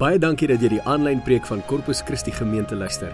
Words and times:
Baie 0.00 0.16
dankie 0.16 0.46
dat 0.48 0.62
jy 0.64 0.70
die 0.72 0.84
aanlyn 0.88 1.18
preek 1.20 1.44
van 1.44 1.60
Corpus 1.68 1.98
Christi 2.08 2.32
gemeente 2.32 2.72
luister. 2.72 3.10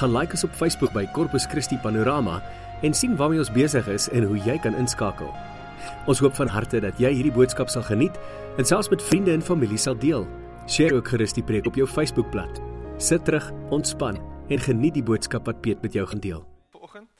Gaan 0.00 0.14
like 0.14 0.32
ons 0.32 0.46
op 0.46 0.54
Facebook 0.56 0.94
by 0.96 1.02
Corpus 1.12 1.44
Christi 1.44 1.76
Panorama 1.76 2.38
en 2.80 2.96
sien 2.96 3.12
waarmee 3.18 3.42
ons 3.42 3.50
besig 3.52 3.84
is 3.92 4.06
en 4.16 4.24
hoe 4.24 4.38
jy 4.46 4.54
kan 4.64 4.72
inskakel. 4.80 5.28
Ons 6.08 6.22
hoop 6.24 6.32
van 6.38 6.48
harte 6.48 6.80
dat 6.80 6.96
jy 6.96 7.10
hierdie 7.12 7.34
boodskap 7.36 7.68
sal 7.68 7.84
geniet 7.84 8.16
en 8.56 8.64
selfs 8.64 8.88
met 8.88 9.04
vriende 9.04 9.34
en 9.36 9.44
familie 9.44 9.76
sal 9.76 9.98
deel. 10.00 10.24
Deel 10.64 10.96
ook 10.96 11.12
gerus 11.12 11.36
die 11.36 11.44
preek 11.44 11.68
op 11.68 11.76
jou 11.76 11.84
Facebookblad. 11.84 12.62
Sit 12.96 13.28
terug, 13.28 13.50
ontspan 13.68 14.16
en 14.48 14.64
geniet 14.64 14.96
die 14.96 15.04
boodskap 15.04 15.44
wat 15.44 15.60
Piet 15.60 15.84
met 15.84 15.92
jou 15.92 16.06
gaan 16.08 16.24
deel. 16.24 16.40
Vanoggend. 16.72 17.10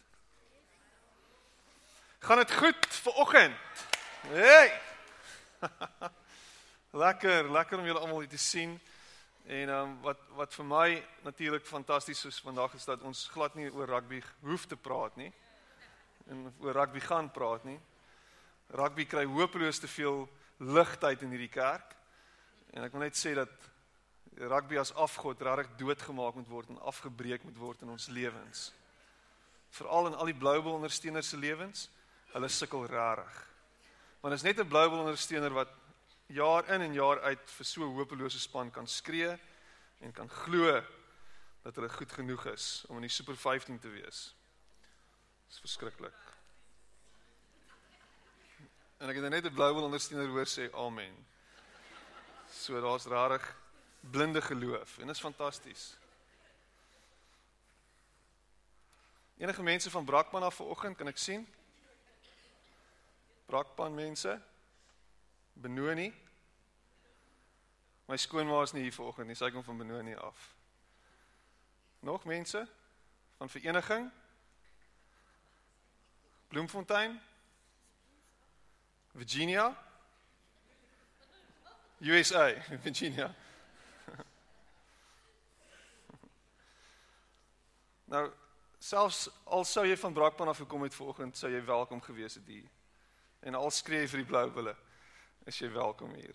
Gaan 2.25 2.41
dit 2.41 2.52
goed 2.57 2.89
vanoggend? 3.05 3.52
Hey. 4.32 4.73
lekker, 7.05 7.52
lekker 7.52 7.84
om 7.84 7.84
julle 7.84 8.00
almal 8.00 8.25
hier 8.25 8.32
te 8.32 8.41
sien. 8.41 8.80
En 9.50 9.68
ehm 9.68 9.82
um, 9.82 9.94
wat 10.00 10.18
wat 10.38 10.52
vir 10.54 10.64
my 10.64 10.88
natuurlik 11.27 11.64
fantasties 11.66 12.24
is 12.24 12.36
vandag 12.41 12.74
is 12.78 12.84
dat 12.86 13.02
ons 13.02 13.27
glad 13.34 13.54
nie 13.58 13.66
oor 13.74 13.88
rugby 13.91 14.20
hoef 14.46 14.66
te 14.70 14.77
praat 14.77 15.16
nie. 15.18 15.32
En 16.30 16.54
oor 16.60 16.72
rugby 16.72 17.00
gaan 17.02 17.30
praat 17.34 17.64
nie. 17.66 17.80
Rugby 18.78 19.08
kry 19.10 19.24
hopeloos 19.27 19.82
te 19.82 19.91
veel 19.91 20.28
ligtyd 20.58 21.24
in 21.27 21.34
hierdie 21.34 21.50
kerk. 21.50 21.96
En 22.70 22.86
ek 22.86 22.94
wil 22.94 23.02
net 23.02 23.18
sê 23.18 23.34
dat 23.34 23.66
rugby 24.38 24.78
as 24.78 24.94
afgod 24.94 25.42
regtig 25.42 25.74
doodgemaak 25.82 26.38
moet 26.38 26.55
word 26.55 26.70
en 26.70 26.78
afgebreek 26.92 27.42
moet 27.42 27.58
word 27.58 27.82
in 27.82 27.91
ons 27.91 28.06
lewens. 28.06 28.69
Veral 29.74 30.12
in 30.12 30.14
al 30.14 30.30
die 30.30 30.38
Bluebell 30.38 30.78
ondersteuners 30.78 31.34
se 31.34 31.42
lewens, 31.42 31.88
hulle 32.36 32.48
sukkel 32.48 32.86
regtig. 32.86 33.42
Want 34.22 34.38
is 34.38 34.46
net 34.46 34.62
'n 34.62 34.69
Bluebell 34.69 35.02
ondersteuner 35.02 35.58
wat 35.58 35.74
jaar 36.30 36.69
in 36.69 36.80
en 36.80 36.93
jaar 36.95 37.20
uit 37.20 37.51
vir 37.51 37.66
so 37.66 37.83
'n 37.83 37.95
hopelose 37.97 38.41
span 38.41 38.70
kan 38.70 38.87
skree 38.87 39.39
en 40.01 40.12
kan 40.12 40.29
glo 40.29 40.83
dat 41.62 41.75
hulle 41.75 41.89
goed 41.89 42.12
genoeg 42.12 42.47
is 42.47 42.84
om 42.89 42.97
in 42.97 43.03
die 43.03 43.11
Super 43.11 43.37
15 43.37 43.78
te 43.78 43.89
wees. 43.89 44.34
Dit 45.47 45.53
is 45.53 45.59
verskriklik. 45.59 46.20
En 48.98 49.09
ek 49.09 49.17
het 49.17 49.28
net 49.28 49.45
'n 49.45 49.55
blou 49.55 49.75
wil 49.75 49.84
ondersteuner 49.84 50.28
hoor 50.28 50.47
sê 50.47 50.72
amen. 50.72 51.27
So 52.50 52.81
daar's 52.81 53.05
rarig 53.05 53.56
blinde 54.00 54.42
geloof 54.42 54.98
en 54.98 55.06
dit 55.06 55.17
is 55.17 55.20
fantasties. 55.20 55.97
Enige 59.37 59.62
mense 59.62 59.91
van 59.91 60.05
Brakpan 60.05 60.42
af 60.42 60.55
vanoggend 60.55 60.97
kan 60.97 61.09
ek 61.09 61.19
sien? 61.19 61.55
Brakpan 63.47 63.94
mense? 63.94 64.50
Benoni. 65.61 66.14
My 68.08 68.16
skoonma 68.16 68.62
is 68.62 68.72
nie 68.72 68.83
hier 68.83 68.92
vanoggend 68.92 69.27
nie, 69.28 69.36
sy 69.39 69.50
kom 69.55 69.64
van 69.64 69.78
Benoni 69.78 70.14
af. 70.16 70.56
Nog 72.00 72.25
mense 72.25 72.69
van 73.36 73.48
vereniging? 73.48 74.11
Bloemfontein? 76.48 77.20
Virginia? 79.12 79.77
USA, 82.00 82.55
Virginia. 82.86 83.34
nou, 88.12 88.33
selfs 88.78 89.28
al 89.44 89.64
sou 89.69 89.86
jy 89.86 89.97
van 90.00 90.12
Brakpan 90.16 90.48
af 90.48 90.56
gekom 90.64 90.83
het 90.88 90.94
vanoggend, 90.97 91.36
sou 91.36 91.53
jy 91.53 91.64
welkom 91.64 92.00
gewees 92.03 92.34
het 92.41 92.47
hier. 92.48 92.69
En 93.41 93.55
al 93.55 93.70
skree 93.70 94.00
jy 94.03 94.08
vir 94.14 94.25
die 94.25 94.31
blou 94.33 94.50
bulle 94.56 94.75
is 95.51 95.59
jy 95.59 95.70
welkom 95.75 96.12
hier. 96.15 96.34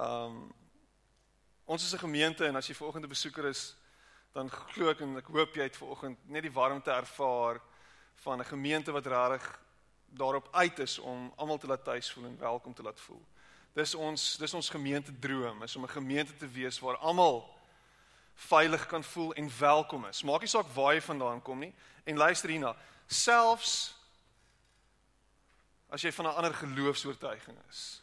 Um 0.00 0.48
ons 1.68 1.84
is 1.84 1.92
'n 1.92 2.06
gemeente 2.06 2.46
en 2.46 2.56
as 2.56 2.66
jy 2.66 2.74
vanoggend 2.74 3.04
'n 3.04 3.08
besoeker 3.08 3.44
is, 3.44 3.76
dan 4.32 4.50
glo 4.50 4.88
ek 4.88 5.00
en 5.00 5.16
ek 5.16 5.26
hoop 5.26 5.54
jy 5.54 5.62
het 5.62 5.76
vanoggend 5.76 6.18
net 6.28 6.42
die 6.42 6.52
warmte 6.52 6.90
ervaar 6.90 7.60
van 8.14 8.40
'n 8.40 8.44
gemeente 8.44 8.92
wat 8.92 9.06
regtig 9.06 9.60
daarop 10.08 10.48
uit 10.52 10.78
is 10.78 10.98
om 10.98 11.32
almal 11.36 11.58
te 11.58 11.66
laat 11.66 11.84
tuis 11.84 12.12
voel 12.12 12.24
en 12.24 12.38
welkom 12.38 12.74
te 12.74 12.82
laat 12.82 13.00
voel. 13.00 13.22
Dis 13.74 13.94
ons 13.94 14.36
dis 14.36 14.54
ons 14.54 14.70
gemeente 14.70 15.18
droom 15.18 15.62
is 15.62 15.76
om 15.76 15.84
'n 15.84 15.88
gemeente 16.00 16.36
te 16.36 16.48
wees 16.48 16.80
waar 16.80 16.96
almal 16.96 17.58
veilig 18.34 18.86
kan 18.86 19.04
voel 19.04 19.34
en 19.34 19.50
welkom 19.58 20.06
is. 20.06 20.22
Maak 20.22 20.40
nie 20.40 20.48
saak 20.48 20.66
waar 20.74 20.94
jy 20.94 21.00
vandaan 21.02 21.42
kom 21.42 21.58
nie 21.58 21.74
en 22.04 22.16
luister 22.16 22.48
hierna, 22.48 22.76
selfs 23.06 23.99
As 25.90 26.02
jy 26.02 26.12
van 26.12 26.26
'n 26.26 26.34
ander 26.34 26.54
geloofsoortuiging 26.54 27.58
is. 27.68 28.02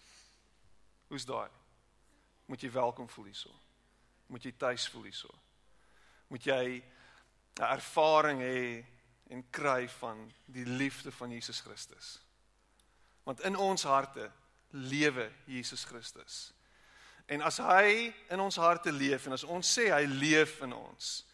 Hoe's 1.07 1.25
daai? 1.25 1.49
Moet 2.45 2.61
jy 2.61 2.71
welkom 2.71 3.09
voel 3.09 3.25
hierso. 3.25 3.51
Moet 4.25 4.43
jy 4.43 4.51
tuis 4.57 4.87
voel 4.89 5.03
hierso. 5.03 5.39
Moet 6.27 6.43
jy 6.43 6.83
'n 7.59 7.63
ervaring 7.63 8.41
hê 8.41 8.85
en 9.29 9.49
kry 9.49 9.89
van 9.89 10.33
die 10.45 10.65
liefde 10.65 11.11
van 11.11 11.31
Jesus 11.31 11.59
Christus. 11.59 12.19
Want 13.23 13.39
in 13.39 13.55
ons 13.55 13.83
harte 13.83 14.31
lewe 14.69 15.31
Jesus 15.45 15.83
Christus. 15.83 16.53
En 17.25 17.41
as 17.41 17.57
hy 17.57 18.13
in 18.29 18.39
ons 18.39 18.55
harte 18.55 18.91
leef 18.91 19.25
en 19.25 19.31
as 19.31 19.43
ons 19.43 19.77
sê 19.79 19.91
hy 19.91 20.05
leef 20.05 20.61
in 20.61 20.73
ons, 20.73 21.25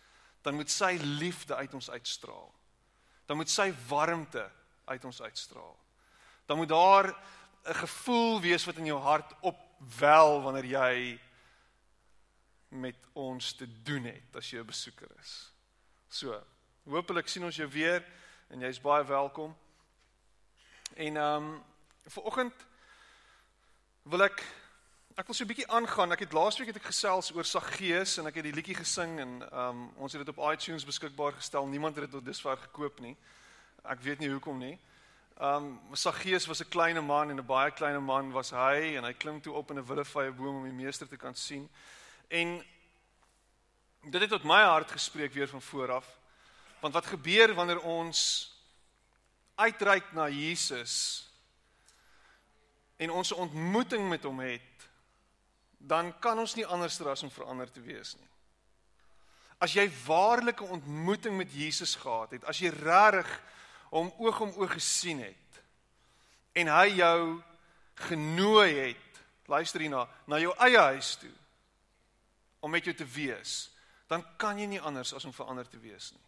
dan 0.42 0.56
moet 0.56 0.70
sy 0.70 0.98
liefde 1.02 1.56
uit 1.56 1.74
ons 1.74 1.90
uitstraal. 1.90 2.54
Dan 3.26 3.38
moet 3.38 3.50
sy 3.50 3.74
warmte 3.88 4.52
uit 4.86 5.06
ons 5.06 5.22
uitstraal 5.22 5.83
dan 6.46 6.58
moet 6.58 6.70
daar 6.70 7.16
'n 7.64 7.74
gevoel 7.74 8.42
wees 8.42 8.66
wat 8.66 8.76
in 8.76 8.86
jou 8.86 9.00
hart 9.00 9.34
opwel 9.42 10.42
wanneer 10.42 10.66
jy 10.66 11.20
met 12.68 12.96
ons 13.14 13.54
te 13.54 13.68
doen 13.84 14.04
het 14.04 14.36
as 14.36 14.50
jy 14.50 14.60
'n 14.60 14.66
besoeker 14.66 15.08
is. 15.20 15.52
So, 16.08 16.44
hopelik 16.84 17.28
sien 17.28 17.44
ons 17.44 17.56
jou 17.56 17.70
weer 17.70 18.06
en 18.50 18.60
jy's 18.60 18.82
baie 18.82 19.06
welkom. 19.06 19.58
En 20.96 21.18
ehm 21.18 21.44
um, 21.44 21.64
vir 22.06 22.24
oggend 22.24 22.54
wil 24.04 24.24
ek 24.24 24.44
ek 25.16 25.26
wil 25.26 25.36
so 25.36 25.44
'n 25.44 25.48
bietjie 25.48 25.72
aangaan. 25.72 26.12
Ek 26.12 26.20
het 26.20 26.34
laasweek 26.34 26.68
het 26.68 26.76
ek 26.76 26.92
gesels 26.92 27.32
oor 27.32 27.46
Saggeus 27.46 28.18
en 28.18 28.28
ek 28.28 28.36
het 28.36 28.44
die 28.44 28.54
liedjie 28.54 28.76
gesing 28.76 29.20
en 29.20 29.42
ehm 29.52 29.70
um, 29.70 29.92
ons 29.96 30.14
het 30.14 30.26
dit 30.26 30.38
op 30.38 30.52
iTunes 30.52 30.86
beskikbaar 30.86 31.34
gestel. 31.34 31.66
Niemand 31.68 31.96
het 31.96 32.04
dit 32.04 32.12
tot 32.12 32.26
dusver 32.26 32.58
gekoop 32.58 33.00
nie. 33.00 33.18
Ek 33.84 34.02
weet 34.02 34.20
nie 34.20 34.30
hoekom 34.30 34.58
nie. 34.58 34.80
Um 35.42 35.80
Saggeus 35.94 36.46
was 36.46 36.62
'n 36.62 36.70
klein 36.70 37.06
man 37.06 37.30
en 37.30 37.40
'n 37.40 37.46
baie 37.46 37.72
klein 37.72 38.04
man 38.04 38.32
was 38.32 38.52
hy 38.52 38.96
en 38.98 39.04
hy 39.04 39.14
klim 39.14 39.42
toe 39.42 39.54
op 39.54 39.72
in 39.72 39.78
'n 39.78 39.86
willevye 39.86 40.32
boom 40.32 40.56
om 40.56 40.64
die 40.64 40.84
meester 40.84 41.08
te 41.08 41.18
kan 41.18 41.36
sien. 41.36 41.70
En 42.28 42.66
dit 44.02 44.22
het 44.22 44.30
tot 44.30 44.44
my 44.44 44.64
hart 44.64 44.92
gespreek 44.92 45.34
weer 45.34 45.48
van 45.48 45.62
voor 45.62 45.92
af. 45.92 46.20
Want 46.80 46.94
wat 46.94 47.06
gebeur 47.06 47.54
wanneer 47.54 47.82
ons 47.82 48.52
uitreik 49.56 50.12
na 50.12 50.30
Jesus 50.30 51.28
en 52.96 53.12
ons 53.12 53.32
'n 53.32 53.40
ontmoeting 53.40 54.10
met 54.10 54.24
hom 54.24 54.40
het, 54.40 54.90
dan 55.78 56.20
kan 56.20 56.40
ons 56.40 56.56
nie 56.56 56.66
anders 56.66 57.02
as 57.02 57.24
om 57.24 57.32
verander 57.32 57.72
te 57.72 57.82
wees 57.82 58.16
nie. 58.16 58.30
As 59.58 59.74
jy 59.74 59.92
waarlike 60.06 60.64
ontmoeting 60.64 61.38
met 61.38 61.54
Jesus 61.54 61.96
gehad 61.96 62.32
het, 62.32 62.46
as 62.46 62.60
jy 62.60 62.70
regtig 62.70 63.42
hom 63.94 64.12
oog 64.18 64.42
om 64.42 64.54
oog 64.58 64.74
gesien 64.74 65.22
het 65.24 65.62
en 66.58 66.70
hy 66.74 66.88
jou 66.98 67.20
genooi 68.10 68.70
het 68.80 69.22
luister 69.50 69.84
hierna 69.84 70.08
na 70.30 70.42
jou 70.42 70.54
eie 70.66 70.82
huis 70.94 71.16
toe 71.22 71.34
om 72.64 72.72
met 72.74 72.86
jou 72.86 72.96
te 72.98 73.08
wees 73.08 73.70
dan 74.10 74.26
kan 74.38 74.60
jy 74.60 74.68
nie 74.70 74.82
anders 74.82 75.14
as 75.14 75.26
om 75.26 75.36
verander 75.36 75.68
te 75.70 75.82
wees 75.82 76.12
nie 76.14 76.24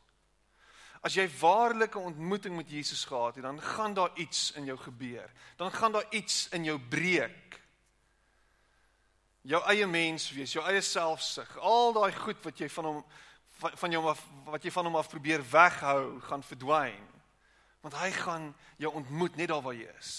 As 1.06 1.14
jy 1.14 1.28
waarlike 1.38 2.02
ontmoeting 2.02 2.56
met 2.58 2.70
Jesus 2.74 3.04
gehad 3.06 3.36
het, 3.38 3.44
dan 3.46 3.62
gaan 3.62 3.94
daar 3.94 4.10
iets 4.18 4.52
in 4.58 4.66
jou 4.66 4.78
gebeur. 4.78 5.30
Dan 5.56 5.72
gaan 5.72 5.92
daar 5.92 6.06
iets 6.10 6.48
in 6.50 6.64
jou 6.66 6.80
breek. 6.80 7.60
Jou 9.46 9.62
eie 9.70 9.86
mens 9.86 10.32
wees, 10.34 10.56
jou 10.58 10.64
eie 10.66 10.82
selfsug, 10.82 11.52
al 11.62 11.94
daai 11.94 12.10
goed 12.18 12.42
wat 12.42 12.58
jy 12.58 12.70
van 12.74 12.90
hom 12.90 13.04
van 13.56 13.94
jou 13.94 14.02
af 14.10 14.20
wat 14.50 14.66
jy 14.66 14.72
van 14.74 14.90
hom 14.90 14.98
af 15.00 15.08
probeer 15.08 15.44
weghou, 15.52 16.18
gaan 16.26 16.42
verdwyn 16.44 17.06
want 17.86 18.00
hy 18.02 18.10
gaan 18.12 18.50
jou 18.82 18.90
ontmoet 18.98 19.36
net 19.38 19.52
daar 19.52 19.62
waar 19.62 19.76
jy 19.78 19.86
is. 20.00 20.14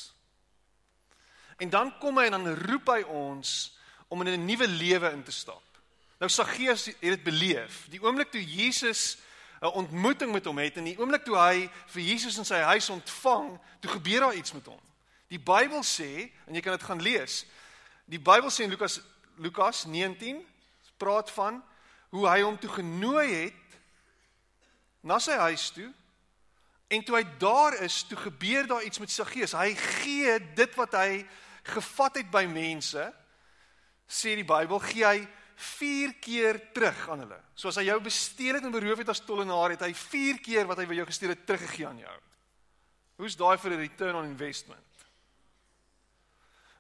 En 1.59 1.71
dan 1.71 1.91
kom 1.99 2.19
hy 2.21 2.29
en 2.29 2.37
dan 2.37 2.53
roep 2.69 2.93
hy 2.95 3.01
ons 3.11 3.75
om 4.07 4.23
in 4.23 4.29
'n 4.29 4.45
nuwe 4.47 4.69
lewe 4.69 5.11
in 5.11 5.23
te 5.23 5.35
stap. 5.35 5.65
Nou 6.19 6.31
Saggeus 6.31 6.85
het 6.85 7.01
dit 7.01 7.23
beleef. 7.23 7.87
Die 7.91 8.03
oomblik 8.03 8.31
toe 8.31 8.45
Jesus 8.45 9.19
'n 9.61 9.67
ontmoeting 9.67 10.33
met 10.33 10.45
hom 10.45 10.59
het 10.59 10.77
en 10.77 10.85
die 10.85 10.99
oomblik 10.99 11.25
toe 11.25 11.37
hy 11.37 11.71
vir 11.87 12.03
Jesus 12.03 12.39
in 12.39 12.45
sy 12.45 12.61
huis 12.61 12.91
ontvang, 12.91 13.59
toe 13.81 13.91
gebeur 13.91 14.21
daar 14.21 14.35
iets 14.35 14.53
met 14.53 14.67
hom. 14.67 14.81
Die 15.29 15.41
Bybel 15.41 15.83
sê 15.83 16.31
en 16.47 16.55
jy 16.55 16.61
kan 16.61 16.73
dit 16.73 16.83
gaan 16.83 17.03
lees. 17.03 17.47
Die 18.05 18.21
Bybel 18.21 18.51
sê 18.51 18.63
in 18.63 18.71
Lukas 18.71 19.01
Lukas 19.37 19.85
19 19.85 20.47
praat 20.97 21.31
van 21.31 21.65
hoe 22.09 22.29
hy 22.29 22.41
hom 22.41 22.59
toe 22.59 22.71
genooi 22.71 23.33
het 23.33 23.81
na 25.01 25.19
sy 25.19 25.33
huis 25.33 25.71
toe 25.71 25.93
En 26.89 27.03
toe 27.03 27.17
hy 27.19 27.25
daar 27.39 27.75
is, 27.83 28.03
toe 28.07 28.19
gebeur 28.19 28.67
daar 28.67 28.85
iets 28.87 28.99
met 29.03 29.11
sy 29.11 29.25
gees. 29.25 29.57
Hy 29.59 29.75
gee 29.75 30.39
dit 30.55 30.77
wat 30.79 30.95
hy 30.95 31.27
gevat 31.67 32.21
het 32.23 32.29
by 32.31 32.45
mense 32.47 33.09
sê 34.07 34.37
die 34.39 34.47
Bybel, 34.47 34.79
gee 34.87 35.03
hy 35.03 35.27
4 35.57 36.13
keer 36.23 36.61
terug 36.77 37.09
aan 37.11 37.25
hulle. 37.25 37.39
So 37.59 37.73
as 37.73 37.79
hy 37.81 37.89
jou 37.89 37.99
gesteel 38.05 38.59
het 38.59 38.67
en 38.67 38.75
beroof 38.75 39.03
het 39.03 39.11
as 39.11 39.25
tollenaar, 39.25 39.75
het 39.75 39.83
hy 39.87 39.93
4 39.97 40.41
keer 40.45 40.69
wat 40.69 40.79
hy 40.79 40.87
vir 40.87 41.01
jou 41.01 41.07
gesteel 41.09 41.33
het 41.35 41.47
teruggegee 41.49 41.89
aan 41.89 42.03
jou. 42.05 42.17
Hoe's 43.17 43.39
daai 43.41 43.57
vir 43.59 43.73
'n 43.73 43.81
return 43.81 44.15
on 44.15 44.31
investment? 44.31 44.85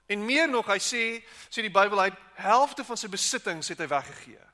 En 0.06 0.24
meer 0.24 0.48
nog, 0.48 0.66
hy 0.66 0.78
sê, 0.78 1.24
sê 1.50 1.62
die 1.62 1.72
Bybel, 1.72 1.98
hy 1.98 2.10
helfte 2.34 2.84
van 2.84 2.96
sy 2.96 3.08
besittings 3.08 3.68
het 3.68 3.78
hy 3.78 3.88
weggegee. 3.90 4.44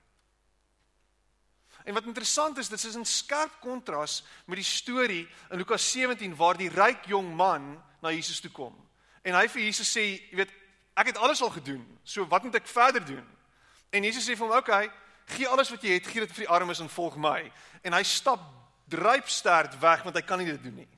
En 1.85 1.95
wat 1.95 2.05
interessant 2.05 2.59
is, 2.59 2.69
dit 2.69 2.85
is 2.85 2.97
'n 2.97 3.05
skerp 3.05 3.61
kontras 3.61 4.25
met 4.47 4.57
die 4.57 4.65
storie 4.65 5.29
in 5.51 5.57
Lukas 5.57 5.91
17 5.91 6.37
waar 6.37 6.57
die 6.57 6.69
ryk 6.69 7.05
jong 7.07 7.35
man 7.35 7.83
na 8.01 8.11
Jesus 8.11 8.41
toe 8.41 8.51
kom. 8.51 8.89
En 9.23 9.35
hy 9.35 9.49
vir 9.49 9.63
Jesus 9.63 9.97
sê, 9.97 10.01
jy 10.31 10.37
weet, 10.37 10.51
ek 10.95 11.07
het 11.07 11.19
alles 11.19 11.43
al 11.43 11.51
gedoen. 11.51 11.99
So 12.05 12.27
wat 12.27 12.43
moet 12.43 12.55
ek 12.55 12.67
verder 12.67 13.05
doen? 13.05 13.27
En 13.91 14.05
Jesus 14.05 14.25
sê 14.25 14.37
vir 14.37 14.47
hom, 14.47 14.57
"Oké, 14.57 14.71
okay, 14.71 14.91
gee 15.27 15.49
alles 15.49 15.71
wat 15.71 15.83
jy 15.83 15.93
het, 15.93 16.07
gee 16.07 16.21
dit 16.21 16.33
vir 16.33 16.45
die 16.47 16.55
armes 16.55 16.81
en 16.81 16.89
volg 16.89 17.17
my." 17.17 17.53
En 17.83 17.93
hy 17.93 18.03
stap 18.03 18.41
druipsterd 18.89 19.79
weg 19.79 20.03
want 20.03 20.17
hy 20.17 20.23
kan 20.23 20.39
nie 20.39 20.47
dit 20.47 20.63
doen 20.63 20.75
nie. 20.75 20.89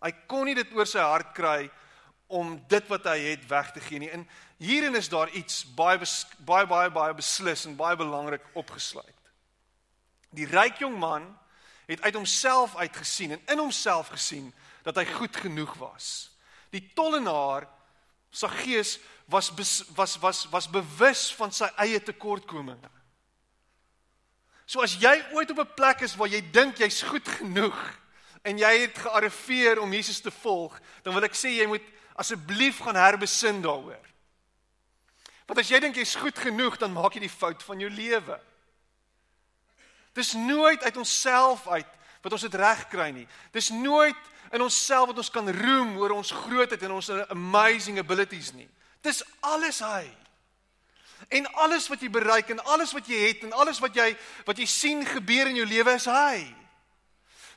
Hy 0.00 0.12
kon 0.26 0.44
nie 0.44 0.54
dit 0.54 0.72
oor 0.72 0.86
sy 0.86 0.98
hart 0.98 1.34
kry 1.34 1.70
om 2.26 2.64
dit 2.68 2.88
wat 2.88 3.04
hy 3.04 3.18
het 3.18 3.48
weg 3.50 3.72
te 3.74 3.80
gee 3.80 3.98
nie. 3.98 4.10
En 4.10 4.28
hierin 4.62 4.94
is 4.94 5.08
daar 5.08 5.28
iets 5.28 5.64
baie 5.74 5.98
baie 6.38 6.66
baie 6.66 6.90
baie 6.90 7.14
beslis 7.14 7.66
en 7.66 7.76
baie 7.76 7.96
belangrik 7.96 8.44
opgesluit. 8.54 9.19
Die 10.30 10.46
ryk 10.46 10.78
jong 10.78 10.98
man 10.98 11.26
het 11.90 12.02
uit 12.02 12.14
homself 12.14 12.76
uitgesien 12.76 13.32
en 13.34 13.42
in 13.46 13.58
homself 13.58 14.12
gesien 14.14 14.52
dat 14.86 14.96
hy 14.96 15.04
goed 15.04 15.36
genoeg 15.36 15.74
was. 15.80 16.30
Die 16.70 16.90
tollenaar 16.94 17.66
Saggeus 18.30 18.98
was 19.26 19.50
was 19.94 20.18
was 20.18 20.46
was 20.50 20.70
bewus 20.70 21.34
van 21.34 21.52
sy 21.52 21.66
eie 21.82 21.98
tekortkominge. 22.02 22.90
So 24.70 24.82
as 24.86 24.94
jy 25.02 25.16
ooit 25.34 25.50
op 25.50 25.58
'n 25.58 25.74
plek 25.74 26.00
is 26.06 26.14
waar 26.14 26.28
jy 26.28 26.40
dink 26.50 26.78
jy's 26.78 27.02
goed 27.02 27.28
genoeg 27.28 27.78
en 28.42 28.58
jy 28.58 28.78
het 28.80 28.98
gearriveer 28.98 29.80
om 29.80 29.92
Jesus 29.92 30.20
te 30.20 30.30
volg, 30.30 30.78
dan 31.02 31.14
wil 31.14 31.24
ek 31.24 31.34
sê 31.34 31.48
jy 31.58 31.66
moet 31.66 31.82
asseblief 32.14 32.78
gaan 32.78 32.96
herbesin 32.96 33.62
daaroor. 33.62 34.06
Want 35.46 35.58
as 35.58 35.68
jy 35.68 35.80
dink 35.80 35.96
jy's 35.96 36.14
goed 36.14 36.38
genoeg, 36.38 36.78
dan 36.78 36.92
maak 36.92 37.14
jy 37.14 37.20
die 37.20 37.28
fout 37.28 37.62
van 37.62 37.80
jou 37.80 37.90
lewe. 37.90 38.40
Dis 40.12 40.32
nooit 40.32 40.82
uit 40.82 40.96
onsself 40.96 41.68
uit 41.68 41.96
wat 42.20 42.32
ons 42.32 42.42
dit 42.46 42.54
reg 42.54 42.82
kry 42.92 43.08
nie. 43.14 43.26
Dis 43.54 43.70
nooit 43.70 44.28
in 44.50 44.62
onsself 44.62 45.12
wat 45.12 45.20
ons 45.22 45.30
kan 45.30 45.50
roem 45.54 45.96
oor 45.98 46.16
ons 46.16 46.32
grootheid 46.44 46.82
en 46.82 46.98
ons 46.98 47.10
amazing 47.30 47.98
abilities 48.02 48.52
nie. 48.52 48.68
Dis 49.04 49.22
alles 49.40 49.80
hy. 49.84 50.04
En 51.28 51.46
alles 51.62 51.86
wat 51.88 52.00
jy 52.02 52.10
bereik 52.10 52.50
en 52.50 52.62
alles 52.74 52.92
wat 52.96 53.08
jy 53.08 53.20
het 53.28 53.44
en 53.46 53.52
alles 53.52 53.78
wat 53.80 53.94
jy 53.96 54.08
wat 54.48 54.58
jy 54.58 54.66
sien 54.66 55.04
gebeur 55.06 55.50
in 55.52 55.60
jou 55.60 55.68
lewe 55.68 55.94
is 55.94 56.08
hy. 56.10 56.48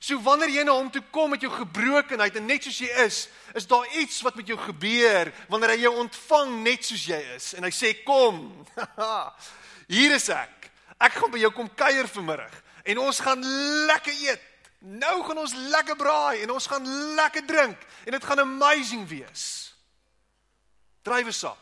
So 0.03 0.19
wanneer 0.19 0.51
jy 0.51 0.65
na 0.67 0.75
hom 0.75 0.89
toe 0.91 1.01
kom 1.15 1.31
met 1.31 1.44
jou 1.45 1.51
gebrokenheid 1.53 2.35
en 2.35 2.49
net 2.51 2.65
soos 2.67 2.81
jy 2.83 2.89
is, 3.06 3.21
is 3.56 3.67
daar 3.71 3.88
iets 4.01 4.19
wat 4.25 4.35
met 4.35 4.49
jou 4.51 4.57
gebeur 4.59 5.31
wanneer 5.47 5.77
hy 5.77 5.85
jou 5.85 5.94
ontvang 6.01 6.57
net 6.65 6.83
soos 6.83 7.06
jy 7.07 7.21
is 7.38 7.53
en 7.57 7.63
hy 7.63 7.71
sê 7.71 7.94
kom. 8.03 8.44
Hier 9.94 10.15
is 10.19 10.27
ek. 10.35 10.62
Ek 11.03 11.17
gaan 11.19 11.33
by 11.33 11.41
jou 11.41 11.51
kom 11.55 11.69
kuier 11.75 12.07
vanmiddag 12.07 12.53
en 12.83 13.01
ons 13.03 13.19
gaan 13.23 13.44
lekker 13.89 14.15
eet. 14.27 14.50
Nou 14.83 15.23
gaan 15.23 15.39
ons 15.39 15.55
lekker 15.71 15.95
braai 16.00 16.44
en 16.44 16.55
ons 16.55 16.67
gaan 16.67 16.88
lekker 17.19 17.45
drink 17.47 17.85
en 18.05 18.15
dit 18.15 18.25
gaan 18.27 18.44
amazing 18.44 19.05
wees. 19.07 19.45
Druiwesap. 21.03 21.59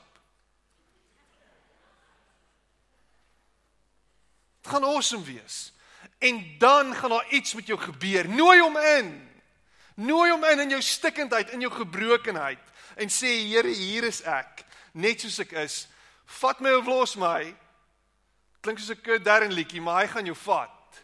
Dit 4.62 4.72
gaan 4.74 4.86
awesome 4.86 5.26
wees. 5.26 5.72
En 6.22 6.42
dan 6.62 6.96
gaan 6.96 7.10
daar 7.10 7.30
iets 7.30 7.54
met 7.54 7.68
jou 7.68 7.80
gebeur. 7.80 8.30
Nooi 8.30 8.60
hom 8.62 8.78
in. 8.78 9.10
Nooi 9.96 10.32
hom 10.32 10.44
in 10.46 10.60
in 10.60 10.70
jou 10.70 10.82
stikkendheid, 10.82 11.50
in 11.50 11.62
jou 11.62 11.72
gebrokenheid 11.74 12.70
en 12.96 13.10
sê 13.10 13.32
Here, 13.48 13.68
hier 13.68 14.04
is 14.04 14.22
ek, 14.28 14.64
net 14.94 15.22
soos 15.24 15.40
ek 15.44 15.54
is. 15.64 15.86
Vat 16.42 16.62
my 16.62 16.74
of 16.78 16.88
los 16.90 17.16
my. 17.20 17.52
Klink 18.62 18.80
soos 18.80 18.98
'n 18.98 19.02
Kurt 19.02 19.26
Darren 19.26 19.54
liedjie, 19.54 19.82
maar 19.82 20.02
hy 20.02 20.08
gaan 20.08 20.26
jou 20.26 20.38
vat. 20.38 21.04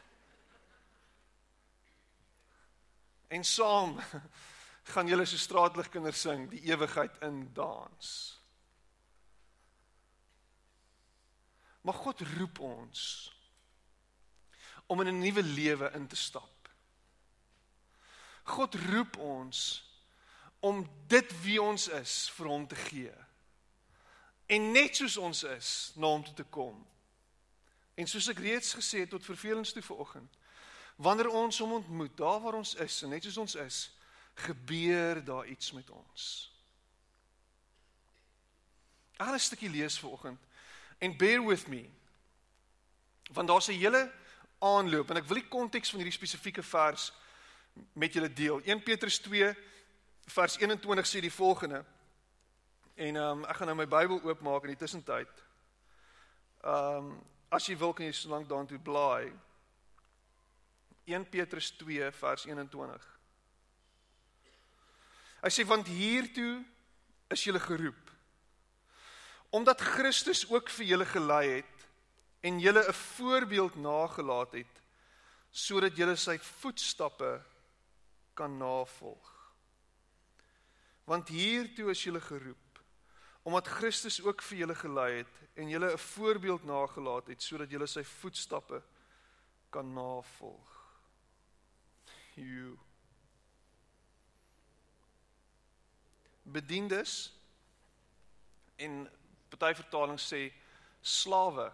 En 3.27 3.43
saam 3.43 3.99
gaan 4.93 5.07
julle 5.07 5.25
so 5.25 5.37
straatligkinders 5.37 6.21
sing 6.21 6.49
die 6.49 6.61
ewigheid 6.69 7.17
in 7.21 7.49
dans. 7.53 8.37
Maar 11.81 11.93
God 11.93 12.21
roep 12.37 12.59
ons 12.59 13.01
om 14.85 15.01
in 15.01 15.07
'n 15.07 15.19
nuwe 15.19 15.43
lewe 15.43 15.91
in 15.93 16.07
te 16.07 16.15
stap. 16.15 16.69
God 18.43 18.75
roep 18.75 19.17
ons 19.17 19.83
om 20.59 20.89
dit 21.07 21.41
wie 21.41 21.61
ons 21.61 21.87
is 21.87 22.29
vir 22.29 22.47
hom 22.47 22.67
te 22.67 22.75
gee. 22.75 23.13
En 24.45 24.71
net 24.71 24.95
soos 24.95 25.17
ons 25.17 25.43
is, 25.43 25.91
na 25.95 26.07
hom 26.07 26.23
toe 26.23 26.33
te 26.33 26.43
kom. 26.43 26.87
En 27.97 28.07
soos 28.07 28.29
ek 28.29 28.39
reeds 28.45 28.75
gesê 28.77 29.03
het 29.03 29.09
tot 29.09 29.25
vervelings 29.25 29.73
toe 29.73 29.81
vanoggend, 29.81 30.37
Wanneer 30.97 31.29
ons 31.29 31.59
hom 31.61 31.71
ontmoet, 31.77 32.17
daar 32.17 32.39
waar 32.41 32.57
ons 32.57 32.73
is, 32.81 33.01
en 33.05 33.13
net 33.13 33.23
soos 33.23 33.37
ons 33.37 33.55
is, 33.61 33.77
gebeur 34.47 35.21
daar 35.25 35.45
iets 35.45 35.71
met 35.71 35.89
ons. 35.93 36.23
Ek 39.17 39.25
gaan 39.25 39.33
'n 39.33 39.39
stukkie 39.39 39.69
lees 39.69 39.99
vanoggend 39.99 40.39
en 40.97 41.17
bear 41.17 41.45
with 41.45 41.67
me. 41.67 41.89
Want 43.33 43.47
daar's 43.47 43.67
'n 43.67 43.77
hele 43.77 44.11
aanloop 44.59 45.09
en 45.09 45.17
ek 45.17 45.25
wil 45.25 45.37
die 45.37 45.47
konteks 45.47 45.89
van 45.89 45.99
hierdie 45.99 46.17
spesifieke 46.17 46.63
vers 46.63 47.13
met 47.93 48.13
julle 48.13 48.33
deel. 48.33 48.61
1 48.63 48.83
Petrus 48.83 49.19
2 49.19 49.55
vers 50.25 50.57
21 50.57 51.07
sê 51.07 51.19
die 51.19 51.33
volgende. 51.33 51.85
En 52.95 53.15
ehm 53.15 53.37
um, 53.37 53.45
ek 53.45 53.55
gaan 53.55 53.67
nou 53.67 53.77
my 53.77 53.87
Bybel 53.87 54.21
oopmaak 54.23 54.63
in 54.63 54.69
die 54.69 54.77
tussentyd. 54.85 55.29
Ehm 56.61 56.95
um, 56.95 57.23
as 57.49 57.67
jy 57.67 57.77
wil 57.79 57.93
kan 57.95 58.07
jy 58.07 58.15
so 58.15 58.31
lank 58.31 58.47
daartoe 58.49 58.79
blaai. 58.79 59.31
1 61.07 61.29
Petrus 61.31 61.71
2 61.79 62.11
vers 62.19 62.45
21. 62.45 63.05
Hy 65.43 65.51
sê 65.53 65.63
want 65.69 65.87
hiertoe 65.87 66.65
is 67.31 67.43
julle 67.47 67.61
geroep. 67.63 68.03
Omdat 69.55 69.81
Christus 69.95 70.43
ook 70.51 70.69
vir 70.75 70.89
julle 70.91 71.07
gelei 71.07 71.45
het 71.59 71.87
en 72.43 72.59
julle 72.59 72.83
'n 72.83 72.93
voorbeeld 72.93 73.75
nagelaat 73.75 74.53
het 74.53 74.75
sodat 75.51 75.95
julle 75.95 76.15
sy 76.15 76.37
voetstappe 76.37 77.41
kan 78.33 78.57
navolg. 78.57 79.53
Want 81.05 81.29
hiertoe 81.29 81.91
is 81.91 82.03
julle 82.03 82.21
geroep 82.21 82.66
omdat 83.47 83.67
Christus 83.67 84.19
ook 84.21 84.41
vir 84.43 84.57
julle 84.57 84.75
gelei 84.75 85.11
het 85.21 85.35
en 85.55 85.69
julle 85.69 85.91
'n 85.93 85.97
voorbeeld 85.97 86.63
nagelaat 86.63 87.27
het 87.27 87.43
sodat 87.43 87.69
julle 87.71 87.87
sy 87.87 88.03
voetstappe 88.03 88.81
kan 89.69 89.93
navolg 89.93 90.77
you. 92.35 92.77
Bediendes 96.43 97.33
en 98.75 99.09
party 99.49 99.73
vertalings 99.73 100.27
sê 100.33 100.53
slawe 101.01 101.71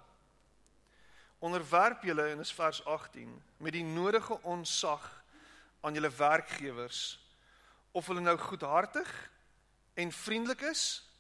onderwerp 1.40 2.04
julle 2.04 2.30
in 2.30 2.46
vers 2.46 2.86
18 2.86 3.44
met 3.58 3.74
die 3.74 3.84
nodige 3.84 4.42
onsag 4.42 5.24
aan 5.82 5.94
julle 5.94 6.10
werkgewers 6.10 7.20
of 7.92 8.08
hulle 8.08 8.22
nou 8.22 8.38
goedhartig 8.38 9.32
en 9.94 10.12
vriendelik 10.12 10.62
is 10.62 11.13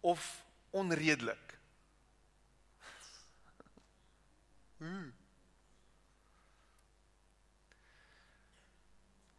of 0.00 0.44
onredelik. 0.70 1.58
Hmm. 4.80 5.12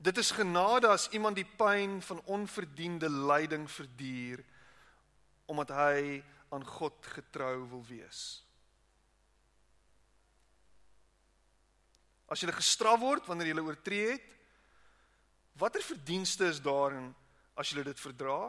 Dit 0.02 0.18
is 0.18 0.32
genade 0.32 0.90
as 0.90 1.10
iemand 1.14 1.38
die 1.38 1.46
pyn 1.46 2.00
van 2.02 2.22
onverdiende 2.26 3.10
lyding 3.10 3.68
verduur 3.70 4.42
omdat 5.52 5.74
hy 5.76 6.24
aan 6.50 6.64
God 6.66 7.06
getrou 7.14 7.68
wil 7.70 7.84
wees. 7.86 8.22
As 12.32 12.40
jy 12.42 12.54
gestraf 12.56 13.02
word 13.02 13.28
wanneer 13.28 13.52
jy 13.52 13.64
oortree 13.66 14.06
het, 14.14 14.28
watter 15.60 15.84
verdienste 15.84 16.48
is 16.48 16.62
daarin 16.64 17.12
as 17.60 17.74
jy 17.74 17.84
dit 17.84 18.00
verdra? 18.00 18.48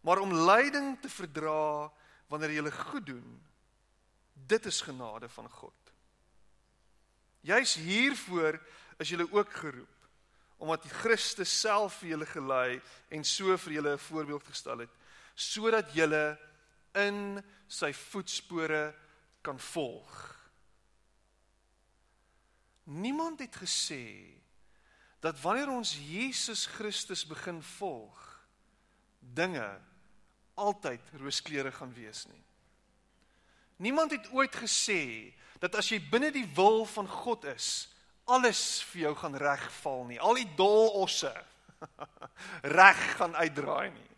Maar 0.00 0.18
om 0.18 0.34
lyding 0.34 0.96
te 1.00 1.08
verdra 1.08 1.92
wanneer 2.28 2.50
jy 2.50 2.70
goed 2.70 3.06
doen, 3.06 3.40
dit 4.46 4.66
is 4.66 4.80
genade 4.80 5.28
van 5.28 5.50
God. 5.50 5.74
Jy's 7.40 7.74
hiervoor 7.74 8.58
is 8.98 9.08
julle 9.08 9.28
ook 9.32 9.52
geroep 9.52 9.94
omdat 10.58 10.88
Christus 10.90 11.52
self 11.60 12.00
vir 12.00 12.16
julle 12.16 12.26
gelei 12.26 12.80
en 13.14 13.24
so 13.24 13.56
vir 13.56 13.72
julle 13.76 13.92
'n 13.94 14.06
voorbeeld 14.10 14.44
gestel 14.44 14.78
het 14.78 14.94
sodat 15.38 15.94
julle 15.94 16.38
in 16.94 17.38
sy 17.68 17.92
voetspore 17.92 18.94
kan 19.42 19.58
volg. 19.58 20.34
Niemand 22.84 23.38
het 23.38 23.56
gesê 23.56 24.34
dat 25.20 25.40
wanneer 25.40 25.70
ons 25.70 25.94
Jesus 25.94 26.66
Christus 26.66 27.26
begin 27.26 27.62
volg, 27.62 28.18
dinge 29.34 29.68
altyd 30.58 31.00
rooskleurig 31.20 31.76
gaan 31.76 31.92
wees 31.94 32.26
nie. 32.26 32.42
Niemand 33.78 34.10
het 34.10 34.26
ooit 34.34 34.56
gesê 34.56 35.32
dat 35.62 35.74
as 35.78 35.90
jy 35.90 36.00
binne 36.10 36.30
die 36.34 36.46
wil 36.54 36.84
van 36.86 37.06
God 37.08 37.44
is, 37.50 37.88
alles 38.28 38.82
vir 38.90 39.08
jou 39.08 39.14
gaan 39.22 39.38
regval 39.38 40.04
nie. 40.10 40.18
Al 40.20 40.38
die 40.38 40.48
dolosse 40.58 41.32
reg 42.80 43.00
gaan 43.16 43.36
uitdraai 43.38 43.90
nie. 43.94 44.10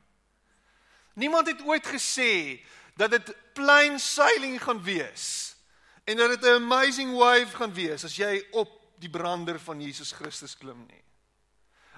Niemand 1.21 1.51
het 1.53 1.63
ooit 1.69 1.87
gesê 1.87 2.61
dat 2.97 3.13
dit 3.13 3.35
plain 3.57 3.99
sailing 4.01 4.57
gaan 4.63 4.83
wees 4.83 5.57
en 6.05 6.17
dat 6.17 6.31
dit 6.31 6.45
'n 6.45 6.63
amazing 6.65 7.13
wave 7.17 7.57
gaan 7.57 7.75
wees 7.75 8.05
as 8.05 8.17
jy 8.17 8.41
op 8.51 8.71
die 8.99 9.11
brander 9.11 9.61
van 9.61 9.81
Jesus 9.81 10.13
Christus 10.13 10.57
klim 10.57 10.87
nie. 10.87 11.03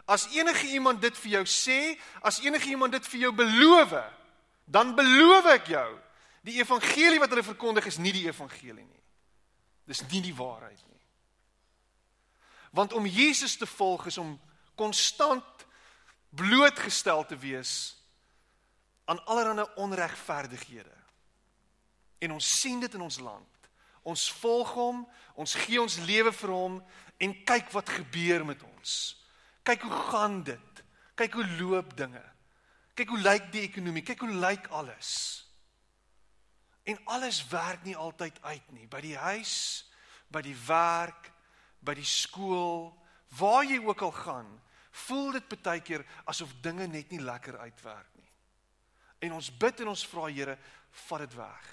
As 0.05 0.27
enige 0.35 0.67
iemand 0.67 1.01
dit 1.01 1.19
vir 1.19 1.31
jou 1.39 1.45
sê, 1.47 1.99
as 2.21 2.41
enige 2.43 2.69
iemand 2.69 2.93
dit 2.93 3.07
vir 3.07 3.21
jou 3.21 3.33
beloof, 3.33 3.95
dan 4.65 4.95
beloof 4.99 5.47
ek 5.55 5.71
jou, 5.75 5.89
die 6.43 6.59
evangelie 6.59 7.21
wat 7.23 7.31
hulle 7.31 7.47
verkondig 7.47 7.87
is 7.87 8.01
nie 8.03 8.13
die 8.15 8.27
evangelie 8.27 8.85
nie. 8.85 9.03
Dis 9.87 10.03
nie 10.11 10.23
die 10.25 10.35
waarheid 10.35 10.81
nie. 10.91 11.03
Want 12.73 12.93
om 12.93 13.07
Jesus 13.07 13.57
te 13.57 13.67
volg 13.67 14.07
is 14.11 14.19
om 14.19 14.35
konstant 14.75 15.67
blootgestel 16.35 17.27
te 17.29 17.37
wees 17.37 17.95
aan 19.05 19.25
allerlei 19.25 19.67
onregverdighede. 19.77 20.97
En 22.19 22.33
ons 22.33 22.61
sien 22.61 22.81
dit 22.81 22.95
in 22.95 23.01
ons 23.01 23.19
land. 23.19 23.49
Ons 24.03 24.33
volg 24.41 24.73
hom, 24.75 25.03
ons 25.35 25.55
gee 25.55 25.81
ons 25.81 25.99
lewe 26.07 26.33
vir 26.33 26.51
hom 26.51 26.79
en 27.23 27.35
kyk 27.45 27.71
wat 27.75 27.93
gebeur 28.01 28.47
met 28.47 28.63
ons. 28.63 28.95
Kyk 29.63 29.87
hoe 29.87 29.99
gaan 30.11 30.43
dit? 30.43 30.85
Kyk 31.15 31.33
hoe 31.39 31.47
loop 31.61 31.97
dinge? 31.97 32.23
Kyk 32.95 33.09
hoe 33.09 33.21
lyk 33.23 33.53
die 33.53 33.63
ekonomie? 33.69 34.03
Kyk 34.03 34.25
hoe 34.25 34.35
lyk 34.35 34.67
alles? 34.75 35.13
En 36.83 36.99
alles 37.05 37.41
werk 37.49 37.85
nie 37.87 37.97
altyd 37.97 38.43
uit 38.43 38.73
nie. 38.75 38.89
By 38.91 39.01
die 39.05 39.17
huis, 39.17 39.55
by 40.33 40.43
die 40.43 40.57
werk, 40.67 41.31
by 41.81 41.95
die 41.99 42.07
skool, 42.07 42.91
waar 43.39 43.65
jy 43.65 43.79
ook 43.85 44.03
al 44.03 44.15
gaan, 44.17 44.51
voel 45.07 45.33
dit 45.39 45.55
baie 45.63 45.81
keer 45.81 46.05
asof 46.29 46.53
dinge 46.65 46.87
net 46.91 47.11
nie 47.11 47.23
lekker 47.23 47.57
uitwerk 47.63 48.11
nie. 48.19 48.29
En 49.23 49.39
ons 49.39 49.49
bid 49.57 49.81
en 49.81 49.93
ons 49.95 50.07
vra 50.11 50.29
Here, 50.29 50.59
vat 51.07 51.23
dit 51.25 51.35
weg. 51.39 51.69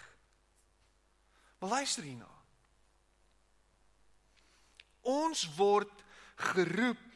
Maar 1.60 1.70
luister 1.70 2.06
hierna. 2.06 2.30
Ons 5.10 5.44
word 5.58 6.06
geroep 6.54 7.09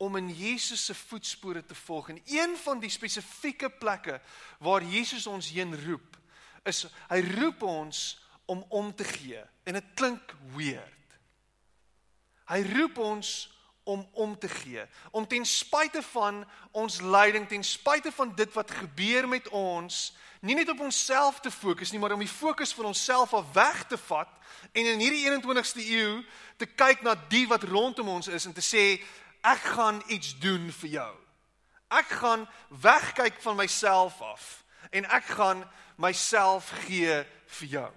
om 0.00 0.16
in 0.16 0.30
Jesus 0.32 0.84
se 0.84 0.94
voetspore 0.94 1.60
te 1.66 1.74
volg. 1.74 2.08
En 2.08 2.22
een 2.24 2.56
van 2.62 2.80
die 2.80 2.90
spesifieke 2.90 3.68
plekke 3.70 4.20
waar 4.58 4.84
Jesus 4.84 5.26
ons 5.26 5.50
heen 5.52 5.76
roep, 5.84 6.16
is 6.64 6.86
hy 7.10 7.20
roep 7.36 7.62
ons 7.62 8.00
om 8.48 8.64
om 8.68 8.94
te 8.96 9.04
gee. 9.04 9.42
En 9.68 9.76
dit 9.76 9.90
klink 9.94 10.32
weird. 10.56 11.16
Hy 12.48 12.62
roep 12.72 12.98
ons 12.98 13.34
om 13.84 14.06
om 14.12 14.38
te 14.38 14.48
gee, 14.48 14.82
om 15.10 15.26
ten 15.26 15.44
spyte 15.44 16.02
van 16.12 16.44
ons 16.70 17.00
lyding, 17.00 17.48
ten 17.48 17.64
spyte 17.64 18.12
van 18.12 18.34
dit 18.36 18.52
wat 18.54 18.70
gebeur 18.70 19.28
met 19.28 19.48
ons, 19.48 20.12
nie 20.40 20.54
net 20.54 20.68
op 20.68 20.80
onsself 20.80 21.40
te 21.40 21.50
fokus 21.50 21.90
nie, 21.90 22.00
maar 22.00 22.14
om 22.14 22.22
die 22.22 22.30
fokus 22.30 22.72
van 22.76 22.90
onsself 22.92 23.34
af 23.34 23.52
weg 23.52 23.82
te 23.88 23.98
vat 24.08 24.30
en 24.72 24.92
in 24.94 25.02
hierdie 25.02 25.24
21ste 25.28 25.84
eeu 25.84 26.20
te 26.56 26.68
kyk 26.68 27.02
na 27.04 27.16
die 27.32 27.46
wat 27.50 27.66
rondom 27.68 28.08
ons 28.08 28.28
is 28.28 28.46
en 28.46 28.56
te 28.56 28.64
sê 28.64 28.84
ek 29.42 29.58
gaan 29.76 30.02
iets 30.06 30.38
doen 30.38 30.70
vir 30.72 30.88
jou. 30.88 31.14
Ek 31.90 32.06
gaan 32.20 32.48
wegkyk 32.68 33.40
van 33.42 33.56
myself 33.56 34.20
af 34.22 34.64
en 34.90 35.06
ek 35.10 35.24
gaan 35.24 35.64
myself 35.96 36.70
gee 36.86 37.24
vir 37.46 37.68
jou. 37.68 37.92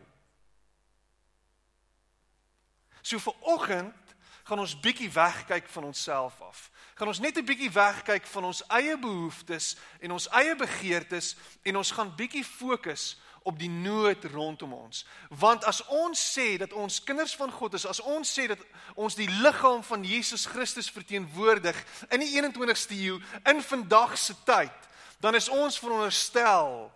So 3.02 3.20
vir 3.20 3.36
oggend 3.42 4.16
gaan 4.44 4.60
ons 4.60 4.76
bietjie 4.80 5.12
wegkyk 5.12 5.68
van 5.72 5.84
onsself 5.84 6.42
af. 6.42 6.70
Gaan 6.96 7.08
ons 7.08 7.20
net 7.20 7.38
'n 7.38 7.46
bietjie 7.46 7.72
wegkyk 7.72 8.26
van 8.28 8.44
ons 8.44 8.64
eie 8.68 8.98
behoeftes 8.98 9.78
en 10.00 10.12
ons 10.12 10.28
eie 10.30 10.56
begeertes 10.56 11.36
en 11.64 11.78
ons 11.78 11.92
gaan 11.92 12.16
bietjie 12.16 12.46
fokus 12.46 13.20
op 13.44 13.60
die 13.60 13.70
nood 13.70 14.24
rondom 14.32 14.74
ons. 14.74 15.06
Want 15.30 15.64
as 15.64 15.82
ons 15.92 16.20
sê 16.34 16.58
dat 16.58 16.74
ons 16.74 17.04
kinders 17.04 17.36
van 17.36 17.52
God 17.52 17.74
is, 17.74 17.86
as 17.86 18.02
ons 18.02 18.30
sê 18.40 18.48
dat 18.48 18.60
ons 18.96 19.16
die 19.16 19.30
liggaam 19.44 19.84
van 19.84 20.04
Jesus 20.04 20.46
Christus 20.46 20.92
verteenwoordig 20.92 21.78
in 22.10 22.24
die 22.24 22.32
21ste 22.40 22.98
eeu 22.98 23.20
in 23.50 23.62
vandag 23.62 24.18
se 24.18 24.36
tyd, 24.48 24.90
dan 25.20 25.36
is 25.36 25.50
ons 25.50 25.80
veronderstel 25.80 26.92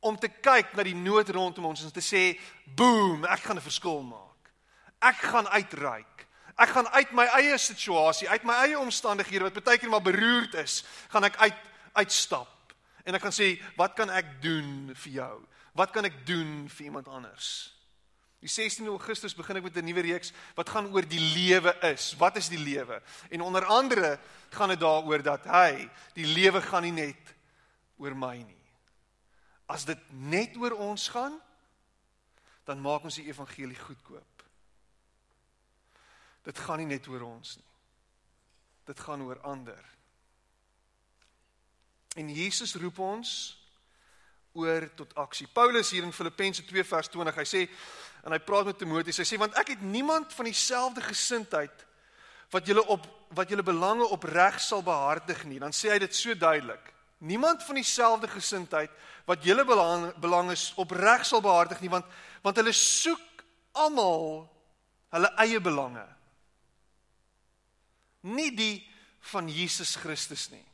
om 0.00 0.16
te 0.16 0.28
kyk 0.28 0.72
na 0.74 0.86
die 0.86 0.96
nood 0.96 1.28
rondom 1.34 1.70
ons 1.70 1.84
en 1.84 1.92
te 1.92 2.00
sê, 2.04 2.38
"Boom, 2.64 3.24
ek 3.24 3.40
gaan 3.40 3.56
'n 3.56 3.68
verskil 3.68 4.02
maak. 4.02 4.52
Ek 5.00 5.16
gaan 5.16 5.48
uitreik. 5.48 6.26
Ek 6.56 6.68
gaan 6.68 6.88
uit 6.88 7.12
my 7.12 7.24
eie 7.24 7.58
situasie, 7.58 8.28
uit 8.28 8.42
my 8.42 8.54
eie 8.54 8.78
omstandighede 8.78 9.48
wat 9.48 9.64
baie 9.64 9.78
keer 9.78 9.88
maar 9.88 10.02
beroerd 10.02 10.54
is, 10.54 10.84
gaan 11.08 11.24
ek 11.24 11.36
uit 11.36 11.54
uitstap. 11.92 12.74
En 13.04 13.14
ek 13.14 13.22
gaan 13.22 13.32
sê, 13.32 13.62
wat 13.76 13.94
kan 13.94 14.10
ek 14.10 14.42
doen 14.42 14.90
vir 14.94 15.12
jou? 15.12 15.46
Wat 15.72 15.90
kan 15.90 16.04
ek 16.04 16.26
doen 16.26 16.68
vir 16.68 16.84
iemand 16.84 17.08
anders? 17.08 17.70
Die 18.40 18.48
16 18.48 18.86
Augustus 18.88 19.34
begin 19.36 19.56
ek 19.60 19.62
met 19.62 19.76
'n 19.76 19.84
nuwe 19.84 20.00
reeks 20.00 20.32
wat 20.56 20.68
gaan 20.68 20.88
oor 20.92 21.04
die 21.04 21.20
lewe 21.20 21.76
is. 21.92 22.16
Wat 22.16 22.36
is 22.36 22.48
die 22.48 22.58
lewe? 22.58 23.02
En 23.30 23.40
onder 23.40 23.64
andere 23.64 24.18
gaan 24.50 24.68
dit 24.68 24.80
daaroor 24.80 25.22
dat 25.22 25.44
hy, 25.44 25.90
die 26.14 26.26
lewe 26.26 26.62
gaan 26.62 26.82
nie 26.82 26.92
net 26.92 27.34
oor 27.98 28.16
my 28.16 28.36
nie. 28.36 28.64
As 29.66 29.84
dit 29.84 29.98
net 30.08 30.56
oor 30.56 30.72
ons 30.72 31.08
gaan, 31.08 31.40
dan 32.64 32.80
maak 32.80 33.04
ons 33.04 33.14
die 33.14 33.26
evangelie 33.26 33.78
goedkoop. 33.78 34.42
Dit 36.42 36.58
gaan 36.58 36.78
nie 36.78 36.86
net 36.86 37.06
oor 37.08 37.22
ons 37.22 37.56
nie. 37.56 37.70
Dit 38.84 39.00
gaan 39.00 39.22
oor 39.22 39.40
ander. 39.40 39.84
En 42.16 42.34
Jesus 42.34 42.74
roep 42.74 42.98
ons 42.98 43.59
oor 44.52 44.88
tot 44.98 45.14
aksie. 45.14 45.46
Paulus 45.52 45.90
hier 45.94 46.02
in 46.06 46.12
Filippense 46.12 46.64
2 46.66 46.84
vers 46.84 47.08
20, 47.08 47.38
hy 47.38 47.46
sê 47.46 47.62
en 48.26 48.34
hy 48.34 48.40
praat 48.44 48.68
met 48.68 48.78
Timoteus. 48.78 49.20
Hy 49.22 49.26
sê 49.28 49.38
want 49.40 49.56
ek 49.60 49.74
het 49.76 49.82
niemand 49.86 50.32
van 50.36 50.48
dieselfde 50.48 51.04
gesindheid 51.04 51.86
wat 52.50 52.66
julle 52.66 52.84
op 52.90 53.06
wat 53.30 53.50
julle 53.52 53.62
belange 53.62 54.08
opreg 54.10 54.56
sal 54.58 54.82
behartig 54.82 55.44
nie. 55.46 55.60
Dan 55.62 55.74
sê 55.76 55.92
hy 55.92 56.00
dit 56.02 56.14
so 56.16 56.34
duidelik. 56.34 56.88
Niemand 57.22 57.62
van 57.62 57.78
dieselfde 57.78 58.26
gesindheid 58.32 58.90
wat 59.28 59.44
julle 59.46 59.64
belange 59.64 60.10
belange 60.18 60.56
opreg 60.80 61.22
sal 61.28 61.44
behartig 61.44 61.82
nie 61.84 61.92
want 61.92 62.08
want 62.42 62.58
hulle 62.58 62.72
soek 62.74 63.44
almal 63.78 64.48
hulle 65.14 65.30
eie 65.44 65.60
belange 65.62 66.02
nie 68.26 68.50
die 68.56 68.74
van 69.32 69.48
Jesus 69.48 69.94
Christus 70.00 70.48
nie. 70.52 70.64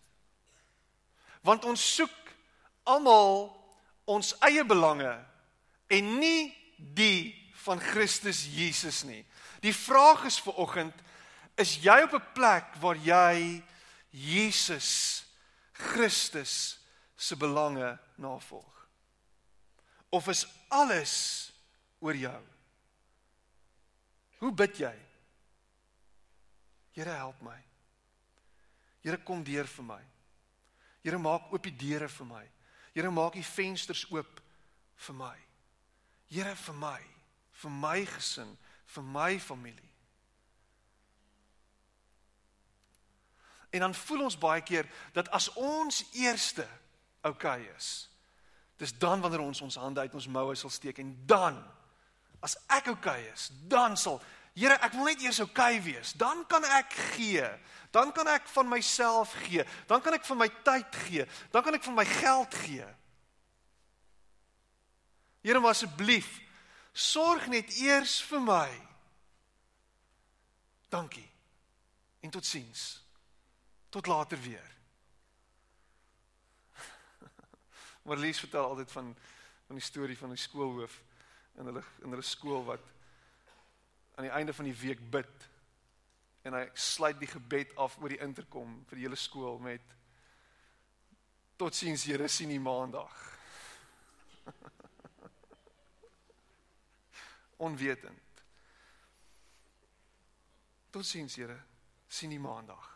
Want 1.46 1.66
ons 1.66 1.82
soek 1.96 2.14
almal 2.86 3.50
ons 4.06 4.32
eie 4.46 4.62
belange 4.64 5.12
en 5.92 6.12
nie 6.20 6.54
die 6.76 7.34
van 7.66 7.80
Christus 7.82 8.44
Jesus 8.54 9.02
nie. 9.06 9.24
Die 9.62 9.74
vraag 9.74 10.26
is 10.30 10.38
vir 10.42 10.58
oggend, 10.62 10.94
is 11.58 11.78
jy 11.82 12.02
op 12.04 12.14
'n 12.14 12.32
plek 12.34 12.76
waar 12.80 12.96
jy 12.96 13.62
Jesus 14.10 15.24
Christus 15.72 16.78
se 17.16 17.36
belange 17.36 17.98
navolg? 18.16 18.88
Of 20.10 20.28
is 20.28 20.46
alles 20.68 21.52
oor 21.98 22.14
jou? 22.14 22.42
Hoe 24.38 24.52
bid 24.52 24.78
jy? 24.78 24.94
Here 26.92 27.10
help 27.10 27.40
my. 27.40 27.58
Here 29.02 29.18
kom 29.18 29.42
deur 29.44 29.66
vir 29.66 29.84
my. 29.84 30.02
Here 31.02 31.18
maak 31.18 31.52
oop 31.52 31.62
die 31.62 31.76
deure 31.76 32.08
vir 32.08 32.26
my. 32.26 32.44
Here 32.96 33.10
maak 33.12 33.34
die 33.36 33.44
vensters 33.44 34.06
oop 34.08 34.38
vir 35.04 35.16
my. 35.18 35.34
Here 36.32 36.54
vir 36.56 36.78
my, 36.80 37.00
vir 37.60 37.74
my 37.76 37.98
gesin, 38.08 38.54
vir 38.94 39.04
my 39.04 39.34
familie. 39.40 39.90
En 43.76 43.84
dan 43.84 43.94
voel 43.94 44.24
ons 44.30 44.38
baie 44.40 44.62
keer 44.64 44.88
dat 45.12 45.28
as 45.36 45.50
ons 45.60 46.06
eerste 46.16 46.64
oukei 47.26 47.60
okay 47.60 47.74
is, 47.76 48.08
dis 48.80 48.94
dan 48.96 49.20
wanneer 49.20 49.44
ons 49.44 49.60
ons 49.66 49.76
hande 49.82 50.00
uit 50.00 50.14
ons 50.16 50.28
moue 50.32 50.56
sal 50.56 50.72
steek 50.72 51.02
en 51.02 51.12
dan 51.28 51.58
as 52.40 52.56
ek 52.72 52.88
oukei 52.94 53.18
okay 53.20 53.32
is, 53.34 53.50
dan 53.68 53.96
sal 54.00 54.22
Here, 54.56 54.78
ek 54.80 54.94
wil 54.96 55.10
net 55.10 55.20
eers 55.20 55.42
oukei 55.44 55.76
okay 55.76 55.82
wees. 55.84 56.14
Dan 56.16 56.46
kan 56.48 56.64
ek 56.78 56.94
gee. 57.12 57.44
Dan 57.92 58.12
kan 58.16 58.28
ek 58.32 58.46
van 58.48 58.68
myself 58.70 59.34
gee. 59.44 59.64
Dan 59.88 60.00
kan 60.00 60.16
ek 60.16 60.24
van 60.24 60.40
my 60.40 60.48
tyd 60.64 60.96
gee. 61.04 61.26
Dan 61.52 61.64
kan 61.64 61.76
ek 61.76 61.84
van 61.84 61.98
my 61.98 62.06
geld 62.08 62.56
gee. 62.64 62.86
Here, 65.44 65.60
maar 65.60 65.76
asseblief, 65.76 66.30
sorg 66.96 67.46
net 67.52 67.68
eers 67.78 68.16
vir 68.26 68.42
my. 68.42 68.70
Dankie. 70.90 71.28
En 72.24 72.32
totsiens. 72.32 72.88
Tot 73.92 74.08
later 74.08 74.40
weer. 74.40 74.72
Marlies 78.08 78.40
vertel 78.40 78.64
altyd 78.64 78.92
van 78.92 79.16
van 79.66 79.78
die 79.80 79.84
storie 79.84 80.14
van 80.18 80.30
die 80.30 80.38
skoolhoof 80.38 81.00
in 81.58 81.66
hulle 81.66 81.82
in 82.04 82.12
hulle 82.14 82.22
skool 82.22 82.62
wat 82.68 82.84
aan 84.16 84.24
die 84.24 84.32
einde 84.32 84.52
van 84.54 84.64
die 84.64 84.78
week 84.80 85.10
bid 85.10 85.48
en 86.42 86.54
hy 86.56 86.64
sluit 86.72 87.18
die 87.20 87.28
gebed 87.28 87.74
af 87.76 87.98
oor 88.00 88.08
die 88.08 88.22
interkom 88.24 88.78
vir 88.88 88.96
die 88.96 89.04
hele 89.04 89.18
skool 89.20 89.58
met 89.60 89.82
Totsiens 91.56 92.04
Here 92.04 92.28
sien 92.28 92.50
u 92.50 92.58
maandag. 92.60 93.12
Onwetend. 97.66 98.42
Totsiens 100.90 101.36
Here 101.36 101.58
sien 102.08 102.32
u 102.32 102.38
maandag. 102.38 102.88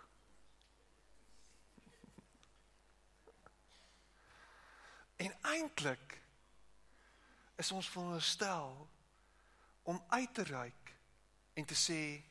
En 5.21 5.33
eintlik 5.53 6.21
is 7.61 7.73
ons 7.77 7.89
veronderstel 7.93 8.89
om 9.83 10.05
uit 10.09 10.35
te 10.35 10.43
reik 10.43 10.80
en 11.54 11.64
te 11.64 11.75
sê 11.75 12.23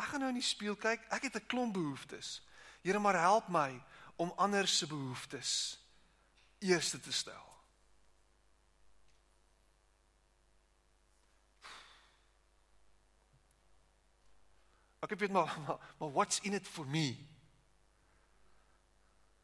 ek 0.00 0.06
gaan 0.12 0.22
nou 0.24 0.30
in 0.32 0.40
die 0.40 0.46
spieël 0.46 0.76
kyk, 0.80 1.02
ek 1.12 1.22
het 1.28 1.36
'n 1.36 1.46
klomp 1.46 1.74
behoeftes. 1.74 2.40
Here, 2.82 2.98
maar 2.98 3.18
help 3.20 3.48
my 3.48 3.82
om 4.16 4.32
ander 4.36 4.68
se 4.68 4.86
behoeftes 4.86 5.78
eerste 6.58 7.00
te 7.00 7.12
stel. 7.12 7.48
Ek 15.00 15.18
weet 15.18 15.32
maar, 15.32 15.56
maar 15.66 15.78
maar 15.98 16.12
what's 16.12 16.40
in 16.40 16.52
it 16.52 16.66
for 16.66 16.86
me? 16.86 17.16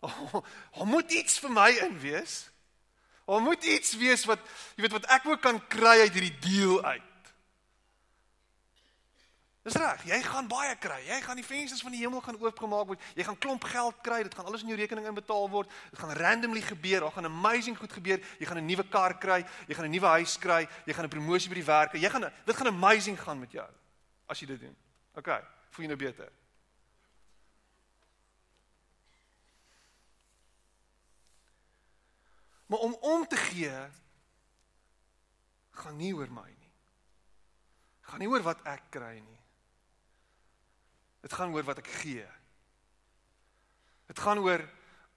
Oh, 0.76 0.84
moet 0.84 1.10
iets 1.10 1.38
vir 1.38 1.50
my 1.50 1.70
in 1.82 1.98
wees. 1.98 2.50
Daar 3.26 3.40
moet 3.42 3.64
iets 3.64 3.96
wees 3.98 4.24
wat 4.28 4.38
jy 4.76 4.84
weet 4.84 4.94
wat 4.94 5.08
ek 5.16 5.26
ook 5.26 5.40
kan 5.42 5.58
kry 5.66 5.96
uit 6.04 6.12
hierdie 6.14 6.36
deal 6.44 6.84
uit. 6.84 7.15
Dis 9.66 9.74
reg, 9.74 10.04
jy 10.06 10.18
gaan 10.22 10.46
baie 10.46 10.76
kry. 10.78 11.00
Jy 11.08 11.16
gaan 11.24 11.38
die 11.40 11.44
vensters 11.44 11.82
van 11.82 11.90
die 11.90 11.98
hemel 11.98 12.20
gaan 12.22 12.36
oopgemaak 12.38 12.86
word. 12.86 13.06
Jy 13.18 13.24
gaan 13.26 13.38
klomp 13.42 13.64
geld 13.66 13.96
kry. 14.06 14.20
Dit 14.22 14.34
gaan 14.38 14.46
alles 14.46 14.62
in 14.62 14.68
jou 14.70 14.76
rekening 14.78 15.08
inbetaal 15.10 15.48
word. 15.50 15.72
Dit 15.90 15.98
gaan 15.98 16.12
randomly 16.14 16.60
gebeur. 16.62 17.02
Daar 17.02 17.14
gaan 17.16 17.26
amazing 17.26 17.74
goed 17.78 17.90
gebeur. 17.92 18.22
Jy 18.38 18.46
gaan 18.46 18.60
'n 18.62 18.66
nuwe 18.66 18.84
kar 18.88 19.18
kry. 19.18 19.42
Jy 19.66 19.74
gaan 19.74 19.86
'n 19.86 19.90
nuwe 19.90 20.06
huis 20.06 20.38
kry. 20.38 20.68
Jy 20.86 20.92
gaan 20.94 21.04
'n 21.04 21.08
promosie 21.08 21.48
by 21.48 21.54
die 21.54 21.64
werk. 21.64 21.92
Jy 21.92 22.10
gaan 22.10 22.32
dit 22.44 22.56
gaan 22.56 22.66
amazing 22.66 23.18
gaan 23.18 23.38
met 23.40 23.52
jou 23.52 23.68
as 24.26 24.38
jy 24.38 24.46
dit 24.46 24.60
doen. 24.60 24.76
OK, 25.14 25.42
voel 25.70 25.84
jy 25.84 25.88
nou 25.88 25.98
beter? 25.98 26.30
Maar 32.66 32.78
om 32.78 32.96
om 33.00 33.26
te 33.26 33.36
gee 33.36 33.74
gaan 35.70 35.96
nie 35.96 36.14
oor 36.14 36.30
my 36.30 36.48
nie. 36.48 36.72
Gaan 38.00 38.18
nie 38.18 38.28
oor 38.28 38.42
wat 38.42 38.62
ek 38.62 38.82
kry 38.90 39.18
nie. 39.18 39.45
Dit 41.20 41.32
gaan 41.32 41.52
oor 41.54 41.64
wat 41.66 41.80
ek 41.82 41.90
gee. 42.02 42.26
Dit 44.06 44.18
gaan 44.22 44.38
oor 44.38 44.62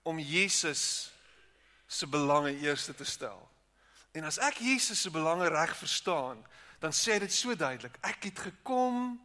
om 0.08 0.20
Jesus 0.20 1.12
se 1.88 2.08
belange 2.08 2.56
eerste 2.60 2.96
te 2.96 3.06
stel. 3.06 3.40
En 4.12 4.26
as 4.26 4.40
ek 4.42 4.62
Jesus 4.64 5.02
se 5.02 5.12
belange 5.14 5.48
reg 5.50 5.76
verstaan, 5.78 6.42
dan 6.80 6.94
sê 6.96 7.20
dit 7.20 7.34
so 7.34 7.56
duidelik, 7.56 7.98
ek 8.02 8.30
het 8.30 8.40
gekom 8.40 9.20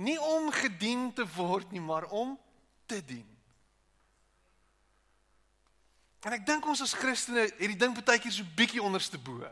nie 0.00 0.18
om 0.20 0.48
gedien 0.54 1.10
te 1.12 1.26
word 1.34 1.72
nie, 1.72 1.82
maar 1.82 2.06
om 2.08 2.38
te 2.86 3.02
dien. 3.04 3.28
En 6.22 6.32
ek 6.36 6.46
dink 6.46 6.66
ons 6.66 6.80
as 6.84 6.94
Christene 6.94 7.48
het 7.48 7.58
die 7.58 7.76
ding 7.76 7.96
baie 7.98 8.20
keer 8.22 8.32
so 8.32 8.46
bietjie 8.56 8.82
onderste 8.82 9.18
bo. 9.18 9.42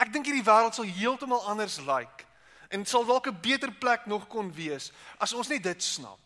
Ek 0.00 0.12
dink 0.12 0.28
hierdie 0.28 0.44
wêreld 0.44 0.76
sal 0.76 0.88
heeltemal 0.88 1.46
anders 1.48 1.78
lyk. 1.80 1.88
Like 1.88 2.29
en 2.70 2.86
sal 2.86 3.04
dalk 3.04 3.26
'n 3.26 3.40
beter 3.40 3.72
plek 3.72 4.06
nog 4.06 4.26
kon 4.26 4.52
wees 4.54 4.92
as 5.18 5.32
ons 5.32 5.48
net 5.48 5.62
dit 5.62 5.82
snap. 5.82 6.20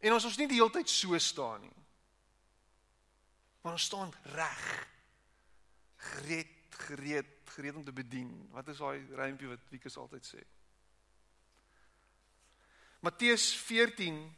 En 0.00 0.12
ons 0.12 0.24
ons 0.24 0.36
nie 0.36 0.48
die 0.48 0.58
hele 0.60 0.70
tyd 0.70 0.88
so 0.90 1.18
staan 1.18 1.60
nie. 1.60 1.76
Maar 3.62 3.72
ons 3.72 3.82
staan 3.82 4.12
reg. 4.22 4.88
Gereed, 5.96 6.52
gereed, 6.70 7.30
gereed 7.44 7.74
om 7.74 7.84
te 7.84 7.92
bedien. 7.92 8.48
Wat 8.52 8.68
is 8.68 8.78
daai 8.78 9.06
rympie 9.16 9.48
wat 9.48 9.70
Wieke 9.70 10.00
altyd 10.00 10.26
sê? 10.26 10.42
Matteus 13.00 13.54
14 13.56 14.34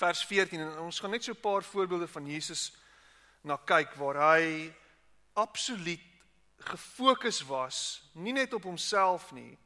vers 0.00 0.24
14 0.24 0.60
en 0.60 0.78
ons 0.78 1.00
gaan 1.00 1.10
net 1.10 1.24
so 1.24 1.32
'n 1.32 1.40
paar 1.40 1.62
voorbeelde 1.62 2.08
van 2.08 2.26
Jesus 2.26 2.72
na 3.42 3.56
kyk 3.56 3.94
waar 3.94 4.36
hy 4.36 4.72
absoluut 5.32 6.00
gefokus 6.56 7.42
was, 7.42 8.02
nie 8.12 8.32
net 8.32 8.52
op 8.52 8.62
homself 8.62 9.32
nie, 9.32 9.58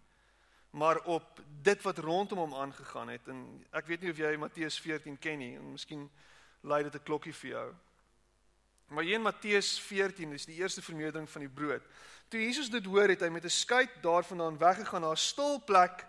maar 0.75 0.99
op 0.99 1.41
dit 1.63 1.83
wat 1.83 1.99
rondom 1.99 2.39
hom 2.39 2.55
aangegaan 2.55 3.09
het 3.09 3.29
en 3.31 3.43
ek 3.71 3.87
weet 3.87 4.01
nie 4.03 4.11
of 4.11 4.19
jy 4.19 4.33
Matteus 4.37 4.79
14 4.83 5.19
ken 5.23 5.39
nie 5.39 5.53
en 5.55 5.69
miskien 5.77 6.09
lei 6.67 6.83
dit 6.83 6.95
'n 6.95 7.03
klokkie 7.07 7.35
vir 7.35 7.51
jou. 7.51 7.75
Maar 8.89 9.05
hier 9.05 9.15
in 9.15 9.23
Matteus 9.23 9.79
14 9.81 10.33
is 10.33 10.45
die 10.45 10.59
eerste 10.59 10.83
vermeerdering 10.83 11.31
van 11.31 11.41
die 11.41 11.51
brood. 11.51 11.83
Toe 12.29 12.41
Jesus 12.41 12.71
dit 12.71 12.85
hoor 12.85 13.09
het 13.09 13.21
hy 13.21 13.29
met 13.29 13.45
'n 13.45 13.51
skuit 13.51 13.91
daarvandaan 14.03 14.59
weggegaan 14.59 15.01
na 15.01 15.11
'n 15.11 15.17
stil 15.17 15.63
plek 15.65 16.07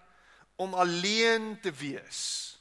om 0.55 0.73
alleen 0.73 1.59
te 1.61 1.71
wees. 1.71 2.57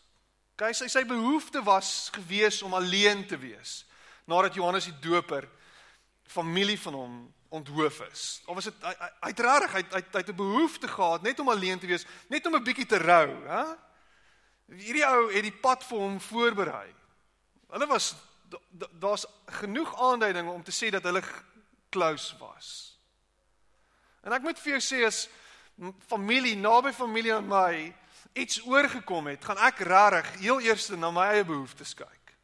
Kyk, 0.55 0.75
sy 0.75 0.87
sy 0.87 1.05
behoefte 1.05 1.63
was 1.63 2.11
gewees 2.13 2.63
om 2.63 2.75
alleen 2.75 3.27
te 3.27 3.39
wees 3.39 3.87
nadat 4.25 4.55
Johannes 4.55 4.85
die 4.85 4.99
Doper 5.01 5.49
familie 6.23 6.79
van 6.81 6.95
hom 6.95 7.35
onthoof 7.55 8.01
is. 8.11 8.43
Of 8.47 8.59
was 8.59 8.69
dit 8.69 8.85
hy 8.85 8.93
hy 8.99 9.31
het 9.31 9.43
regtig 9.47 9.73
hy 9.79 9.83
hy 9.95 10.03
het 10.19 10.29
'n 10.29 10.37
behoefte 10.37 10.89
gehad 10.89 11.23
net 11.23 11.41
om 11.41 11.49
alleen 11.49 11.79
te 11.79 11.87
wees, 11.87 12.07
net 12.29 12.47
om 12.47 12.55
'n 12.57 12.65
bietjie 12.65 12.87
te 12.87 12.99
rou, 12.99 13.31
hè? 13.47 13.65
Hierdie 14.75 15.07
ou 15.07 15.33
het 15.33 15.43
die 15.43 15.61
pad 15.61 15.85
vir 15.85 15.99
hom 15.99 16.21
voorberei. 16.21 16.95
Hulle 17.71 17.87
was 17.87 18.15
daar's 18.99 19.27
genoeg 19.47 20.01
aanduidinge 20.01 20.51
om 20.51 20.63
te 20.63 20.73
sê 20.73 20.91
dat 20.91 21.03
hulle 21.03 21.23
close 21.91 22.37
was. 22.39 22.99
En 24.23 24.33
ek 24.33 24.43
moet 24.43 24.59
vir 24.59 24.79
jou 24.79 24.81
sê 24.81 25.05
as 25.07 25.29
familie 26.07 26.57
naby 26.57 26.93
familie 26.93 27.35
aan 27.35 27.49
my 27.49 27.95
iets 28.33 28.61
oorgekom 28.67 29.27
het, 29.27 29.45
gaan 29.45 29.59
ek 29.59 29.79
regtig 29.87 30.41
heel 30.41 30.61
eers 30.61 30.89
na 30.89 31.11
my 31.11 31.27
eie 31.35 31.45
behoeftes 31.45 31.95
kyk. 31.95 32.35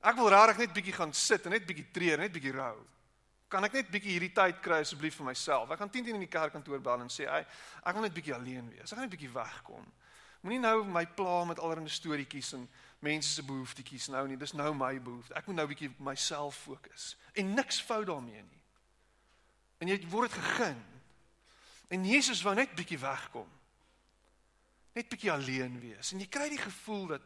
Ek 0.00 0.16
wil 0.16 0.30
regtig 0.32 0.58
net 0.64 0.74
bietjie 0.74 0.96
gaan 0.96 1.12
sit 1.16 1.46
en 1.46 1.54
net 1.54 1.66
bietjie 1.66 1.90
treur, 1.92 2.18
net 2.18 2.32
bietjie 2.32 2.54
rou. 2.54 2.76
Kan 3.50 3.66
ek 3.66 3.74
net 3.80 3.88
bietjie 3.90 4.14
hierdie 4.14 4.34
tyd 4.34 4.60
kry 4.62 4.78
asseblief 4.84 5.16
vir 5.18 5.26
myself? 5.26 5.72
Ek 5.74 5.80
gaan 5.82 5.90
10:10 5.90 6.14
in 6.14 6.22
die 6.22 6.30
kerkkantoor 6.30 6.78
bel 6.80 7.00
en 7.02 7.10
sê, 7.10 7.26
"Ag, 7.26 7.46
ek 7.84 7.94
wil 7.94 8.02
net 8.02 8.14
bietjie 8.14 8.34
alleen 8.34 8.70
wees. 8.70 8.92
Ek 8.92 8.98
gaan 8.98 9.08
net 9.08 9.18
bietjie 9.18 9.32
wegkom." 9.32 9.86
Moenie 10.40 10.60
nou 10.60 10.84
my 10.84 11.04
pla 11.06 11.44
met 11.44 11.58
allerlei 11.58 11.88
storieetjies 11.88 12.52
en 12.52 12.68
mense 13.04 13.28
se 13.28 13.42
behoeftetjies 13.42 14.08
nou 14.08 14.26
nie. 14.28 14.36
Dis 14.36 14.52
nou 14.52 14.70
my 14.74 14.94
behoefte. 15.00 15.34
Ek 15.34 15.46
moet 15.46 15.56
nou 15.56 15.66
bietjie 15.66 15.90
myself 15.98 16.56
fokus. 16.64 17.16
En 17.34 17.54
niks 17.54 17.80
fout 17.80 18.06
daarmee 18.06 18.42
nie. 18.42 18.62
En 19.80 19.88
jy 19.88 19.98
word 20.08 20.30
dit 20.30 20.40
gegun. 20.40 20.84
En 21.88 22.04
Jesus 22.04 22.42
wou 22.42 22.54
net 22.54 22.74
bietjie 22.74 22.98
wegkom. 22.98 23.48
Net 24.94 25.08
bietjie 25.08 25.32
alleen 25.32 25.80
wees. 25.80 26.12
En 26.12 26.22
jy 26.22 26.26
kry 26.26 26.48
die 26.48 26.60
gevoel 26.60 27.06
dat 27.06 27.22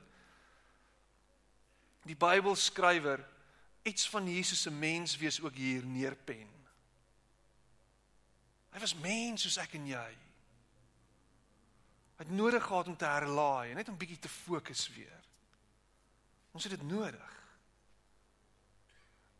die 2.04 2.16
Bybelskrywer 2.16 3.22
iets 3.84 4.08
van 4.08 4.28
Jesus 4.28 4.62
se 4.64 4.70
mens 4.70 5.16
wees 5.16 5.40
ook 5.40 5.54
hier 5.54 5.84
neerpen. 5.86 6.48
Hy 8.72 8.80
was 8.80 8.94
mens 8.98 9.44
soos 9.44 9.60
ek 9.60 9.76
en 9.78 9.86
jy. 9.86 10.10
Hy 12.14 12.24
het 12.24 12.32
nodig 12.32 12.64
gehad 12.64 12.88
om 12.88 12.96
te 12.96 13.06
herlaai, 13.06 13.74
net 13.74 13.90
om 13.92 13.98
bietjie 13.98 14.18
te 14.24 14.30
fokus 14.32 14.88
weer. 14.96 15.20
Ons 16.54 16.64
het 16.64 16.74
dit 16.78 16.86
nodig. 16.88 17.36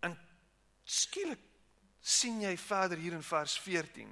En 0.05 0.15
skielik 0.85 1.41
sien 2.05 2.43
jy 2.45 2.53
verder 2.61 3.01
hier 3.01 3.17
in 3.17 3.25
vers 3.25 3.57
14. 3.65 4.11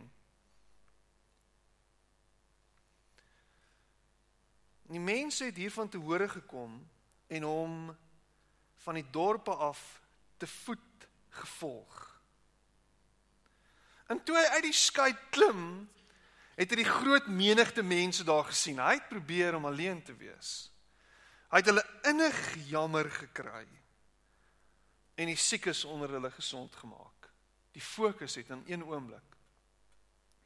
Die 4.92 5.01
mense 5.01 5.45
het 5.45 5.57
hiervan 5.57 5.88
te 5.88 6.01
hore 6.01 6.29
gekom 6.29 6.79
en 7.27 7.42
hom 7.49 7.77
van 8.85 8.99
die 8.99 9.07
dorpe 9.11 9.55
af 9.55 10.01
te 10.42 10.48
voet 10.50 11.07
gevolg. 11.38 11.98
En 14.11 14.18
toe 14.26 14.37
hy 14.37 14.44
uit 14.59 14.66
die 14.66 14.76
skei 14.76 15.12
klim, 15.33 15.87
het 16.59 16.72
hy 16.74 16.83
die 16.83 16.88
groot 16.88 17.31
menigte 17.33 17.85
mense 17.87 18.26
daar 18.28 18.44
gesien. 18.50 18.83
Hy 18.83 18.98
het 18.98 19.09
probeer 19.09 19.57
om 19.57 19.70
alleen 19.70 20.02
te 20.05 20.16
wees. 20.18 20.68
Hy 21.52 21.62
het 21.62 21.70
hulle 21.70 21.85
innig 22.11 22.42
jammer 22.68 23.09
gekry 23.12 23.66
en 25.20 25.28
die 25.28 25.38
siekes 25.38 25.85
onder 25.85 26.11
hulle 26.16 26.31
gesond 26.33 26.76
gemaak. 26.81 27.28
die 27.72 27.81
fokus 27.81 28.35
het 28.37 28.50
in 28.52 28.62
een 28.66 28.83
oomblik. 28.85 29.37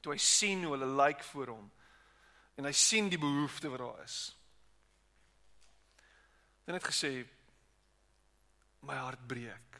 Toe 0.00 0.12
hy 0.12 0.18
sien 0.22 0.62
hoe 0.62 0.76
hulle 0.76 0.86
lyk 0.94 1.24
voor 1.26 1.50
hom 1.56 1.64
en 2.54 2.68
hy 2.68 2.72
sien 2.72 3.08
die 3.10 3.18
behoefte 3.18 3.70
wat 3.72 3.82
daar 3.82 4.04
is. 4.04 4.18
Hy 6.66 6.76
het 6.76 6.86
gesê 6.86 7.10
my 8.86 8.94
hart 8.94 9.26
breek. 9.26 9.75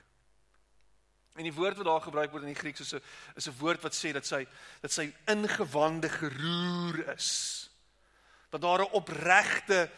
En 1.37 1.44
die 1.44 1.53
woord 1.53 1.77
wat 1.77 1.87
daar 1.87 2.01
gebruik 2.01 2.31
word 2.33 2.46
in 2.46 2.55
die 2.55 2.61
Grieks 2.61 2.81
is 2.81 2.94
'n 2.94 3.03
is 3.37 3.49
'n 3.49 3.59
woord 3.59 3.83
wat 3.83 3.94
sê 3.94 4.12
dat 4.12 4.27
sy 4.27 4.46
dat 4.81 4.92
sy 4.92 5.12
ingewande 5.27 6.09
geroer 6.09 7.14
is. 7.14 7.70
Dat 8.51 8.61
daar 8.61 8.81
'n 8.81 8.92
opregte 8.92 9.90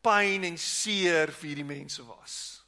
pyn 0.00 0.44
en 0.44 0.58
seer 0.58 1.32
vir 1.32 1.46
hierdie 1.46 1.64
mense 1.64 2.04
was. 2.06 2.60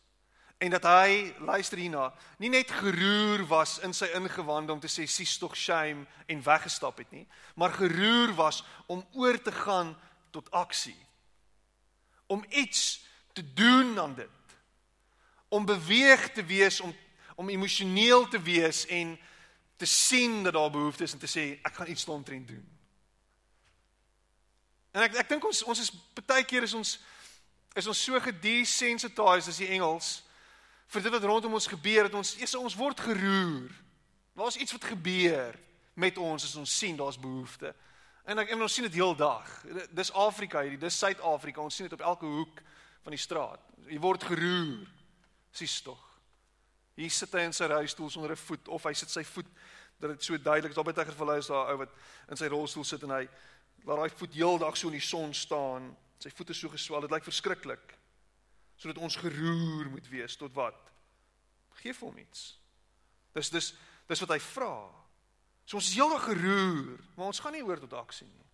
En 0.63 0.71
dat 0.71 0.85
hy, 0.87 1.35
luister 1.43 1.79
hierna, 1.79 2.13
nie 2.39 2.49
net 2.49 2.71
geroer 2.71 3.43
was 3.51 3.81
in 3.83 3.93
sy 3.93 4.07
ingewande 4.15 4.73
om 4.73 4.81
te 4.81 4.91
sê 4.91 5.09
sies 5.11 5.35
tog 5.39 5.57
shame 5.59 6.07
en 6.31 6.43
weggestap 6.43 7.01
het 7.03 7.11
nie, 7.11 7.27
maar 7.59 7.75
geroer 7.75 8.35
was 8.39 8.63
om 8.87 9.03
oor 9.13 9.41
te 9.43 9.53
gaan 9.53 9.97
tot 10.31 10.51
aksie. 10.51 10.99
Om 12.27 12.45
iets 12.49 13.03
te 13.33 13.43
doen 13.55 13.99
aan 14.01 14.15
dit. 14.15 14.55
Om 15.49 15.67
beweeg 15.67 16.31
te 16.33 16.45
wees 16.45 16.81
om 16.81 16.95
om 17.35 17.49
emosioneel 17.49 18.29
te 18.29 18.41
wees 18.43 18.87
en 18.87 19.19
te 19.77 19.87
sien 19.87 20.43
dat 20.43 20.53
daar 20.53 20.71
behoeftes 20.71 21.11
is 21.11 21.13
en 21.13 21.23
te 21.23 21.31
sê 21.31 21.45
ek 21.63 21.75
gaan 21.75 21.91
iets 21.91 22.05
daaromtrent 22.05 22.49
doen. 22.49 22.67
En 24.93 25.03
ek 25.03 25.17
ek 25.25 25.29
dink 25.33 25.45
ons 25.49 25.63
ons 25.65 25.81
is 25.81 25.93
baie 26.27 26.45
keer 26.45 26.67
is 26.69 26.77
ons 26.77 26.99
is 27.75 27.89
ons 27.89 28.03
so 28.05 28.21
gedesensitized 28.21 29.49
as 29.49 29.61
die 29.63 29.71
Engels 29.73 30.21
vir 30.93 31.07
dit 31.07 31.15
wat 31.15 31.25
rondom 31.25 31.57
ons 31.57 31.71
gebeur 31.73 32.09
dat 32.09 32.19
ons 32.19 32.35
eers 32.37 32.55
ons 32.59 32.77
word 32.77 33.01
geroer. 33.01 33.73
Daar's 34.37 34.61
iets 34.61 34.77
wat 34.77 34.91
gebeur 34.93 35.57
met 35.95 36.19
ons 36.21 36.45
as 36.45 36.57
ons 36.61 36.79
sien 36.79 36.97
daar's 36.97 37.21
behoeftes. 37.21 37.75
En 38.29 38.39
ek 38.39 38.53
en 38.55 38.63
ons 38.63 38.75
sien 38.75 38.87
dit 38.87 39.01
heeldag. 39.01 39.49
Dis 39.91 40.13
Afrika 40.15 40.63
hierdie, 40.63 40.79
dis 40.79 40.99
Suid-Afrika. 40.99 41.65
Ons 41.65 41.75
sien 41.75 41.89
dit 41.89 41.97
op 41.97 42.05
elke 42.13 42.29
hoek 42.29 42.63
van 43.03 43.17
die 43.17 43.21
straat. 43.21 43.65
Jy 43.91 43.99
word 43.99 44.29
geroer. 44.31 44.87
Sies 45.53 45.81
tog. 45.83 46.12
Hier 46.95 47.11
sit 47.11 47.33
hy 47.33 47.47
in 47.49 47.55
sy 47.57 47.67
rolstoel 47.71 48.11
sonder 48.11 48.33
'n 48.33 48.37
voet 48.37 48.69
of 48.69 48.85
hy 48.85 48.93
sit 48.93 49.11
sy 49.11 49.25
voet 49.25 49.49
dat 49.99 50.11
dit 50.11 50.25
so 50.25 50.37
duidelik 50.37 50.71
is. 50.71 50.77
Daar 50.77 50.85
by 50.85 50.93
teger 50.93 51.17
verlei 51.17 51.39
is 51.39 51.47
daar 51.47 51.67
'n 51.67 51.73
ou 51.73 51.77
wat 51.79 51.93
in 52.29 52.37
sy 52.37 52.47
rolstoel 52.47 52.85
sit 52.85 53.03
en 53.03 53.11
hy 53.11 53.29
laat 53.85 53.99
daai 53.99 54.11
voet 54.11 54.35
heeldag 54.35 54.77
so 54.77 54.89
in 54.89 54.99
die 54.99 55.01
son 55.01 55.35
staan. 55.35 55.97
Sy 56.19 56.31
voete 56.31 56.55
so 56.55 56.69
geswel. 56.69 57.01
Dit 57.01 57.11
lyk 57.11 57.25
verskriklik. 57.25 57.99
Sodat 58.77 58.99
ons 58.99 59.17
geroer 59.17 59.91
moet 59.91 60.09
wees 60.09 60.37
tot 60.37 60.53
wat? 60.53 60.93
Geef 61.83 62.01
hom 62.01 62.19
iets. 62.19 62.59
Dis 63.33 63.51
dis 63.51 63.75
dis 64.07 64.21
wat 64.21 64.29
hy 64.29 64.39
vra. 64.39 65.03
So 65.65 65.77
ons 65.77 65.89
is 65.89 65.95
heeldag 65.95 66.25
geroer, 66.25 67.01
maar 67.17 67.27
ons 67.27 67.41
gaan 67.41 67.53
nie 67.53 67.63
oor 67.65 67.81
tot 67.81 67.93
aksie 67.93 68.27
nie. 68.27 68.47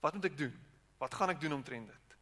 Wat 0.00 0.14
moet 0.14 0.24
ek 0.24 0.38
doen? 0.38 0.54
Wat 0.98 1.14
gaan 1.14 1.30
ek 1.30 1.40
doen 1.40 1.52
omtrent 1.52 1.86
dit? 1.86 2.16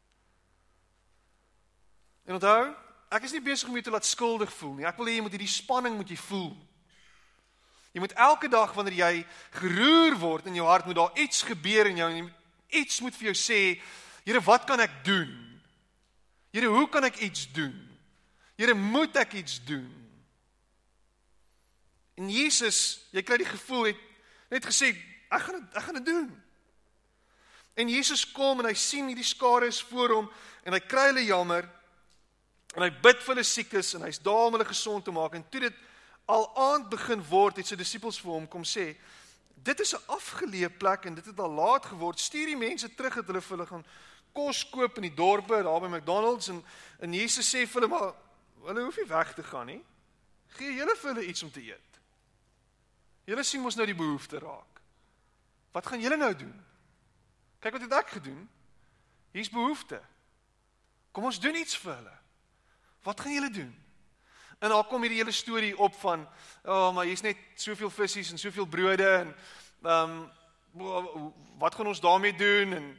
En 2.26 2.34
onthou, 2.34 2.74
ek 3.10 3.26
is 3.28 3.34
nie 3.36 3.44
besig 3.44 3.68
om 3.68 3.76
jou 3.78 3.84
te 3.86 3.92
laat 3.94 4.06
skuldig 4.06 4.52
voel 4.58 4.74
nie. 4.78 4.86
Ek 4.88 4.96
wil 4.98 5.10
hê 5.10 5.18
jy 5.18 5.26
moet 5.26 5.36
hierdie 5.36 5.50
spanning 5.50 5.96
moet 5.98 6.10
jy 6.10 6.18
voel. 6.26 6.50
Jy 7.96 8.02
moet 8.02 8.16
elke 8.20 8.48
dag 8.52 8.74
wanneer 8.76 8.98
jy 8.98 9.12
geroer 9.56 10.18
word 10.20 10.50
in 10.50 10.58
jou 10.58 10.66
hart, 10.68 10.84
moet 10.84 10.98
daar 10.98 11.20
iets 11.22 11.46
gebeur 11.48 11.88
in 11.88 12.02
jou 12.02 12.08
en 12.12 12.26
iets 12.76 13.00
moet 13.00 13.14
vir 13.16 13.30
jou 13.30 13.36
sê, 13.40 13.60
Here, 14.26 14.40
wat 14.42 14.64
kan 14.66 14.82
ek 14.82 15.04
doen? 15.06 15.30
Here, 16.50 16.66
hoe 16.66 16.88
kan 16.90 17.06
ek 17.06 17.20
iets 17.22 17.44
doen? 17.54 17.76
Here, 18.58 18.74
moet 18.74 19.14
ek 19.22 19.36
iets 19.38 19.60
doen? 19.62 19.86
En 22.18 22.30
Jesus, 22.32 23.06
jy 23.14 23.22
kry 23.22 23.38
die 23.38 23.46
gevoel 23.46 23.92
het 23.92 24.02
net 24.50 24.66
gesê, 24.66 24.90
ek 25.30 25.46
gaan 25.46 25.60
dit 25.60 25.78
ek 25.78 25.86
gaan 25.86 25.98
dit 26.00 26.08
doen. 26.10 26.26
En 27.76 27.90
Jesus 27.92 28.24
kom 28.32 28.62
en 28.62 28.70
hy 28.70 28.74
sien 28.78 29.06
hierdie 29.10 29.26
skare 29.26 29.68
is 29.68 29.82
voor 29.84 30.14
hom 30.16 30.28
en 30.66 30.74
hy 30.74 30.80
kry 30.82 31.10
hulle 31.10 31.26
jammer 31.26 31.68
En 32.76 32.84
hy 32.84 32.90
bid 32.92 33.22
vir 33.24 33.32
hulle 33.32 33.44
siekes 33.48 33.94
en 33.96 34.04
hy's 34.04 34.18
daar 34.20 34.50
om 34.50 34.56
hulle 34.58 34.68
gesond 34.68 35.04
te 35.04 35.12
maak. 35.14 35.34
En 35.34 35.44
toe 35.48 35.62
dit 35.64 35.76
al 36.28 36.44
aand 36.60 36.90
begin 36.92 37.22
word 37.24 37.56
het 37.56 37.70
sy 37.70 37.78
disippels 37.78 38.18
vir 38.20 38.34
hom 38.34 38.48
kom 38.50 38.66
sê 38.68 38.90
dit 39.66 39.80
is 39.80 39.94
'n 39.94 40.04
afgeleë 40.12 40.76
plek 40.78 41.06
en 41.06 41.14
dit 41.14 41.24
het 41.24 41.38
al 41.40 41.50
laat 41.50 41.86
geword. 41.86 42.20
Stuur 42.20 42.46
die 42.46 42.56
mense 42.56 42.94
terug 42.94 43.14
dat 43.14 43.26
hulle 43.26 43.40
vir 43.40 43.56
hulle 43.56 43.66
gaan 43.66 43.86
kos 44.32 44.68
koop 44.70 44.96
in 44.96 45.08
die 45.08 45.14
dorpe 45.14 45.62
daar 45.62 45.80
by 45.80 45.88
McDonald's. 45.88 46.48
En 46.48 46.64
en 47.00 47.12
Jesus 47.12 47.48
sê 47.54 47.66
vir 47.66 47.80
hulle 47.80 47.88
maar 47.88 48.14
hulle 48.66 48.84
hoef 48.84 48.96
nie 48.96 49.08
weg 49.08 49.34
te 49.34 49.42
gaan 49.42 49.66
nie. 49.66 49.84
Gee 50.48 50.74
julle 50.74 50.96
vir 50.96 51.14
hulle 51.14 51.26
iets 51.26 51.42
om 51.42 51.50
te 51.50 51.60
eet. 51.60 52.00
Julle 53.24 53.42
sien 53.42 53.60
mos 53.60 53.74
nou 53.76 53.86
die 53.86 53.94
behoefte 53.94 54.38
raak. 54.38 54.80
Wat 55.72 55.86
gaan 55.86 56.00
julle 56.00 56.16
nou 56.16 56.36
doen? 56.36 56.64
Kyk 57.60 57.72
wat 57.72 57.82
het 57.82 57.92
ek 57.92 58.08
gedoen. 58.08 58.48
Hier's 59.32 59.50
behoefte. 59.50 60.02
Kom 61.12 61.24
ons 61.24 61.40
doen 61.40 61.54
iets 61.54 61.76
vir 61.76 61.94
hulle 61.94 62.25
Wat 63.06 63.20
gaan 63.20 63.32
julle 63.32 63.50
doen? 63.50 63.72
En 64.58 64.72
daar 64.72 64.86
kom 64.90 65.04
hierdie 65.04 65.20
hele 65.20 65.32
storie 65.32 65.76
op 65.78 65.94
van, 66.00 66.26
"O, 66.64 66.72
oh, 66.72 66.94
maar 66.94 67.04
hier's 67.04 67.22
net 67.22 67.38
soveel 67.54 67.90
visse 67.90 68.30
en 68.30 68.38
soveel 68.38 68.66
brode 68.66 69.08
en 69.08 69.34
ehm 69.82 70.28
um, 70.74 71.32
wat 71.58 71.74
gaan 71.74 71.86
ons 71.86 72.00
daarmee 72.00 72.34
doen?" 72.34 72.72
En 72.72 72.94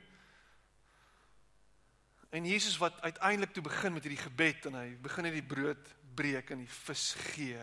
En 2.29 2.45
Jesus 2.45 2.77
wat 2.77 3.01
uiteindelik 3.01 3.53
toe 3.53 3.63
begin 3.63 3.93
met 3.93 4.03
hierdie 4.03 4.23
gebed 4.23 4.65
en 4.65 4.73
hy 4.73 4.87
begin 5.01 5.23
net 5.23 5.37
die 5.37 5.45
brood 5.45 5.93
breek 6.15 6.51
en 6.51 6.59
die 6.65 6.73
vis 6.83 7.13
gee. 7.31 7.61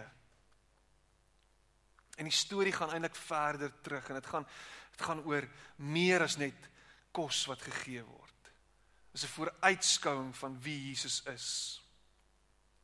En 2.17 2.25
die 2.25 2.35
storie 2.35 2.73
gaan 2.73 2.95
eintlik 2.95 3.17
verder 3.19 3.75
terug 3.85 4.09
en 4.09 4.21
dit 4.21 4.27
gaan 4.27 4.49
dit 4.95 5.03
gaan 5.03 5.25
oor 5.27 5.49
meer 5.77 6.23
as 6.23 6.37
net 6.39 6.69
kos 7.13 7.45
wat 7.51 7.63
gegee 7.63 8.03
word. 8.07 8.51
Dis 9.13 9.25
'n 9.25 9.35
vooruitskouing 9.37 10.37
van 10.37 10.61
wie 10.63 10.89
Jesus 10.89 11.23
is 11.27 11.84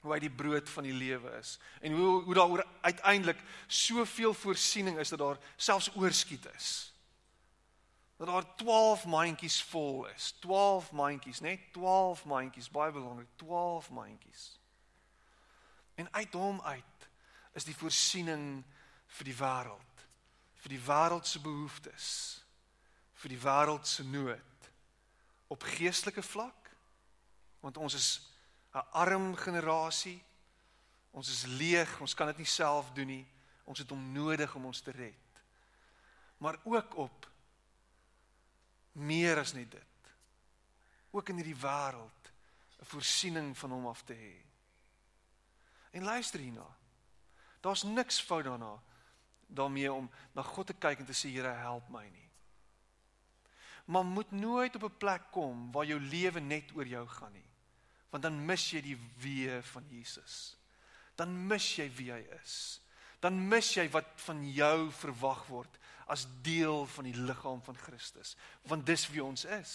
hoe 0.00 0.12
hy 0.14 0.18
die 0.22 0.32
brood 0.32 0.68
van 0.72 0.86
die 0.86 0.94
lewe 0.96 1.32
is 1.38 1.58
en 1.80 1.92
hoe 1.92 2.22
hoe 2.24 2.34
daar 2.34 2.64
uiteindelik 2.80 3.40
soveel 3.66 4.34
voorsiening 4.34 4.98
is 4.98 5.12
dat 5.12 5.18
daar 5.18 5.38
selfs 5.56 5.90
oorskiet 5.96 6.46
is. 6.54 6.92
Dat 8.16 8.28
daar 8.28 8.56
12 8.56 9.04
mandjies 9.04 9.62
vol 9.62 10.06
is. 10.06 10.34
12 10.40 10.90
mandjies, 10.92 11.40
net 11.40 11.72
12 11.72 12.24
mandjies, 12.24 12.70
baie 12.70 12.92
belangrik, 12.92 13.28
12 13.36 13.90
mandjies. 13.90 14.60
En 15.94 16.12
uit 16.12 16.32
hom 16.32 16.60
uit 16.60 17.08
is 17.52 17.64
die 17.64 17.76
voorsiening 17.76 18.64
vir 19.06 19.24
die 19.24 19.36
wêreld, 19.36 20.04
vir 20.62 20.76
die 20.76 20.84
wêreld 20.84 21.26
se 21.26 21.40
behoeftes, 21.40 22.06
vir 23.20 23.34
die 23.34 23.40
wêreld 23.40 23.88
se 23.88 24.04
nood 24.04 24.70
op 25.50 25.62
geestelike 25.62 26.22
vlak 26.22 26.70
want 27.60 27.76
ons 27.76 27.94
is 27.94 28.08
'n 28.72 28.87
arm 28.90 29.35
generasie. 29.37 30.22
Ons 31.11 31.28
is 31.28 31.44
leeg, 31.46 32.00
ons 32.00 32.14
kan 32.14 32.26
dit 32.26 32.37
nie 32.37 32.46
self 32.46 32.92
doen 32.94 33.06
nie. 33.06 33.26
Ons 33.64 33.78
het 33.78 33.90
hom 33.90 34.12
nodig 34.12 34.54
om 34.54 34.64
ons 34.70 34.80
te 34.80 34.90
red. 34.90 35.42
Maar 36.38 36.59
ook 36.64 36.94
op 36.96 37.30
meer 38.92 39.38
as 39.38 39.52
net 39.52 39.70
dit. 39.70 40.12
Ook 41.11 41.28
in 41.28 41.42
hierdie 41.42 41.62
wêreld 41.62 42.33
'n 42.80 42.85
voorsiening 42.85 43.59
van 43.59 43.70
hom 43.70 43.87
af 43.87 44.02
te 44.02 44.14
hê. 44.14 44.37
En 45.90 46.02
luister 46.02 46.40
hierna. 46.40 46.76
Daar's 47.61 47.83
niks 47.83 48.20
fout 48.20 48.44
daarna 48.44 48.83
daarmee 49.46 49.92
om 49.92 50.11
na 50.33 50.42
God 50.42 50.66
te 50.66 50.72
kyk 50.72 50.98
en 50.98 51.06
te 51.06 51.12
sê 51.12 51.30
Here 51.33 51.48
help 51.48 51.88
my 51.88 52.09
nie. 52.09 52.30
Maar 53.85 54.04
moet 54.04 54.30
nooit 54.30 54.74
op 54.74 54.83
'n 54.83 54.96
plek 54.96 55.22
kom 55.30 55.72
waar 55.72 55.85
jou 55.85 56.00
lewe 56.00 56.40
net 56.40 56.70
oor 56.74 56.87
jou 56.87 57.09
gaan 57.09 57.33
nie 57.33 57.49
want 58.10 58.24
dan 58.26 58.38
mis 58.46 58.66
jy 58.72 58.82
die 58.84 58.98
wee 59.22 59.60
van 59.72 59.86
Jesus. 59.90 60.56
Dan 61.18 61.34
mis 61.48 61.66
jy 61.78 61.86
wie 61.98 62.10
hy 62.12 62.20
is. 62.40 62.80
Dan 63.20 63.36
mis 63.48 63.74
jy 63.76 63.86
wat 63.92 64.08
van 64.24 64.40
jou 64.54 64.90
verwag 65.02 65.44
word 65.50 65.78
as 66.10 66.26
deel 66.42 66.86
van 66.90 67.06
die 67.06 67.14
liggaam 67.14 67.60
van 67.62 67.76
Christus, 67.78 68.34
want 68.66 68.82
dis 68.88 69.04
wie 69.12 69.22
ons 69.22 69.44
is. 69.46 69.74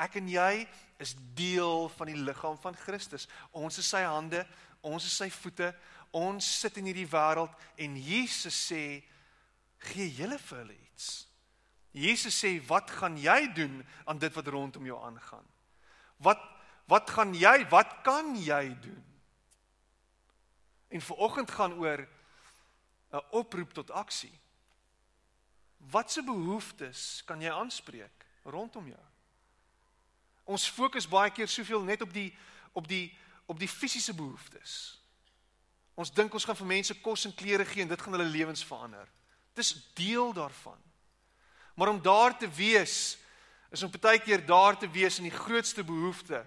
Ek 0.00 0.16
en 0.16 0.28
jy 0.32 0.64
is 1.02 1.12
deel 1.36 1.90
van 1.98 2.08
die 2.08 2.16
liggaam 2.16 2.56
van 2.62 2.76
Christus. 2.86 3.26
Ons 3.52 3.76
is 3.82 3.90
sy 3.92 4.00
hande, 4.06 4.46
ons 4.80 5.04
is 5.04 5.16
sy 5.20 5.28
voete. 5.34 5.68
Ons 6.16 6.46
sit 6.62 6.78
in 6.80 6.88
hierdie 6.88 7.08
wêreld 7.10 7.52
en 7.84 7.98
Jesus 8.00 8.56
sê 8.70 9.02
gee 9.90 10.08
julle 10.16 10.38
vir 10.40 10.62
hulle 10.62 10.78
iets. 10.88 11.10
Jesus 11.92 12.38
sê 12.38 12.54
wat 12.68 12.90
gaan 13.00 13.18
jy 13.20 13.38
doen 13.54 13.80
aan 14.08 14.18
dit 14.22 14.34
wat 14.34 14.48
rondom 14.48 14.86
jou 14.88 14.96
aangaan? 15.04 15.46
Wat 16.24 16.40
Wat 16.90 17.10
gaan 17.10 17.34
jy, 17.38 17.68
wat 17.70 18.00
kan 18.02 18.34
jy 18.34 18.64
doen? 18.82 19.04
En 20.90 21.00
viroggend 21.00 21.50
gaan 21.50 21.78
oor 21.78 22.08
'n 23.12 23.22
oproep 23.30 23.72
tot 23.72 23.90
aksie. 23.90 24.40
Watse 25.76 26.22
behoeftes 26.22 27.22
kan 27.24 27.40
jy 27.40 27.50
aanspreek 27.50 28.26
rondom 28.42 28.86
jou? 28.86 29.06
Ons 30.44 30.68
fokus 30.68 31.08
baie 31.08 31.30
keer 31.30 31.48
soveel 31.48 31.82
net 31.82 32.02
op 32.02 32.12
die 32.12 32.36
op 32.72 32.88
die 32.88 33.18
op 33.46 33.58
die 33.58 33.68
fisiese 33.68 34.14
behoeftes. 34.14 35.00
Ons 35.94 36.10
dink 36.10 36.32
ons 36.34 36.44
gaan 36.44 36.56
vir 36.56 36.66
mense 36.66 36.94
kos 37.00 37.24
en 37.24 37.34
klere 37.34 37.64
gee 37.64 37.82
en 37.82 37.88
dit 37.88 38.02
gaan 38.02 38.12
hulle 38.12 38.30
lewens 38.30 38.64
verander. 38.64 39.08
Dis 39.54 39.92
deel 39.94 40.32
daarvan. 40.32 40.78
Maar 41.74 41.88
om 41.88 42.02
daar 42.02 42.38
te 42.38 42.48
wees 42.48 43.18
is 43.70 43.82
om 43.82 43.90
baie 44.00 44.18
keer 44.18 44.46
daar 44.46 44.78
te 44.78 44.90
wees 44.90 45.18
in 45.18 45.24
die 45.24 45.38
grootste 45.38 45.84
behoefte 45.84 46.46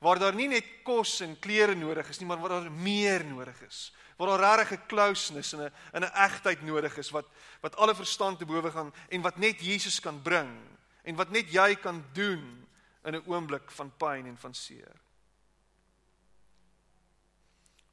waar 0.00 0.18
daar 0.18 0.34
nie 0.34 0.48
net 0.48 0.68
kos 0.84 1.18
en 1.20 1.36
klere 1.44 1.74
nodig 1.76 2.08
is 2.08 2.20
nie, 2.20 2.26
maar 2.28 2.40
waar 2.40 2.56
daar 2.56 2.70
meer 2.72 3.24
nodig 3.24 3.58
is. 3.66 3.90
Waar 4.16 4.32
daar 4.32 4.58
regtig 4.58 4.78
'n 4.78 4.86
closeness 4.88 5.52
en 5.52 5.60
'n 5.60 5.72
in 5.92 6.04
'n 6.04 6.14
egtheid 6.14 6.62
nodig 6.62 6.96
is 6.96 7.10
wat 7.10 7.26
wat 7.60 7.76
alle 7.76 7.94
verstand 7.94 8.38
te 8.38 8.46
bowe 8.46 8.70
gaan 8.70 8.94
en 9.08 9.20
wat 9.20 9.36
net 9.36 9.60
Jesus 9.60 10.00
kan 10.00 10.22
bring 10.22 10.78
en 11.04 11.14
wat 11.16 11.30
net 11.30 11.52
jy 11.52 11.74
kan 11.74 12.04
doen 12.12 12.66
in 13.04 13.14
'n 13.14 13.24
oomblik 13.26 13.70
van 13.70 13.92
pyn 13.96 14.26
en 14.26 14.38
van 14.38 14.54
seer. 14.54 14.96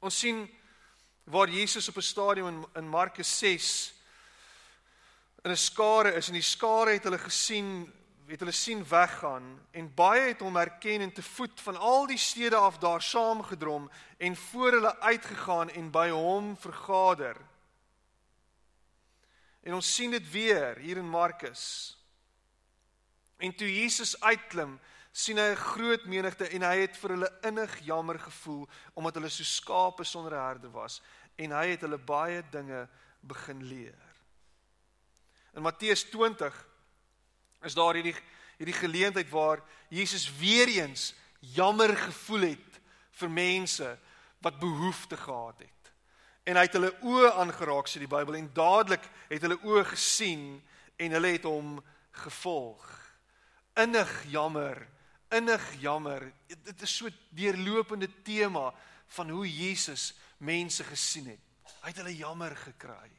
Ons 0.00 0.18
sien 0.18 0.48
waar 1.24 1.48
Jesus 1.48 1.88
op 1.88 1.96
'n 1.96 2.02
stadium 2.02 2.46
in 2.46 2.66
in 2.74 2.88
Markus 2.88 3.38
6 3.38 3.94
in 5.42 5.50
'n 5.50 5.56
skare 5.56 6.14
is 6.14 6.26
en 6.28 6.32
die 6.32 6.42
skare 6.42 6.90
het 6.90 7.04
hulle 7.04 7.18
gesien, 7.18 7.92
het 8.32 8.40
hulle 8.40 8.52
sien 8.52 8.84
weggaan 8.88 9.66
en 9.70 9.94
baie 9.94 10.28
het 10.28 10.40
hom 10.44 10.56
herken 10.56 11.00
en 11.00 11.12
te 11.12 11.22
voet 11.22 11.60
van 11.60 11.76
al 11.76 12.06
die 12.06 12.18
stede 12.18 12.56
af 12.56 12.78
daar 12.78 13.02
saamgedrom 13.02 13.90
en 14.16 14.36
voor 14.36 14.70
hulle 14.70 15.00
uitgegaan 15.00 15.70
en 15.70 15.90
by 15.90 16.08
hom 16.08 16.56
vergader. 16.56 17.36
En 19.62 19.74
ons 19.74 19.94
sien 19.94 20.10
dit 20.10 20.30
weer 20.30 20.76
hier 20.76 20.96
in 20.96 21.08
Markus. 21.08 21.96
En 23.36 23.54
toe 23.54 23.68
Jesus 23.80 24.20
uitklim, 24.20 24.78
sien 25.12 25.38
hy 25.38 25.50
'n 25.50 25.56
groot 25.56 26.04
menigte 26.04 26.48
en 26.48 26.62
hy 26.62 26.76
het 26.84 26.96
vir 26.96 27.10
hulle 27.10 27.32
innig 27.42 27.78
jammer 27.84 28.18
gevoel 28.18 28.68
omdat 28.94 29.14
hulle 29.14 29.28
so 29.28 29.44
skape 29.44 30.04
sonder 30.04 30.32
'n 30.32 30.46
herder 30.46 30.70
was 30.70 31.02
en 31.36 31.50
hy 31.50 31.66
het 31.66 31.80
hulle 31.80 31.98
baie 31.98 32.42
dinge 32.50 32.88
begin 33.20 33.62
leer. 33.64 34.04
In 35.54 35.62
Matteus 35.62 36.04
20 36.10 36.67
is 37.64 37.74
daar 37.74 37.94
hierdie 37.94 38.16
hierdie 38.58 38.74
geleentheid 38.74 39.28
waar 39.30 39.60
Jesus 39.88 40.26
weer 40.38 40.66
eens 40.66 41.12
jammer 41.54 41.92
gevoel 41.96 42.48
het 42.48 42.80
vir 43.20 43.30
mense 43.30 43.92
wat 44.42 44.58
behoefte 44.58 45.16
gehad 45.16 45.60
het. 45.62 45.92
En 46.42 46.58
hy 46.58 46.64
het 46.66 46.74
hulle 46.74 46.90
oë 47.06 47.30
aangeraak 47.38 47.86
sê 47.86 48.02
die 48.02 48.10
Bybel 48.10 48.40
en 48.40 48.50
dadelik 48.54 49.06
het 49.28 49.46
hulle 49.46 49.60
oë 49.62 49.84
gesien 49.92 50.58
en 50.98 51.14
hulle 51.14 51.34
het 51.36 51.46
hom 51.46 51.76
gevolg. 52.24 52.82
Innig 53.78 54.10
jammer 54.32 54.82
innig 55.34 55.64
jammer. 55.80 56.32
Dit 56.46 56.82
is 56.82 56.96
so 56.96 57.08
deurlopende 57.36 58.08
tema 58.22 58.72
van 59.06 59.30
hoe 59.30 59.46
Jesus 59.48 60.14
mense 60.38 60.84
gesien 60.84 61.26
het. 61.34 61.42
Hy 61.82 61.92
het 61.92 62.00
hulle 62.02 62.16
jammer 62.16 62.56
gekry. 62.56 63.10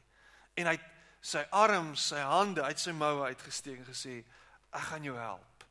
En 0.58 0.70
hy 0.70 0.76
het 0.78 0.88
sy 1.22 1.44
arms, 1.52 2.08
sy 2.12 2.20
hande 2.24 2.64
uit 2.64 2.80
sy 2.80 2.92
moue 2.92 3.26
uitgesteek 3.28 3.80
en 3.80 3.86
gesê, 3.86 4.24
"Ek 4.74 4.82
gaan 4.82 5.04
jou 5.04 5.18
help." 5.18 5.64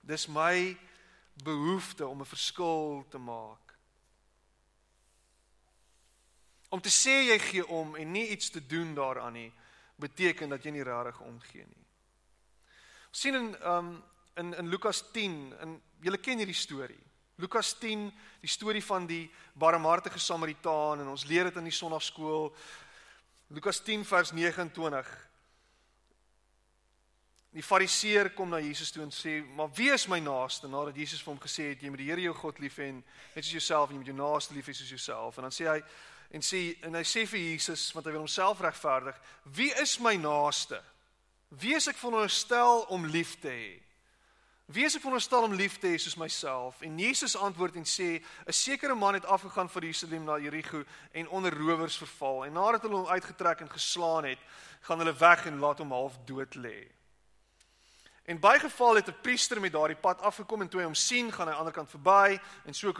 Dis 0.00 0.26
my 0.26 0.76
behoefte 1.42 2.06
om 2.06 2.20
'n 2.20 2.26
verskil 2.26 3.04
te 3.08 3.18
maak. 3.18 3.74
Om 6.68 6.80
te 6.80 6.88
sê 6.88 7.28
jy 7.28 7.38
gee 7.38 7.66
om 7.66 7.96
en 7.96 8.12
nie 8.12 8.28
iets 8.28 8.50
te 8.50 8.66
doen 8.66 8.94
daaraan 8.94 9.32
nie, 9.32 9.52
beteken 9.96 10.48
dat 10.48 10.64
jy 10.64 10.70
nie 10.70 10.82
regtig 10.82 11.20
omgee 11.20 11.66
nie. 11.66 11.86
Ons 13.08 13.20
sien 13.20 13.34
in 13.34 13.66
um 13.66 14.04
in 14.38 14.54
in 14.54 14.68
Lukas 14.68 15.02
10 15.12 15.54
en 15.58 15.82
julle 16.00 16.18
ken 16.18 16.38
hierdie 16.38 16.54
storie. 16.54 17.00
Lukas 17.38 17.72
10, 17.78 18.12
die 18.40 18.50
storie 18.50 18.84
van 18.84 19.06
die 19.06 19.30
barmhartige 19.54 20.18
Samaritaan 20.18 21.00
en 21.00 21.08
ons 21.08 21.24
leer 21.24 21.44
dit 21.44 21.56
in 21.56 21.64
die 21.64 21.74
sonnaarskool. 21.74 22.54
Lukas 23.48 23.80
10 23.80 24.04
vers 24.04 24.30
29. 24.32 25.28
Die 27.50 27.62
fariseer 27.62 28.30
kom 28.30 28.50
na 28.52 28.60
Jesus 28.60 28.90
toe 28.90 29.02
en 29.02 29.12
sê: 29.12 29.40
"Maar 29.56 29.70
wie 29.72 29.92
is 29.92 30.06
my 30.06 30.18
naaste?" 30.18 30.68
Nadat 30.68 30.96
Jesus 30.96 31.22
vir 31.22 31.32
hom 31.32 31.40
gesê 31.40 31.62
het: 31.68 31.80
"Jy 31.80 31.88
moet 31.88 31.98
die 31.98 32.10
Here 32.10 32.20
jou 32.20 32.34
God 32.34 32.58
lief 32.58 32.76
hê 32.76 32.92
net 32.92 33.44
soos 33.44 33.50
jouself 33.50 33.88
en 33.88 33.94
jy 33.94 33.98
moet 33.98 34.06
jou 34.06 34.16
naaste 34.16 34.54
lief 34.54 34.66
hê 34.66 34.74
soos 34.74 34.88
jouself." 34.88 35.36
En 35.36 35.42
dan 35.42 35.52
sê 35.52 35.64
hy 35.64 35.82
en 36.30 36.40
sê 36.40 36.76
en 36.82 36.94
hy 36.94 37.02
sê 37.02 37.26
vir 37.26 37.40
Jesus 37.40 37.92
want 37.92 38.06
hy 38.06 38.12
wil 38.12 38.20
homself 38.20 38.60
regverdig: 38.60 39.16
"Wie 39.44 39.72
is 39.80 39.98
my 39.98 40.16
naaste? 40.16 40.82
Wie 41.48 41.74
is 41.74 41.88
ek 41.88 41.96
veronderstel 41.96 42.84
om 42.88 43.06
lief 43.06 43.40
te 43.40 43.48
hê?" 43.48 43.87
Wie 44.68 44.84
is 44.84 44.98
ek 44.98 45.00
veronderstel 45.00 45.46
om 45.46 45.54
lief 45.56 45.78
te 45.80 45.88
hê 45.88 45.96
soos 45.96 46.18
myself? 46.20 46.82
En 46.84 46.98
Jesus 47.00 47.32
antwoord 47.40 47.78
en 47.80 47.86
sê: 47.88 48.20
'n 48.20 48.52
sekere 48.52 48.94
man 48.94 49.14
het 49.14 49.24
afgegaan 49.24 49.70
van 49.70 49.82
Jerusalem 49.82 50.24
na 50.24 50.38
Jerigo 50.38 50.84
en 51.12 51.28
onder 51.28 51.56
rowers 51.56 51.96
verval. 51.96 52.44
En 52.44 52.52
nadat 52.52 52.82
hulle 52.82 52.96
hom 52.96 53.06
uitgetrek 53.06 53.60
en 53.60 53.70
geslaan 53.70 54.24
het, 54.24 54.38
gaan 54.80 54.98
hulle 54.98 55.16
weg 55.16 55.46
en 55.46 55.58
laat 55.58 55.78
hom 55.78 55.90
half 55.90 56.18
dood 56.24 56.54
lê. 56.54 56.84
En 58.24 58.40
bygeval 58.40 58.94
het 58.94 59.08
'n 59.08 59.20
priester 59.22 59.60
met 59.60 59.72
daardie 59.72 59.96
pad 59.96 60.20
afgekom 60.20 60.60
en 60.60 60.68
toe 60.68 60.80
hy 60.80 60.86
hom 60.86 60.94
sien, 60.94 61.32
gaan 61.32 61.48
hy 61.48 61.52
aan 61.52 61.64
die 61.64 61.64
ander 61.64 61.72
kant 61.72 61.90
verby 61.90 62.38
en 62.64 62.74
so 62.74 62.92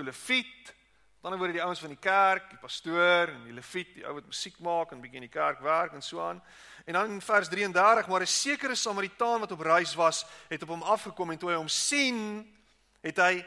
'n 1.22 1.30
leviet, 1.30 1.30
dan 1.30 1.38
word 1.38 1.52
die 1.52 1.62
ouens 1.62 1.80
van 1.80 1.88
die 1.88 1.98
kerk, 1.98 2.50
die 2.50 2.58
pastoor 2.58 3.28
en 3.28 3.44
die 3.44 3.52
leviet, 3.52 3.94
die 3.94 4.06
ou 4.06 4.14
wat 4.14 4.26
musiek 4.26 4.58
maak 4.58 4.92
en 4.92 5.00
bietjie 5.00 5.18
in 5.18 5.26
die 5.26 5.40
kerk 5.40 5.60
werk 5.60 5.92
en 5.92 6.02
so 6.02 6.20
aan. 6.20 6.42
En 6.86 6.92
dan 6.92 7.10
in 7.10 7.20
vers 7.20 7.48
33, 7.48 8.06
maar 8.06 8.20
'n 8.20 8.26
sekere 8.26 8.74
Samaritaan 8.74 9.40
wat 9.40 9.52
op 9.52 9.60
reis 9.60 9.94
was, 9.94 10.24
het 10.48 10.62
op 10.62 10.68
hom 10.68 10.82
afgekom 10.82 11.30
en 11.30 11.38
toe 11.38 11.50
hy 11.50 11.56
hom 11.56 11.68
sien, 11.68 12.56
het 13.00 13.16
hy 13.16 13.44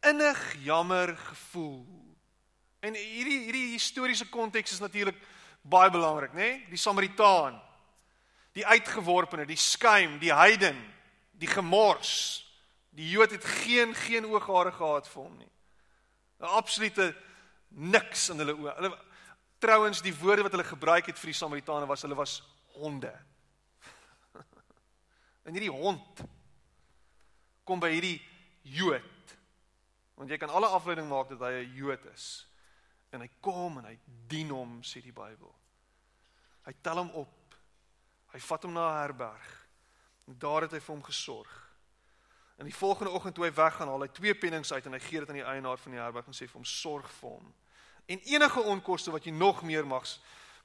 innig 0.00 0.54
jammer 0.62 1.16
gevoel. 1.16 1.86
En 2.80 2.94
hierdie 2.94 3.38
hierdie 3.38 3.72
historiese 3.72 4.28
konteks 4.28 4.72
is 4.72 4.80
natuurlik 4.80 5.16
baie 5.62 5.90
belangrik, 5.90 6.32
nê? 6.32 6.36
Nee? 6.36 6.66
Die 6.68 6.78
Samaritaan, 6.78 7.60
die 8.52 8.66
uitgeworpene, 8.66 9.46
die 9.46 9.56
skuim, 9.56 10.18
die 10.18 10.34
heiden, 10.34 10.94
die 11.32 11.48
gemors. 11.48 12.46
Die 12.90 13.10
Jood 13.10 13.30
het 13.30 13.44
geen 13.44 13.94
geen 13.94 14.26
ooghare 14.26 14.72
gehad 14.72 15.08
vir 15.08 15.22
hom 15.22 15.36
nie. 15.36 15.50
'n 16.40 16.48
Absolute 16.48 17.14
niks 17.68 18.28
in 18.32 18.38
hulle 18.38 18.56
oë. 18.56 18.74
Hulle 18.78 18.98
trouens 19.60 20.00
die 20.02 20.14
woorde 20.16 20.42
wat 20.42 20.56
hulle 20.56 20.64
gebruik 20.64 21.06
het 21.06 21.18
vir 21.18 21.32
die 21.32 21.36
Samaritane 21.36 21.86
was 21.86 22.02
hulle 22.02 22.18
was 22.18 22.40
honde. 22.74 23.12
En 25.44 25.56
hierdie 25.56 25.72
hond 25.72 26.20
kom 27.64 27.80
by 27.80 27.90
hierdie 27.92 28.18
Jood. 28.62 29.36
Want 30.14 30.30
jy 30.30 30.36
kan 30.36 30.52
alle 30.52 30.68
afleiding 30.68 31.08
maak 31.08 31.30
dat 31.32 31.40
hy 31.40 31.64
'n 31.64 31.74
Jood 31.74 32.04
is. 32.12 32.46
En 33.10 33.20
hy 33.20 33.30
kom 33.40 33.78
en 33.78 33.84
hy 33.84 33.98
dien 34.28 34.50
hom, 34.50 34.82
sê 34.82 35.02
die 35.02 35.12
Bybel. 35.12 35.54
Hy 36.66 36.74
tel 36.82 36.96
hom 36.96 37.10
op. 37.10 37.56
Hy 38.32 38.38
vat 38.38 38.62
hom 38.62 38.72
na 38.72 38.86
'n 38.88 39.00
herberg. 39.00 39.66
En 40.26 40.38
daar 40.38 40.62
het 40.62 40.72
hy 40.72 40.80
vir 40.80 40.94
hom 40.94 41.02
gesorg. 41.02 41.59
En 42.60 42.68
die 42.68 42.76
volgende 42.76 43.12
oggend 43.16 43.34
toe 43.34 43.46
hy 43.46 43.52
weggaan, 43.56 43.88
haal 43.88 44.02
hy 44.04 44.10
twee 44.12 44.34
pennings 44.36 44.68
uit 44.72 44.84
en 44.84 44.92
hy 44.92 45.00
gee 45.00 45.22
dit 45.22 45.30
aan 45.32 45.38
die 45.38 45.46
eienaar 45.48 45.80
van 45.80 45.94
die 45.94 46.00
herberg 46.00 46.26
en 46.28 46.36
sê 46.36 46.44
vir 46.44 46.58
hom 46.58 46.66
sorg 46.68 47.08
vir 47.16 47.30
hom. 47.38 47.46
En 48.12 48.20
enige 48.28 48.64
onkoste 48.68 49.14
wat 49.14 49.24
jy 49.24 49.32
nog 49.32 49.62
meer 49.64 49.88
mag 49.88 50.04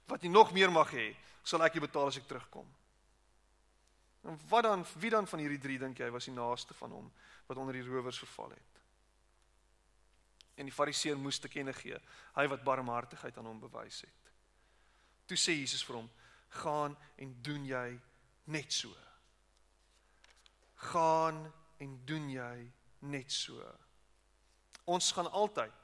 wat 0.06 0.22
jy 0.22 0.30
nog 0.30 0.52
meer 0.54 0.70
mag 0.70 0.92
hê, 0.94 1.08
sal 1.42 1.64
ek 1.66 1.78
jou 1.78 1.86
betaal 1.86 2.12
as 2.12 2.20
ek 2.20 2.28
terugkom. 2.28 2.68
En 4.28 4.38
wat 4.52 4.68
dan 4.68 4.84
wie 5.00 5.10
dan 5.14 5.28
van 5.28 5.42
hierdie 5.42 5.62
drie 5.62 5.80
dink 5.80 6.04
jy 6.04 6.12
was 6.14 6.28
die 6.28 6.36
naaste 6.36 6.76
van 6.78 6.94
hom 6.94 7.08
wat 7.48 7.58
onder 7.58 7.80
die 7.80 7.88
rowers 7.88 8.20
verval 8.20 8.52
het? 8.54 8.84
En 10.60 10.68
die 10.68 10.76
fariseer 10.76 11.18
moes 11.18 11.40
te 11.40 11.50
kenne 11.50 11.74
gee, 11.80 11.98
hy 12.36 12.48
wat 12.52 12.68
barmhartigheid 12.68 13.40
aan 13.40 13.50
hom 13.50 13.64
bewys 13.64 14.04
het. 14.04 14.32
Toe 15.32 15.40
sê 15.40 15.56
Jesus 15.56 15.84
vir 15.88 16.04
hom: 16.04 16.10
"Gaan 16.62 16.98
en 17.18 17.36
doen 17.42 17.66
jy 17.66 18.00
net 18.52 18.74
so." 18.74 18.92
Gaan 20.92 21.54
en 21.78 21.98
doen 22.06 22.30
jy 22.30 22.72
net 23.00 23.32
so. 23.32 23.62
Ons 24.86 25.12
gaan 25.12 25.32
altyd 25.32 25.82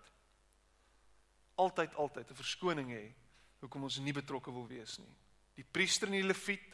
altyd 1.61 1.95
altyd 1.95 2.31
'n 2.31 2.35
verskoning 2.35 2.89
hê 2.89 3.13
hoekom 3.59 3.83
ons 3.83 3.97
nie 3.97 4.13
betrokke 4.13 4.51
wil 4.51 4.67
wees 4.67 4.97
nie. 4.97 5.15
Die 5.55 5.65
priester 5.71 6.07
en 6.07 6.17
die 6.17 6.25
leviet 6.25 6.71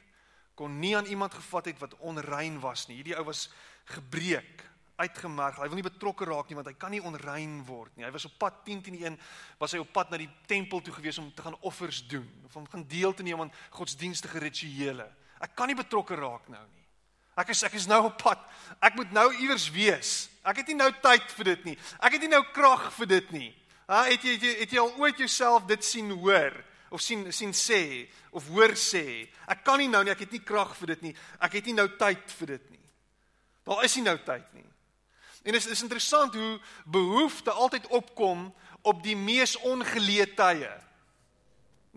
kon 0.55 0.79
nie 0.79 0.95
aan 0.97 1.05
iemand 1.05 1.33
gevat 1.33 1.65
het 1.65 1.79
wat 1.79 1.97
onrein 1.99 2.59
was 2.59 2.87
nie. 2.87 2.95
Hierdie 2.95 3.17
ou 3.17 3.25
was 3.25 3.49
gebreek, 3.85 4.63
uitgemerg. 4.97 5.59
Hy 5.61 5.67
wil 5.69 5.75
nie 5.75 5.85
betrokke 5.85 6.25
raak 6.25 6.49
nie 6.49 6.57
want 6.57 6.67
hy 6.71 6.73
kan 6.79 6.91
nie 6.91 7.03
onrein 7.03 7.59
word 7.67 7.93
nie. 7.97 8.05
Hy 8.05 8.11
was 8.11 8.25
op 8.25 8.37
pad 8.39 8.63
10 8.65 8.81
teen 8.81 8.97
1 9.03 9.19
was 9.59 9.75
hy 9.75 9.81
op 9.83 9.91
pad 9.93 10.09
na 10.09 10.17
die 10.17 10.29
tempel 10.49 10.81
toe 10.81 10.93
gewees 10.93 11.19
om 11.21 11.29
te 11.33 11.45
gaan 11.45 11.59
offers 11.61 12.01
doen 12.07 12.27
of 12.45 12.55
om 12.55 12.67
gaan 12.71 12.87
deel 12.89 13.13
te 13.13 13.23
neem 13.23 13.41
aan 13.41 13.53
godsdienstige 13.69 14.41
rituele. 14.41 15.05
Ek 15.43 15.53
kan 15.55 15.69
nie 15.69 15.77
betrokke 15.77 16.17
raak 16.17 16.49
nou 16.49 16.63
nie. 16.65 16.76
Ek 17.37 17.49
is 17.53 17.63
ek 17.63 17.73
is 17.77 17.87
nou 17.87 18.03
op 18.07 18.17
pad. 18.17 18.39
Ek 18.81 18.95
moet 18.95 19.11
nou 19.11 19.27
iewers 19.35 19.69
wees. 19.71 20.29
Ek 20.47 20.63
het 20.63 20.67
nie 20.67 20.79
nou 20.79 20.89
tyd 21.03 21.27
vir 21.37 21.51
dit 21.53 21.65
nie. 21.71 21.77
Ek 21.99 22.17
het 22.17 22.21
nie 22.21 22.31
nou 22.31 22.43
krag 22.53 22.89
vir 22.97 23.07
dit 23.07 23.31
nie. 23.31 23.51
Ha, 23.87 24.03
het 24.09 24.23
jy 24.23 24.33
het 24.35 24.43
jy, 24.43 24.55
het 24.63 24.73
jy 24.73 24.79
al 24.81 24.95
ooit 24.99 25.19
jouself 25.19 25.67
dit 25.67 25.83
sien 25.83 26.11
hoor? 26.11 26.55
of 26.89 27.01
sien 27.01 27.31
sien 27.33 27.53
sê 27.53 28.07
of 28.31 28.47
hoor 28.53 28.75
sê. 28.79 29.27
Ek 29.49 29.63
kan 29.65 29.79
nie 29.81 29.89
nou 29.91 30.03
nie, 30.05 30.13
ek 30.13 30.25
het 30.25 30.35
nie 30.35 30.43
krag 30.43 30.73
vir 30.79 30.93
dit 30.95 31.09
nie. 31.09 31.13
Ek 31.43 31.59
het 31.59 31.67
nie 31.67 31.75
nou 31.77 31.87
tyd 31.99 32.23
vir 32.39 32.53
dit 32.55 32.65
nie. 32.75 32.83
Daar 33.67 33.83
is 33.87 33.95
nie 33.99 34.05
nou 34.07 34.17
tyd 34.23 34.47
nie. 34.55 34.67
En 35.43 35.55
dit 35.55 35.59
is, 35.61 35.69
is 35.71 35.83
interessant 35.83 36.35
hoe 36.35 36.57
behoefte 36.91 37.51
altyd 37.51 37.87
opkom 37.95 38.49
op 38.87 39.03
die 39.03 39.15
mees 39.19 39.55
ongeleë 39.67 40.29
tye. 40.39 40.71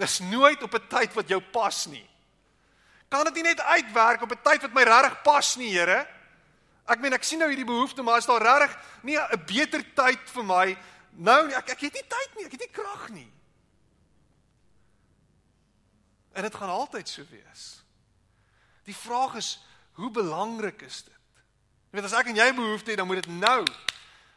Dis 0.00 0.20
nooit 0.26 0.62
op 0.62 0.74
'n 0.74 0.88
tyd 0.88 1.14
wat 1.14 1.28
jou 1.28 1.40
pas 1.40 1.86
nie. 1.86 2.06
Kan 3.10 3.26
dit 3.26 3.40
nie 3.40 3.48
net 3.50 3.60
uitwerk 3.60 4.22
op 4.22 4.30
'n 4.30 4.42
tyd 4.42 4.62
wat 4.62 4.72
my 4.72 4.82
regtig 4.82 5.22
pas 5.22 5.56
nie, 5.56 5.72
Here? 5.74 6.06
Ek 6.86 7.00
meen 7.00 7.12
ek 7.12 7.24
sien 7.24 7.38
nou 7.38 7.48
hierdie 7.48 7.66
behoefte, 7.66 8.02
maar 8.02 8.18
is 8.18 8.26
daar 8.26 8.42
regtig 8.42 8.78
nie 9.02 9.18
'n 9.18 9.44
beter 9.46 9.82
tyd 9.94 10.30
vir 10.30 10.44
my 10.44 10.78
nou 11.10 11.46
nie? 11.46 11.54
Ek 11.54 11.70
ek 11.70 11.80
het 11.80 11.94
nie 11.94 12.06
tyd 12.08 12.30
nie, 12.36 12.44
ek 12.44 12.52
het 12.52 12.60
nie 12.60 12.72
krag 12.72 13.08
nie. 13.08 13.32
En 16.32 16.42
dit 16.42 16.54
gaan 16.54 16.68
altyd 16.68 17.08
so 17.08 17.22
wees. 17.30 17.82
Die 18.84 18.96
vraag 18.96 19.34
is, 19.34 19.60
hoe 19.92 20.10
belangrik 20.10 20.82
is 20.82 21.02
dit? 21.02 21.14
Jy 21.90 21.98
weet 21.98 22.04
as 22.04 22.12
ek 22.12 22.26
en 22.26 22.36
jy 22.36 22.54
behoefte 22.54 22.90
het, 22.90 22.98
dan 22.98 23.06
moet 23.06 23.22
dit 23.22 23.34
nou. 23.34 23.66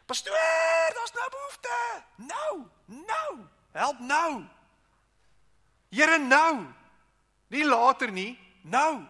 Pastoor, 0.05 0.93
daar's 0.93 1.13
nou 1.13 1.29
behoefte. 1.29 2.03
Nou, 2.15 2.67
nou. 2.85 3.47
Help 3.71 3.99
nou. 3.99 4.45
Here 5.89 6.17
nou. 6.17 6.65
Nie 7.47 7.65
later 7.65 8.11
nie, 8.11 8.42
nou. 8.63 9.03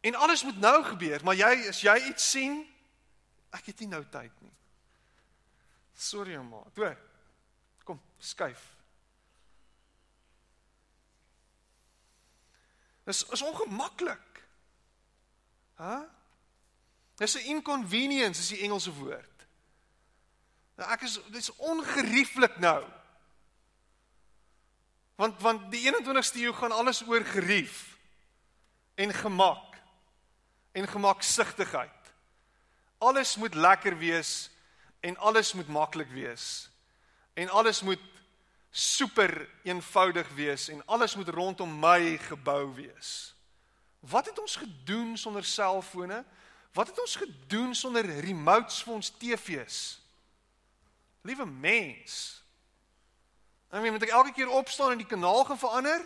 En 0.00 0.14
alles 0.14 0.44
moet 0.44 0.58
nou 0.58 0.84
gebeur, 0.84 1.24
maar 1.24 1.36
jy 1.36 1.68
as 1.68 1.80
jy 1.84 1.96
iets 2.08 2.30
sien, 2.30 2.62
ek 3.52 3.72
het 3.72 3.82
nie 3.82 3.90
nou 3.90 4.02
tyd 4.08 4.32
nie. 4.40 4.52
Sorry 6.00 6.38
ma. 6.40 6.62
Toe. 6.74 6.94
Kom, 7.84 8.00
skuif. 8.18 8.62
Dis 13.04 13.24
is 13.28 13.42
ongemaklik. 13.42 14.42
Hæ? 15.80 15.84
Huh? 15.84 16.08
Dis 17.20 17.34
'n 17.34 17.44
inconvenience 17.52 18.40
is 18.40 18.48
die 18.48 18.60
Engelse 18.60 18.92
woord. 18.92 19.46
Nou 20.74 20.90
ek 20.90 21.00
is 21.00 21.18
dis 21.28 21.50
ongerieflik 21.56 22.58
nou. 22.58 22.99
Want 25.20 25.40
want 25.40 25.66
die 25.68 25.82
21ste 25.84 26.40
eeu 26.40 26.52
gaan 26.56 26.72
alles 26.72 27.02
oor 27.04 27.24
gerief 27.28 27.98
en 28.94 29.12
gemak 29.14 29.76
en 30.72 30.88
gemaksigtigheid. 30.88 32.12
Alles 32.98 33.36
moet 33.36 33.54
lekker 33.54 33.98
wees 33.98 34.50
en 35.00 35.16
alles 35.16 35.52
moet 35.52 35.68
maklik 35.68 36.08
wees. 36.08 36.70
En 37.34 37.48
alles 37.48 37.82
moet 37.82 38.00
super 38.70 39.48
eenvoudig 39.62 40.28
wees 40.34 40.68
en 40.68 40.86
alles 40.86 41.14
moet 41.14 41.28
rondom 41.28 41.78
my 41.78 42.16
gebou 42.16 42.74
wees. 42.74 43.34
Wat 44.00 44.26
het 44.26 44.38
ons 44.40 44.56
gedoen 44.56 45.16
sonder 45.18 45.44
selfone? 45.44 46.24
Wat 46.72 46.86
het 46.86 47.00
ons 47.00 47.16
gedoen 47.16 47.74
sonder 47.74 48.08
remotes 48.20 48.82
vir 48.82 48.94
ons 48.94 49.12
TV's? 49.18 50.00
Liewe 51.22 51.46
mens. 51.46 52.39
En 53.70 53.82
wie 53.82 53.90
moet 53.90 54.02
ek 54.02 54.14
elke 54.14 54.32
keer 54.34 54.50
opstaan 54.50 54.90
en 54.90 55.02
die 55.02 55.06
kanaal 55.06 55.44
gaan 55.44 55.58
verander? 55.58 56.02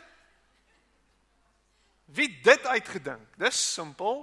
Wie 2.04 2.28
dit 2.42 2.66
uitgedink? 2.66 3.36
Dis 3.40 3.72
simpel. 3.72 4.22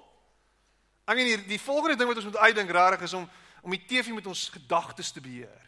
Ek 1.09 1.17
meen 1.17 1.47
die 1.49 1.59
volgende 1.61 1.97
ding 1.97 2.07
wat 2.07 2.21
ons 2.21 2.29
moet 2.29 2.37
uitdink 2.37 2.69
regtig 2.69 3.09
is 3.09 3.17
om 3.17 3.29
om 3.61 3.73
die 3.75 3.85
TV 3.85 4.09
met 4.09 4.25
ons 4.25 4.47
gedagtes 4.49 5.11
te 5.13 5.21
beheer. 5.21 5.67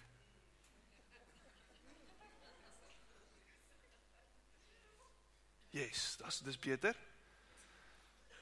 Yes, 5.69 6.15
dis 6.17 6.39
dis 6.45 6.57
beter. 6.59 6.97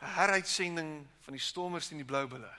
'n 0.02 0.14
heruitsending 0.16 1.08
van 1.20 1.34
die 1.34 1.44
stormers 1.44 1.92
en 1.92 2.00
die 2.00 2.06
blou 2.06 2.28
bulle. 2.28 2.54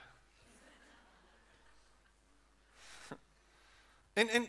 En 4.13 4.29
en 4.29 4.43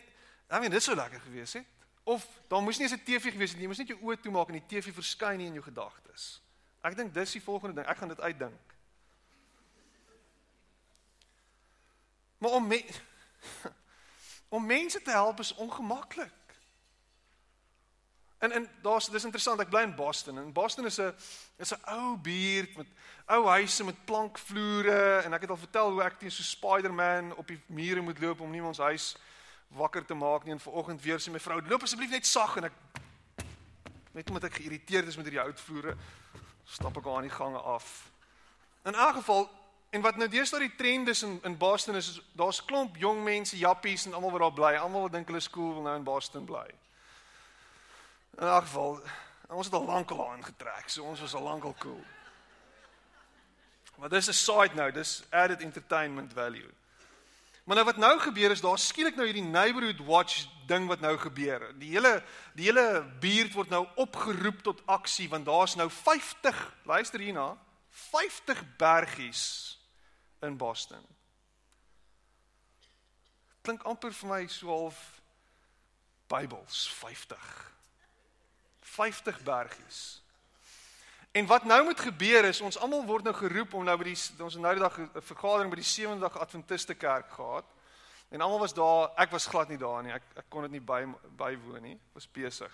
I 0.51 0.59
mean, 0.59 0.71
dit 0.71 0.83
sou 0.83 0.97
lekker 0.97 1.21
gewees 1.21 1.53
het. 1.53 1.74
Of 2.05 2.27
daar 2.49 2.63
moes 2.63 2.79
nie 2.79 2.89
eens 2.89 3.01
'n 3.01 3.05
TV 3.05 3.33
gewees 3.33 3.51
het 3.51 3.59
nie. 3.59 3.63
Jy 3.63 3.67
moes 3.67 3.79
net 3.79 3.89
jou 3.89 4.01
oë 4.01 4.21
toemaak 4.21 4.49
en 4.49 4.61
die 4.61 4.67
TV 4.67 4.93
verskyn 4.93 5.39
nie 5.39 5.47
in 5.47 5.53
jou 5.53 5.65
gedagtes. 5.65 6.43
Ek 6.83 6.97
dink 6.97 7.15
dis 7.15 7.33
die 7.33 7.43
volgende 7.43 7.75
ding. 7.75 7.87
Ek 7.87 7.97
gaan 7.97 8.09
dit 8.09 8.21
uitdink. 8.21 8.75
Maar 12.39 12.51
om 12.51 12.67
me, 12.67 12.85
om 14.57 14.67
mense 14.67 15.03
te 15.03 15.11
help 15.11 15.41
is 15.41 15.55
ongemaklik. 15.55 16.45
En 18.39 18.53
en 18.53 18.71
daar's 18.83 19.09
dis 19.09 19.25
interessant, 19.25 19.61
ek 19.61 19.71
bly 19.73 19.81
in 19.87 19.95
Boston 19.97 20.39
en 20.39 20.53
Boston 20.53 20.85
is 20.85 21.01
'n 21.01 21.15
is 21.57 21.73
'n 21.73 21.81
ou 21.89 22.17
buurt 22.17 22.77
met 22.77 22.87
ou 23.27 23.47
huise 23.47 23.85
met 23.85 24.05
plankvloere 24.05 25.23
en 25.25 25.33
ek 25.33 25.41
het 25.41 25.51
al 25.51 25.57
vertel 25.57 25.91
hoe 25.91 26.03
ek 26.03 26.19
teen 26.19 26.31
so 26.31 26.43
Spider-Man 26.43 27.37
op 27.37 27.47
die 27.49 27.61
mure 27.67 28.01
moet 28.01 28.21
loop 28.21 28.41
om 28.41 28.51
nie 28.51 28.63
ons 28.63 28.79
huis 28.79 29.17
wakker 29.75 30.05
te 30.05 30.15
maak 30.15 30.45
nie 30.45 30.53
en 30.53 30.61
vanoggend 30.61 31.03
weer 31.03 31.19
sê 31.19 31.31
my 31.31 31.41
vrou, 31.41 31.61
"Loop 31.69 31.83
asseblief 31.83 32.11
net 32.11 32.27
sag" 32.27 32.57
en 32.57 32.65
ek 32.65 32.73
net 34.13 34.29
omdat 34.29 34.45
ek 34.45 34.55
geïrriteerd 34.55 35.07
is 35.07 35.17
met 35.17 35.27
hierdie 35.27 35.43
hout 35.43 35.61
vloere, 35.61 35.97
stap 36.65 36.97
ek 36.97 37.07
aan 37.07 37.27
die 37.27 37.35
gange 37.35 37.59
af. 37.59 38.11
In 38.85 38.95
'n 38.95 39.15
geval 39.15 39.51
en 39.91 40.01
wat 40.01 40.17
nou 40.17 40.29
deesdae 40.29 40.61
die 40.61 40.75
trend 40.77 41.09
is 41.09 41.23
in 41.23 41.41
in 41.43 41.57
Boston 41.57 41.95
is, 41.95 42.09
is 42.09 42.21
daar's 42.33 42.65
klomp 42.65 42.97
jong 42.97 43.23
mense, 43.23 43.59
jappies 43.59 44.07
en 44.07 44.15
almal 44.15 44.31
wat 44.31 44.41
daar 44.41 44.53
bly, 44.53 44.75
almal 44.77 45.03
wat 45.03 45.13
dink 45.13 45.27
hulle 45.27 45.41
skool 45.41 45.73
wil 45.75 45.83
nou 45.83 45.97
in 45.97 46.05
Boston 46.05 46.45
bly. 46.45 46.67
In 48.39 48.47
elk 48.47 48.63
geval, 48.63 49.01
ons 49.49 49.67
het 49.67 49.75
al 49.75 49.85
lankal 49.85 50.31
aangetrek, 50.31 50.89
so 50.89 51.03
ons 51.03 51.21
was 51.21 51.35
al 51.35 51.43
lankal 51.43 51.75
cool. 51.79 52.05
Maar 53.97 54.09
dis 54.09 54.29
'n 54.29 54.33
side 54.33 54.75
note, 54.75 54.93
dis 54.93 55.23
added 55.31 55.61
entertainment 55.61 56.33
value. 56.33 56.71
Maar 57.65 57.77
nou 57.77 57.87
wat 57.89 57.97
nou 57.97 58.19
gebeur 58.21 58.51
is 58.51 58.61
daar 58.61 58.79
skielik 58.79 59.17
nou 59.17 59.25
hierdie 59.25 59.45
neighborhood 59.45 60.03
watch 60.05 60.45
ding 60.69 60.87
wat 60.89 61.01
nou 61.01 61.17
gebeur. 61.19 61.71
Die 61.81 61.95
hele 61.97 62.23
die 62.53 62.69
hele 62.69 63.05
buurt 63.21 63.53
word 63.57 63.73
nou 63.73 63.87
opgeroep 64.01 64.61
tot 64.63 64.83
aksie 64.85 65.29
want 65.33 65.49
daar's 65.49 65.77
nou 65.81 65.89
50, 65.91 66.61
luister 66.85 67.21
hierna, 67.21 67.55
50 68.11 68.61
bergies 68.77 69.45
in 70.45 70.57
Boston. 70.61 71.01
Klink 73.65 73.85
amper 73.89 74.13
vir 74.13 74.29
my 74.29 74.43
so 74.53 74.69
half 74.69 75.01
Bybels 76.29 76.85
50. 77.01 77.39
50 78.95 79.41
bergies. 79.45 80.24
En 81.35 81.47
wat 81.47 81.65
nou 81.65 81.85
moet 81.85 82.01
gebeur 82.01 82.45
is 82.45 82.61
ons 82.61 82.77
almal 82.79 83.01
word 83.05 83.25
nou 83.27 83.33
geroep 83.35 83.73
om 83.75 83.83
nou 83.83 83.95
by 83.99 84.05
die 84.07 84.19
ons 84.39 84.55
nou 84.55 84.71
die 84.77 84.83
dag 84.83 84.99
'n 84.99 85.09
vergadering 85.19 85.71
by 85.71 85.81
die 85.81 85.89
Sewende 85.89 86.21
Dag 86.21 86.39
Adventiste 86.39 86.95
Kerk 86.95 87.31
gehad. 87.31 87.65
En 88.31 88.41
almal 88.41 88.59
was 88.59 88.75
daar, 88.75 89.11
ek 89.17 89.31
was 89.31 89.47
glad 89.47 89.69
nie 89.69 89.79
daar 89.79 90.03
nie. 90.03 90.13
Ek 90.13 90.23
ek 90.37 90.45
kon 90.49 90.63
dit 90.63 90.71
nie 90.71 90.81
by 90.81 91.03
bywoon 91.37 91.83
nie. 91.83 91.95
Ek 91.95 92.15
was 92.15 92.31
besig. 92.31 92.73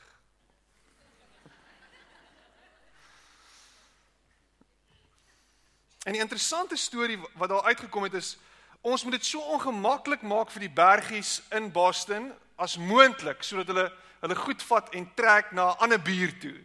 En 6.05 6.13
die 6.13 6.21
interessante 6.21 6.77
storie 6.77 7.19
wat 7.35 7.49
daar 7.49 7.65
uitgekom 7.65 8.03
het 8.03 8.15
is 8.15 8.37
ons 8.81 9.05
moet 9.05 9.13
dit 9.13 9.25
so 9.25 9.41
ongemaklik 9.41 10.23
maak 10.23 10.51
vir 10.51 10.61
die 10.61 10.75
bergies 10.75 11.43
in 11.51 11.73
Boston 11.73 12.33
as 12.57 12.77
moontlik 12.77 13.43
sodat 13.43 13.67
hulle 13.67 13.93
hulle 14.21 14.37
goed 14.37 14.63
vat 14.63 14.95
en 14.95 15.15
trek 15.15 15.53
na 15.53 15.73
'n 15.73 15.79
ander 15.79 16.03
buurt 16.03 16.41
toe. 16.41 16.61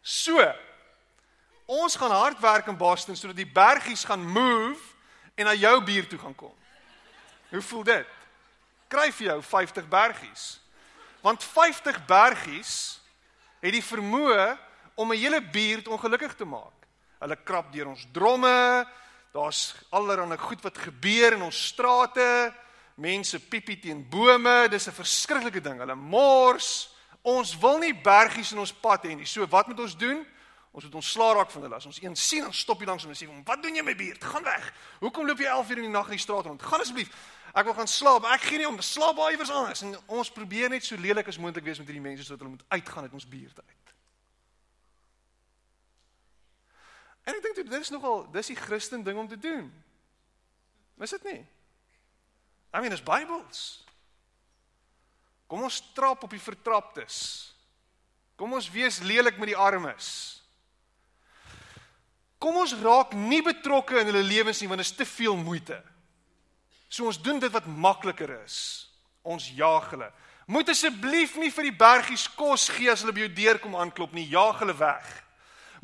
So. 0.00 0.69
Ons 1.70 1.94
gaan 1.94 2.10
hard 2.10 2.40
werk 2.42 2.66
in 2.66 2.78
Boston 2.78 3.14
sodat 3.14 3.36
die 3.38 3.46
bergies 3.46 4.02
gaan 4.04 4.24
move 4.26 4.80
en 5.38 5.46
na 5.46 5.54
jou 5.54 5.76
buurt 5.86 6.08
toe 6.10 6.18
gaan 6.18 6.34
kom. 6.34 6.54
Hoe 7.50 7.62
voel 7.62 7.84
dit? 7.86 8.16
Kry 8.90 9.10
vir 9.14 9.26
jou 9.28 9.36
50 9.52 9.86
bergies. 9.90 10.48
Want 11.22 11.44
50 11.46 12.00
bergies 12.10 12.72
het 13.62 13.76
die 13.76 13.84
vermoë 13.84 14.56
om 14.98 15.12
'n 15.12 15.20
hele 15.20 15.40
buurt 15.40 15.86
ongelukkig 15.88 16.34
te 16.34 16.44
maak. 16.44 16.74
Hulle 17.20 17.36
krap 17.36 17.72
deur 17.72 17.86
ons 17.86 18.06
dromme. 18.12 18.86
Daar's 19.32 19.74
allerlei 19.90 20.38
goed 20.38 20.62
wat 20.62 20.78
gebeur 20.78 21.32
in 21.32 21.42
ons 21.42 21.66
strate 21.66 22.52
mense 22.94 23.38
piepie 23.38 23.78
teen 23.78 24.08
bome, 24.08 24.68
dis 24.68 24.88
'n 24.88 24.92
verskriklike 24.92 25.60
ding. 25.60 25.78
Hulle 25.78 25.94
mors. 25.94 26.90
Ons 27.22 27.58
wil 27.58 27.78
nie 27.78 27.94
bergies 27.94 28.52
in 28.52 28.58
ons 28.58 28.72
pad 28.72 29.04
hê 29.04 29.14
nie. 29.14 29.26
So 29.26 29.46
wat 29.46 29.66
moet 29.66 29.80
ons 29.80 29.96
doen? 29.96 30.26
Ons 30.70 30.84
moet 30.84 30.94
ontslaa 30.94 31.34
raak 31.34 31.50
van 31.50 31.62
hulle. 31.62 31.74
As 31.74 31.86
ons 31.86 32.02
een 32.02 32.16
sien, 32.16 32.42
dan 32.46 32.54
stop 32.54 32.80
jy 32.80 32.86
langs 32.86 33.02
hom 33.02 33.10
en 33.10 33.18
sê 33.18 33.26
hom, 33.26 33.44
"Wat 33.44 33.62
doen 33.62 33.74
jy 33.74 33.82
my 33.82 33.96
buurt? 33.96 34.24
Gaan 34.24 34.42
weg. 34.42 34.72
Hoekom 35.00 35.26
loop 35.26 35.38
jy 35.38 35.46
11 35.46 35.70
uur 35.70 35.76
in 35.76 35.82
die 35.82 35.90
nag 35.90 36.04
in 36.04 36.10
die 36.10 36.18
straat 36.18 36.44
rond? 36.44 36.62
Gaan 36.62 36.80
asseblief. 36.80 37.10
Ek 37.54 37.64
wil 37.64 37.74
gaan 37.74 37.88
slaap. 37.88 38.24
Ek 38.24 38.40
gee 38.40 38.58
nie 38.58 38.68
om. 38.68 38.80
Slaap 38.80 39.16
baie 39.16 39.32
iewers 39.32 39.50
anders." 39.50 39.82
En 39.82 39.98
ons 40.06 40.30
probeer 40.30 40.68
net 40.68 40.84
so 40.84 40.96
lelik 40.96 41.26
as 41.26 41.38
moontlik 41.38 41.64
wees 41.64 41.78
met 41.78 41.86
hierdie 41.86 42.08
mense 42.08 42.24
sodat 42.24 42.38
hulle 42.38 42.50
moet 42.50 42.64
uitgaan 42.68 43.02
uit 43.02 43.12
ons 43.12 43.28
buurt 43.28 43.60
uit. 43.60 43.94
En 47.24 47.34
ek 47.34 47.42
dink 47.42 47.54
dit 47.54 47.80
is 47.80 47.90
nogal 47.90 48.30
dis 48.30 48.46
die 48.46 48.56
Christen 48.56 49.02
ding 49.02 49.18
om 49.18 49.28
te 49.28 49.38
doen. 49.38 49.84
Is 50.98 51.10
dit 51.10 51.22
nie? 51.22 51.46
I 52.74 52.80
mean, 52.80 52.92
is 52.92 53.02
Bybels. 53.02 53.84
Kom 55.46 55.62
ons 55.62 55.92
trap 55.92 56.22
op 56.22 56.30
die 56.30 56.40
vertraptes. 56.40 57.54
Kom 58.36 58.52
ons 58.52 58.70
wees 58.70 59.00
lelik 59.00 59.38
met 59.38 59.46
die 59.46 59.56
armes. 59.56 60.39
Kom 62.40 62.56
ons 62.56 62.72
raak 62.80 63.12
nie 63.12 63.42
betrokke 63.44 64.00
in 64.00 64.08
hulle 64.08 64.24
lewens 64.24 64.62
nie 64.62 64.68
want 64.70 64.80
dit 64.80 64.88
is 64.88 64.96
te 64.96 65.04
veel 65.04 65.36
moeite. 65.36 65.76
So 66.88 67.06
ons 67.06 67.20
doen 67.20 67.38
dit 67.38 67.52
wat 67.52 67.68
makliker 67.68 68.32
is. 68.40 68.56
Ons 69.22 69.50
jaag 69.54 69.90
hulle. 69.92 70.08
Moet 70.50 70.72
asseblief 70.72 71.36
nie 71.38 71.52
vir 71.52 71.68
die 71.68 71.76
bergies 71.76 72.24
kos 72.34 72.70
gee 72.72 72.90
as 72.90 73.04
hulle 73.04 73.12
by 73.14 73.26
jou 73.26 73.34
deur 73.36 73.60
kom 73.62 73.76
aanklop 73.78 74.16
nie. 74.16 74.24
Jaag 74.32 74.64
hulle 74.64 74.74
weg. 74.78 75.10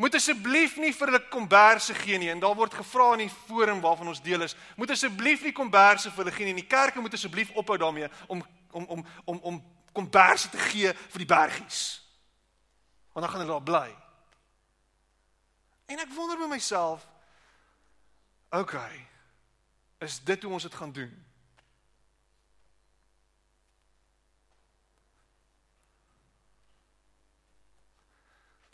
Moet 0.01 0.17
asseblief 0.19 0.79
nie 0.81 0.95
vir 0.97 1.13
hulle 1.13 1.21
komberse 1.33 1.95
gee 2.01 2.19
nie. 2.21 2.33
En 2.33 2.41
daar 2.41 2.57
word 2.57 2.75
gevra 2.75 3.13
in 3.15 3.27
die 3.27 3.37
forum 3.47 3.85
waarvan 3.85 4.11
ons 4.13 4.25
deel 4.25 4.49
is, 4.49 4.57
moet 4.81 4.91
asseblief 4.97 5.45
nie 5.45 5.55
komberse 5.57 6.11
vir 6.11 6.25
hulle 6.25 6.35
gee 6.35 6.49
nie. 6.49 6.57
Die 6.65 6.73
kerke 6.73 7.05
moet 7.05 7.15
asseblief 7.17 7.53
ophou 7.55 7.77
daarmee 7.81 8.09
om 8.27 8.43
om 8.73 8.89
om 8.97 9.07
om 9.25 9.39
om 9.53 9.63
komberse 9.93 10.51
te 10.53 10.61
gee 10.73 10.93
vir 10.93 11.23
die 11.23 11.31
bergies. 11.31 11.85
Want 13.13 13.25
dan 13.25 13.33
gaan 13.33 13.45
hulle 13.45 13.55
daar 13.55 13.69
bly. 13.71 14.06
En 15.87 16.03
ek 16.03 16.11
wonder 16.15 16.39
by 16.39 16.49
myself, 16.51 17.07
okay, 18.51 19.07
is 20.03 20.19
dit 20.27 20.43
hoe 20.43 20.53
ons 20.53 20.67
dit 20.67 20.75
gaan 20.75 20.93
doen? 20.93 21.15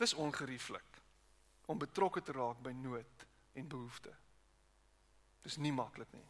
Dis 0.00 0.14
ongerieflik 0.14 0.98
om 1.70 1.78
betrokke 1.78 2.22
te 2.24 2.32
raak 2.34 2.58
by 2.64 2.72
nood 2.74 3.26
en 3.54 3.68
behoefte. 3.68 4.10
Dis 5.44 5.60
nie 5.62 5.72
maklik 5.72 6.10
nie. 6.16 6.26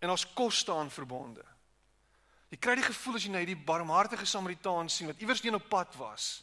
En 0.00 0.12
ons 0.12 0.26
kos 0.34 0.58
staan 0.64 0.90
verbonde. 0.90 1.44
Jy 2.50 2.58
kry 2.58 2.74
die 2.76 2.84
gevoel 2.84 3.16
as 3.16 3.24
jy 3.24 3.32
na 3.32 3.40
hierdie 3.44 3.56
barmhartige 3.56 4.26
Samaritaan 4.26 4.90
sien 4.90 5.08
wat 5.08 5.20
iewers 5.22 5.40
teen 5.40 5.56
op 5.56 5.68
pad 5.70 5.94
was 6.00 6.40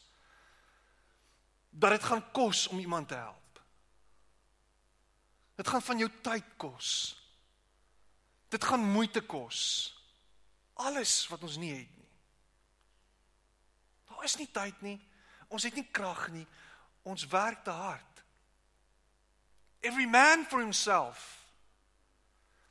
dat 1.80 1.89
dit 1.89 2.03
gaan 2.03 2.32
kos 2.32 2.67
om 2.67 2.80
iemand 2.80 3.07
te 3.07 3.15
help. 3.15 3.61
Dit 5.55 5.67
gaan 5.67 5.82
van 5.82 5.97
jou 5.97 6.11
tyd 6.21 6.43
kos. 6.57 6.89
Dit 8.47 8.63
gaan 8.63 8.80
moeite 8.80 9.21
kos. 9.21 9.59
Alles 10.73 11.28
wat 11.28 11.41
ons 11.41 11.57
nie 11.57 11.71
het 11.73 11.95
nie. 11.97 12.09
Daar 14.09 14.23
is 14.23 14.38
nie 14.38 14.49
tyd 14.51 14.82
nie. 14.82 14.97
Ons 15.47 15.63
het 15.63 15.75
nie 15.78 15.88
krag 15.91 16.28
nie. 16.34 16.47
Ons 17.01 17.28
werk 17.28 17.63
te 17.63 17.73
hard. 17.73 18.23
Every 19.80 20.05
man 20.05 20.45
for 20.45 20.59
himself. 20.59 21.45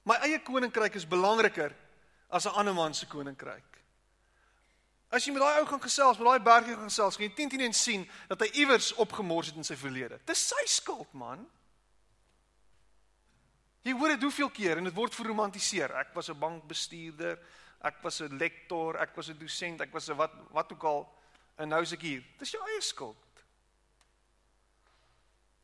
My 0.03 0.19
eie 0.27 0.43
koninkryk 0.43 0.95
is 0.95 1.07
belangriker 1.07 1.75
as 2.29 2.47
'n 2.47 2.55
ander 2.59 2.75
man 2.75 2.95
se 2.95 3.07
koninkryk. 3.07 3.76
As 5.11 5.25
jy 5.25 5.33
met 5.33 5.43
daai 5.43 5.61
ou 5.61 5.67
gaan 5.71 5.83
gesels, 5.83 6.19
met 6.19 6.27
daai 6.27 6.47
bergie 6.47 6.75
gaan 6.75 6.91
gesels, 6.91 7.17
gaan 7.17 7.29
jy 7.29 7.35
teen 7.35 7.51
teen 7.53 7.67
en 7.69 7.77
sien 7.77 8.07
dat 8.29 8.41
hy 8.43 8.49
iewers 8.63 8.93
opgemors 9.03 9.53
het 9.53 9.59
in 9.61 9.67
sy 9.67 9.77
verlede. 9.79 10.19
Dis 10.27 10.49
sy 10.51 10.65
skuld, 10.71 11.13
man. 11.15 11.45
Jy 13.87 13.95
hoor 13.95 14.17
dit 14.17 14.25
hoeveel 14.27 14.51
keer 14.51 14.81
en 14.81 14.89
dit 14.89 14.97
word 14.97 15.15
verromantiseer. 15.15 15.95
Ek 15.95 16.11
was 16.15 16.29
'n 16.29 16.39
bankbestuurder, 16.39 17.39
ek 17.81 18.03
was 18.03 18.21
'n 18.21 18.37
lektor, 18.39 18.97
ek 18.97 19.15
was 19.15 19.29
'n 19.31 19.39
dosent, 19.39 19.81
ek 19.81 19.93
was 19.93 20.09
'n 20.11 20.17
wat 20.17 20.33
wat 20.51 20.73
ook 20.73 20.85
al 20.85 21.09
en 21.57 21.69
nou 21.69 21.83
is 21.83 21.93
ek 21.93 22.01
hier. 22.01 22.25
Dis 22.39 22.51
jou 22.51 22.63
eie 22.67 22.81
skuld. 22.81 23.17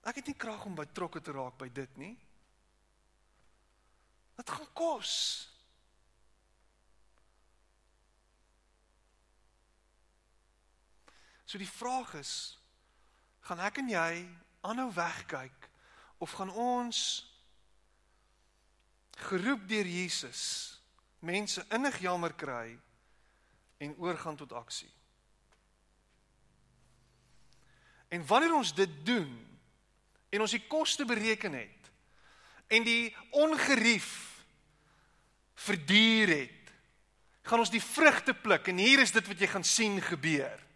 Ek 0.02 0.16
het 0.16 0.26
nie 0.26 0.36
krag 0.36 0.64
om 0.64 0.74
betrokke 0.74 1.20
te 1.20 1.32
raak 1.32 1.58
by 1.58 1.68
dit 1.68 1.96
nie. 1.96 2.16
Dit 4.36 4.50
gaan 4.50 4.72
kos. 4.72 5.48
So 11.52 11.60
die 11.60 11.68
vraag 11.68 12.14
is, 12.16 12.56
gaan 13.44 13.60
ek 13.60 13.82
en 13.82 13.90
jy 13.92 14.12
aanhou 14.64 14.86
wegkyk 14.96 15.66
of 16.24 16.32
gaan 16.38 16.48
ons 16.48 17.00
geroep 19.28 19.66
deur 19.68 19.84
Jesus 19.84 20.44
mense 21.20 21.60
innig 21.76 21.98
jammer 22.00 22.32
kry 22.40 22.70
en 23.84 23.92
oorgaan 24.00 24.40
tot 24.40 24.56
aksie? 24.56 24.88
En 28.08 28.24
wanneer 28.32 28.56
ons 28.56 28.72
dit 28.72 28.96
doen 29.04 29.36
en 30.32 30.48
ons 30.48 30.56
die 30.56 30.64
koste 30.72 31.04
bereken 31.04 31.60
het 31.60 31.92
en 32.72 32.88
die 32.88 33.12
ongerief 33.44 34.08
verduur 35.68 36.32
het, 36.32 36.76
gaan 37.44 37.60
ons 37.60 37.76
die 37.76 37.84
vrugte 37.92 38.32
pluk 38.32 38.72
en 38.72 38.80
hier 38.80 39.04
is 39.04 39.12
dit 39.12 39.34
wat 39.34 39.44
jy 39.44 39.52
gaan 39.52 39.68
sien 39.68 40.00
gebeur. 40.00 40.70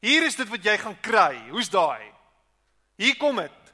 Hier 0.00 0.22
is 0.26 0.36
dit 0.38 0.48
wat 0.48 0.64
jy 0.64 0.76
gaan 0.78 0.98
kry. 1.00 1.34
Hoe's 1.50 1.70
daai? 1.70 2.12
Hier 2.98 3.16
kom 3.18 3.40
dit. 3.42 3.72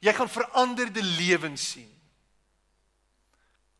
Jy 0.00 0.12
gaan 0.16 0.28
veranderde 0.32 1.02
lewens 1.02 1.70
sien. 1.74 1.88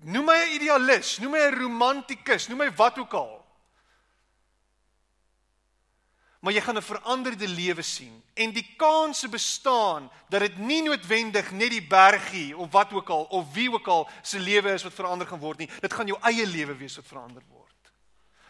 Noem 0.00 0.24
my 0.24 0.36
'n 0.36 0.54
idealis, 0.56 1.18
noem 1.18 1.32
my 1.32 1.38
'n 1.38 1.58
romantikus, 1.60 2.48
noem 2.48 2.58
my 2.58 2.70
wat 2.72 2.98
ook 2.98 3.12
al. 3.12 3.44
Maar 6.40 6.52
jy 6.52 6.60
gaan 6.60 6.76
'n 6.76 6.82
veranderde 6.82 7.48
lewe 7.48 7.82
sien 7.82 8.22
en 8.34 8.52
die 8.52 8.74
kanse 8.76 9.28
bestaan 9.28 10.10
dat 10.28 10.40
dit 10.40 10.58
nie 10.58 10.82
noodwendig 10.82 11.50
net 11.50 11.70
die 11.70 11.86
bergie 11.86 12.56
of 12.56 12.70
wat 12.72 12.92
ook 12.92 13.08
al 13.08 13.24
of 13.24 13.52
wie 13.52 13.72
ook 13.72 13.86
al 13.86 14.08
se 14.22 14.38
lewe 14.38 14.72
is 14.72 14.82
wat 14.82 14.94
verander 14.94 15.26
gaan 15.26 15.38
word 15.38 15.58
nie. 15.58 15.70
Dit 15.80 15.92
gaan 15.92 16.06
jou 16.06 16.18
eie 16.22 16.46
lewe 16.46 16.76
wees 16.76 16.96
wat 16.96 17.06
verander 17.06 17.42
word. 17.48 17.92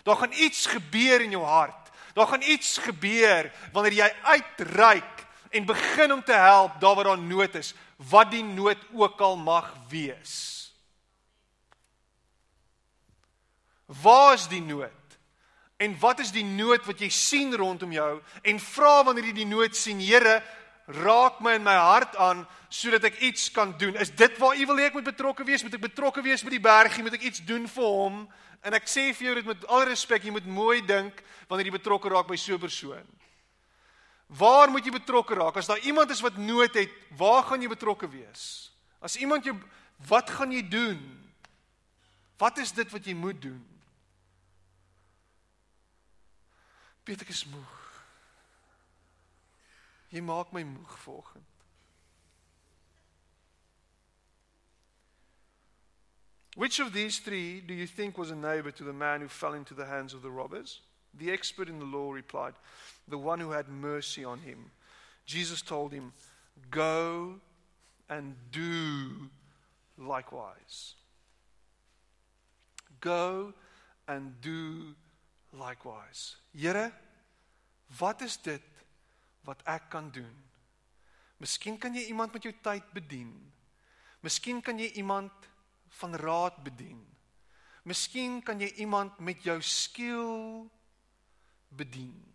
Daar 0.02 0.16
gaan 0.16 0.32
iets 0.32 0.66
gebeur 0.66 1.20
in 1.20 1.30
jou 1.30 1.44
hart 1.44 1.89
Daar 2.14 2.26
gaan 2.26 2.42
iets 2.42 2.78
gebeur 2.78 3.52
wanneer 3.72 3.92
jy 3.92 4.11
uitreik 4.22 5.26
en 5.50 5.66
begin 5.66 6.12
om 6.12 6.24
te 6.24 6.32
help 6.32 6.80
daar 6.80 6.94
waar 6.94 7.04
daar 7.04 7.18
nood 7.18 7.54
is, 7.54 7.74
wat 7.96 8.30
die 8.30 8.44
nood 8.44 8.78
ook 8.92 9.20
al 9.20 9.36
mag 9.36 9.74
wees. 9.88 10.61
Waar 13.86 14.34
is 14.34 14.46
die 14.48 14.62
nood? 14.62 14.90
En 15.76 15.96
wat 15.98 16.18
is 16.20 16.30
die 16.32 16.44
nood 16.44 16.84
wat 16.86 17.00
jy 17.00 17.08
sien 17.08 17.54
rondom 17.56 17.92
jou 17.92 18.20
en 18.42 18.61
vra 18.61 19.00
wanneer 19.04 19.30
jy 19.30 19.36
die 19.40 19.48
nood 19.48 19.76
sien, 19.76 20.00
Here, 20.00 20.42
raak 21.03 21.41
my 21.41 21.55
in 21.55 21.64
my 21.64 21.74
hart 21.74 22.16
aan 22.16 22.47
sodat 22.68 23.05
ek 23.05 23.20
iets 23.26 23.49
kan 23.51 23.74
doen. 23.78 23.97
Is 23.97 24.11
dit 24.14 24.38
waar 24.38 24.57
U 24.57 24.66
wil 24.66 24.78
hê 24.78 24.91
ek 24.91 24.99
moet 24.99 25.11
betrokke 25.11 25.45
wees? 25.45 25.62
Moet 25.62 25.78
ek 25.78 25.88
betrokke 25.88 26.22
wees 26.22 26.43
met 26.47 26.55
die 26.55 26.62
bergie? 26.62 27.03
Moet 27.03 27.18
ek 27.18 27.28
iets 27.30 27.45
doen 27.47 27.66
vir 27.68 27.84
hom? 27.86 28.22
En 28.62 28.76
ek 28.76 28.88
sê 28.91 29.11
vir 29.16 29.30
jou 29.30 29.34
dit 29.41 29.49
met 29.49 29.66
al 29.72 29.86
respek, 29.88 30.24
jy 30.24 30.34
moet 30.34 30.47
mooi 30.47 30.80
dink 30.84 31.22
wanneer 31.49 31.70
jy 31.70 31.78
betrokke 31.78 32.12
raak 32.12 32.28
by 32.28 32.36
so 32.36 32.55
'n 32.55 32.61
persoon. 32.61 33.07
Waar 34.30 34.70
moet 34.70 34.84
jy 34.84 34.93
betrokke 34.93 35.34
raak? 35.34 35.57
As 35.57 35.66
daar 35.66 35.82
iemand 35.82 36.11
is 36.11 36.20
wat 36.20 36.36
nood 36.36 36.74
het, 36.74 36.91
waar 37.16 37.43
gaan 37.43 37.62
jy 37.62 37.68
betrokke 37.68 38.09
wees? 38.09 38.70
As 39.01 39.16
iemand 39.16 39.45
jou 39.45 39.57
wat 40.09 40.30
gaan 40.30 40.53
jy 40.53 40.62
doen? 40.62 41.01
Wat 42.38 42.59
is 42.59 42.72
dit 42.72 42.91
wat 42.91 43.05
jy 43.05 43.14
moet 43.14 43.43
doen? 43.43 43.66
Peter 47.05 47.28
is 47.28 47.45
moeg. 47.45 47.80
Jy 50.11 50.20
maak 50.20 50.52
my 50.52 50.64
moeg 50.66 50.98
vanoggend. 51.04 51.46
Which 56.56 56.80
of 56.80 56.92
these 56.92 57.20
three 57.20 57.61
do 57.61 57.72
you 57.72 57.86
think 57.86 58.18
was 58.18 58.30
a 58.30 58.36
neighbor 58.36 58.70
to 58.72 58.84
the 58.84 58.92
man 58.92 59.20
who 59.20 59.28
fell 59.28 59.54
into 59.54 59.72
the 59.72 59.86
hands 59.86 60.12
of 60.12 60.22
the 60.22 60.30
robbers? 60.30 60.80
The 61.14 61.30
expert 61.30 61.68
in 61.68 61.78
the 61.78 61.84
law 61.84 62.12
replied, 62.12 62.54
The 63.08 63.18
one 63.18 63.40
who 63.40 63.52
had 63.52 63.68
mercy 63.68 64.24
on 64.24 64.40
him. 64.40 64.70
Jesus 65.26 65.62
told 65.62 65.92
him, 65.92 66.12
Go 66.70 67.36
and 68.08 68.34
do 68.50 69.30
likewise. 69.96 70.94
Go 73.00 73.54
and 74.08 74.40
do 74.42 74.94
likewise. 75.56 76.36
Here, 76.52 76.92
wat 77.98 78.20
is 78.22 78.36
dit 78.36 78.62
wat 79.45 79.62
ek 79.64 79.91
kan 79.91 80.11
doen? 80.11 80.34
Miskien 81.41 81.78
kan 81.78 81.95
jy 81.95 82.05
iemand 82.12 82.32
met 82.32 82.43
jou 82.43 82.53
tyd 82.62 82.93
bedien. 82.93 83.32
Miskien 84.20 84.61
kan 84.61 84.78
jy 84.78 84.91
iemand 85.01 85.32
van 86.01 86.14
raad 86.14 86.59
bedien. 86.64 87.01
Miskien 87.88 88.43
kan 88.45 88.61
jy 88.61 88.68
iemand 88.84 89.18
met 89.18 89.43
jou 89.43 89.57
skill 89.64 90.68
bedien. 91.68 92.30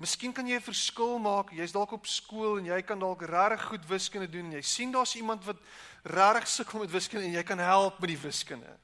Miskien 0.00 0.32
kan 0.32 0.46
jy 0.46 0.56
'n 0.56 0.60
verskil 0.60 1.18
maak. 1.18 1.52
Jy's 1.52 1.72
dalk 1.72 1.92
op 1.92 2.06
skool 2.06 2.58
en 2.58 2.64
jy 2.64 2.82
kan 2.82 2.98
dalk 2.98 3.22
regtig 3.22 3.62
goed 3.62 3.86
wiskunde 3.86 4.30
doen 4.30 4.44
en 4.46 4.52
jy 4.52 4.62
sien 4.62 4.90
daar's 4.92 5.14
iemand 5.14 5.44
wat 5.44 5.56
regtig 6.02 6.48
sukkel 6.48 6.80
met 6.80 6.90
wiskunde 6.90 7.26
en 7.26 7.32
jy 7.32 7.42
kan 7.42 7.58
help 7.58 8.00
met 8.00 8.08
die 8.08 8.18
wiskunde. 8.18 8.78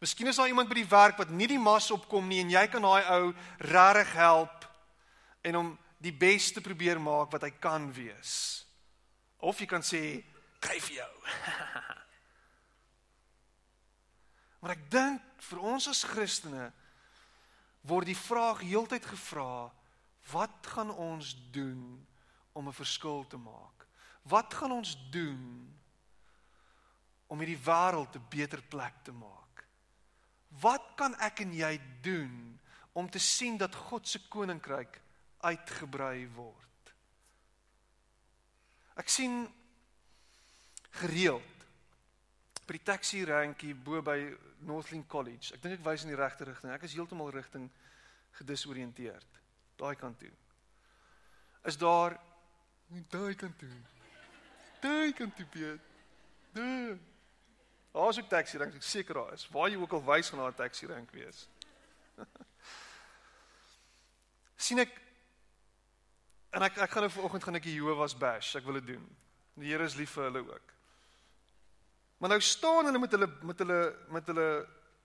Miskien 0.00 0.26
is 0.26 0.36
daar 0.36 0.48
iemand 0.48 0.68
by 0.68 0.74
die 0.74 0.88
werk 0.88 1.16
wat 1.16 1.30
nie 1.30 1.46
die 1.46 1.58
mas 1.58 1.90
opkom 1.90 2.26
nie 2.28 2.40
en 2.40 2.50
jy 2.50 2.66
kan 2.66 2.82
daai 2.82 3.04
ou 3.04 3.34
regtig 3.58 4.12
help 4.12 4.66
en 5.42 5.54
hom 5.54 5.78
die 6.02 6.12
beste 6.12 6.60
probeer 6.60 7.00
maak 7.00 7.30
wat 7.32 7.46
hy 7.46 7.52
kan 7.62 7.86
wees. 7.94 8.64
Of 9.38 9.60
jy 9.60 9.66
kan 9.66 9.82
sê, 9.82 10.24
"Kry 10.60 10.80
vir 10.80 10.96
jou." 11.02 11.14
Maar 14.62 14.70
ek 14.70 14.90
dink 14.90 15.22
vir 15.42 15.58
ons 15.58 15.88
as 15.88 16.04
Christene 16.04 16.72
word 17.82 18.06
die 18.06 18.14
vraag 18.14 18.60
heeltyd 18.62 19.04
gevra, 19.04 19.72
wat 20.30 20.66
gaan 20.66 20.90
ons 20.90 21.34
doen 21.50 22.06
om 22.52 22.68
'n 22.68 22.72
verskil 22.72 23.26
te 23.26 23.36
maak? 23.36 23.86
Wat 24.22 24.54
gaan 24.54 24.70
ons 24.70 24.94
doen 25.10 25.72
om 27.32 27.40
hierdie 27.40 27.64
wêreld 27.64 28.16
'n 28.16 28.28
beter 28.28 28.62
plek 28.62 28.94
te 29.02 29.12
maak. 29.12 29.64
Wat 30.60 30.84
kan 30.96 31.14
ek 31.16 31.40
en 31.40 31.52
jy 31.54 31.80
doen 32.02 32.60
om 32.92 33.10
te 33.10 33.18
sien 33.18 33.56
dat 33.56 33.74
God 33.74 34.08
se 34.08 34.28
koninkryk 34.28 35.00
uitgebrei 35.42 36.26
word? 36.36 36.92
Ek 39.00 39.08
sien 39.08 39.46
gereeld 41.02 41.66
by 42.66 42.76
die 42.76 42.84
taxi 42.86 43.22
rankie 43.26 43.74
bo 43.74 44.02
by 44.04 44.18
Northland 44.68 45.08
College. 45.10 45.54
Ek 45.54 45.62
dink 45.62 45.78
ek 45.78 45.86
wys 45.86 46.04
in 46.04 46.12
die 46.12 46.18
regte 46.18 46.46
rigting. 46.46 46.72
Ek 46.72 46.84
is 46.86 46.94
heeltemal 46.94 47.32
rigting 47.34 47.70
gedisoriënteerd. 48.38 49.40
Daai 49.80 49.94
kant 49.98 50.20
toe. 50.20 50.32
Is 51.66 51.78
daar 51.80 52.18
daai 53.10 53.34
kant 53.38 53.56
toe. 53.58 53.72
Daai 54.82 55.12
kant 55.16 55.34
toe, 55.38 55.46
Piet. 55.46 55.88
Daai 56.52 56.98
Daar's 57.92 58.18
ook 58.18 58.28
taxi 58.28 58.56
rank, 58.58 58.74
ek 58.74 58.82
seker 58.82 59.14
daar 59.14 59.34
is. 59.36 59.44
Waar 59.52 59.68
jy 59.68 59.76
ook 59.76 59.92
al 59.92 60.04
wys 60.04 60.30
gaan 60.32 60.38
daar 60.40 60.52
'n 60.52 60.54
taxi 60.56 60.86
rank 60.86 61.10
wees. 61.10 61.48
sien 64.66 64.78
ek 64.78 64.92
en 66.52 66.66
ek 66.68 66.78
ek 66.84 66.92
gaan 66.92 67.06
nou 67.06 67.12
vanoggend 67.14 67.44
gaan 67.44 67.58
ek 67.58 67.66
die 67.66 67.78
Jehovah's 67.78 68.16
bash. 68.18 68.54
Ek 68.58 68.66
wil 68.68 68.80
dit 68.80 68.92
doen. 68.94 69.08
Die 69.60 69.72
Here 69.72 69.84
is 69.84 69.96
lief 69.98 70.14
vir 70.16 70.28
hulle 70.28 70.44
ook. 70.46 70.74
Maar 72.20 72.34
nou 72.36 72.40
staan 72.40 72.88
hulle 72.88 73.00
met 73.02 73.16
hulle 73.16 73.28
met 73.42 73.64
hulle 73.64 73.80
met 74.08 74.30
hulle 74.32 74.48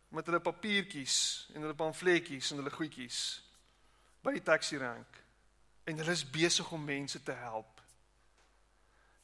met 0.09 0.29
hulle 0.29 0.39
papiertjies 0.39 1.17
en 1.53 1.65
hulle 1.65 1.75
pamfletjies 1.75 2.51
en 2.51 2.61
hulle 2.61 2.71
goedjies 2.71 3.21
by 4.23 4.31
die 4.37 4.43
taxi 4.43 4.79
rank 4.79 5.17
en 5.87 5.99
hulle 5.99 6.15
is 6.15 6.23
besig 6.23 6.69
om 6.71 6.83
mense 6.83 7.19
te 7.23 7.35
help 7.35 7.77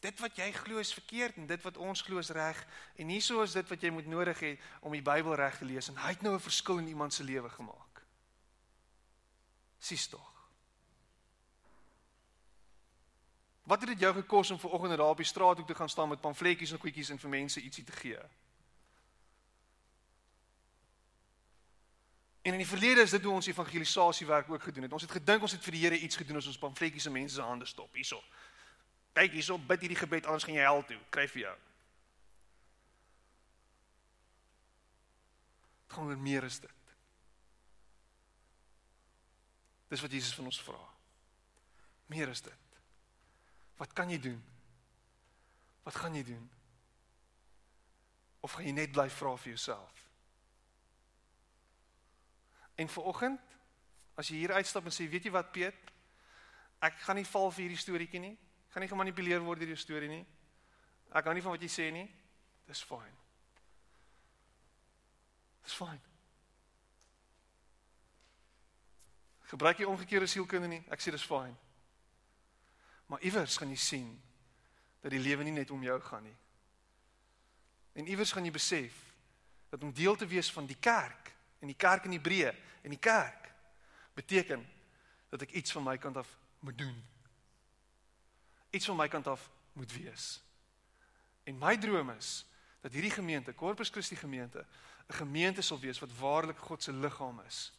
dit 0.03 0.19
wat 0.19 0.35
jy 0.41 0.49
glo 0.51 0.81
is 0.83 0.91
verkeerd 0.93 1.37
en 1.39 1.47
dit 1.47 1.63
wat 1.63 1.79
ons 1.79 2.03
glo 2.03 2.19
is 2.19 2.33
reg 2.35 2.59
en 2.99 3.11
hieso 3.13 3.43
is 3.45 3.55
dit 3.55 3.69
wat 3.71 3.83
jy 3.83 3.91
moet 3.95 4.09
nodig 4.11 4.41
hê 4.43 4.51
om 4.81 4.95
die 4.95 5.03
Bybel 5.05 5.37
reg 5.39 5.55
te 5.59 5.67
lees 5.67 5.87
en 5.91 5.99
hy 6.03 6.11
het 6.11 6.25
nou 6.25 6.33
'n 6.35 6.47
verskil 6.49 6.81
in 6.83 6.91
iemand 6.91 7.13
se 7.13 7.23
lewe 7.23 7.49
gemaak. 7.49 8.03
Sies 9.79 10.07
tog. 10.07 10.32
Wat 13.63 13.79
het 13.79 13.89
dit 13.89 13.99
jou 13.99 14.13
gekos 14.13 14.51
om 14.51 14.59
vanoggend 14.59 14.97
daar 14.97 15.07
op 15.07 15.17
die 15.17 15.25
straat 15.25 15.55
toe 15.55 15.65
te 15.65 15.75
gaan 15.75 15.89
staan 15.89 16.09
met 16.09 16.21
pamfletjies 16.21 16.71
en 16.71 16.79
goedjies 16.79 17.09
en 17.09 17.19
vir 17.19 17.29
mense 17.29 17.61
ietsie 17.61 17.83
te 17.83 17.91
gee? 17.91 18.19
En 22.43 22.51
in 22.51 22.57
die 22.57 22.67
verlede 22.67 23.01
is 23.01 23.09
dit 23.09 23.23
hoe 23.23 23.33
ons 23.33 23.47
evangelisasiewerk 23.47 24.49
ook 24.49 24.63
gedoen 24.63 24.83
het. 24.83 24.91
Ons 24.91 25.01
het 25.01 25.11
gedink 25.11 25.41
ons 25.41 25.51
het 25.51 25.63
vir 25.63 25.71
die 25.71 25.81
Here 25.81 25.97
iets 25.97 26.15
gedoen 26.19 26.37
as 26.37 26.47
ons 26.51 26.59
pamfletjies 26.59 27.05
in 27.05 27.15
mense 27.15 27.35
se 27.35 27.41
hande 27.41 27.65
stop. 27.65 27.93
Hierso. 27.95 28.19
Kyk 29.15 29.31
hierso, 29.31 29.57
bid 29.57 29.79
hierdie 29.79 29.97
gebed 29.97 30.25
anders 30.25 30.43
gaan 30.43 30.57
jy 30.57 30.65
hel 30.67 30.83
toe. 30.89 30.99
Kry 31.09 31.23
vir 31.31 31.41
jou. 31.45 31.53
Dit 35.85 35.95
gaan 35.95 36.11
oor 36.11 36.19
meer 36.19 36.49
as 36.49 36.59
dit. 36.59 36.91
Dis 39.93 40.03
wat 40.03 40.11
Jesus 40.11 40.35
van 40.35 40.51
ons 40.51 40.61
vra. 40.67 40.83
Meer 42.11 42.33
as 42.33 42.43
dit. 42.43 42.62
Wat 43.77 43.93
kan 43.93 44.09
jy 44.09 44.19
doen? 44.19 44.39
Wat 45.83 45.95
gaan 45.95 46.15
jy 46.15 46.23
doen? 46.23 46.45
Of 48.39 48.51
gaan 48.51 48.65
jy 48.65 48.75
net 48.75 48.91
bly 48.91 49.09
vra 49.09 49.35
vir 49.37 49.53
jouself? 49.55 50.07
En 52.75 52.89
vir 52.89 53.03
oggend, 53.03 53.41
as 54.15 54.29
jy 54.29 54.43
hier 54.43 54.55
uitstap 54.57 54.85
en 54.85 54.93
sê, 54.93 55.05
weet 55.09 55.27
jy 55.27 55.33
wat 55.33 55.51
Piet? 55.53 55.91
Ek 56.83 56.97
gaan 57.05 57.19
nie 57.19 57.27
val 57.27 57.51
vir 57.51 57.67
hierdie 57.67 57.81
storieetjie 57.81 58.21
nie 58.23 58.37
gaan 58.73 58.81
nie 58.81 58.89
gemanipuleer 58.89 59.43
word 59.45 59.61
deur 59.61 59.69
jou 59.75 59.77
storie 59.77 60.09
nie. 60.09 60.23
Ek 61.13 61.27
hou 61.29 61.33
nie 61.37 61.43
van 61.45 61.53
wat 61.53 61.61
jy 61.61 61.69
sê 61.69 61.91
nie. 61.93 62.07
Dis 62.65 62.81
fyn. 62.89 63.19
Dis 65.61 65.75
fyn. 65.77 65.99
Gebruik 69.51 69.83
jy 69.83 69.85
omgekeerde 69.85 70.29
sielkunde 70.31 70.71
nie? 70.71 70.81
Ek 70.89 71.05
sê 71.05 71.13
dis 71.13 71.25
fyn. 71.29 71.53
Maar 73.05 73.21
iewers 73.21 73.57
gaan 73.57 73.69
jy 73.69 73.75
sien 73.75 74.21
dat 75.01 75.11
die 75.11 75.19
lewe 75.19 75.43
nie 75.43 75.51
net 75.51 75.71
om 75.71 75.83
jou 75.83 75.99
gaan 76.01 76.23
nie. 76.23 76.37
En 77.93 78.07
iewers 78.07 78.31
gaan 78.31 78.45
jy 78.45 78.51
besef 78.51 78.93
dat 79.69 79.83
om 79.83 79.93
deel 79.93 80.15
te 80.15 80.27
wees 80.27 80.51
van 80.51 80.65
die 80.65 80.79
kerk 80.79 81.33
en 81.59 81.67
die 81.67 81.77
kerk 81.77 82.05
in 82.05 82.15
Hebreë 82.17 82.53
en 82.81 82.89
die 82.89 82.99
kerk 82.99 83.51
beteken 84.13 84.65
dat 85.29 85.41
ek 85.41 85.51
iets 85.51 85.71
van 85.71 85.83
my 85.83 85.97
kant 85.97 86.17
af 86.17 86.37
moet 86.59 86.77
doen 86.77 87.03
iets 88.73 88.85
van 88.85 88.95
my 88.95 89.07
kant 89.07 89.27
af 89.27 89.49
moet 89.73 89.93
wees. 89.93 90.43
En 91.43 91.57
my 91.57 91.77
droom 91.77 92.09
is 92.09 92.45
dat 92.81 92.91
hierdie 92.91 93.11
gemeente, 93.11 93.53
Corpus 93.53 93.89
Christi 93.89 94.15
gemeente, 94.15 94.65
'n 95.07 95.13
gemeente 95.13 95.61
sal 95.61 95.79
wees 95.79 95.99
wat 95.99 96.17
waarlik 96.17 96.57
God 96.57 96.83
se 96.83 96.93
liggaam 96.93 97.39
is 97.39 97.73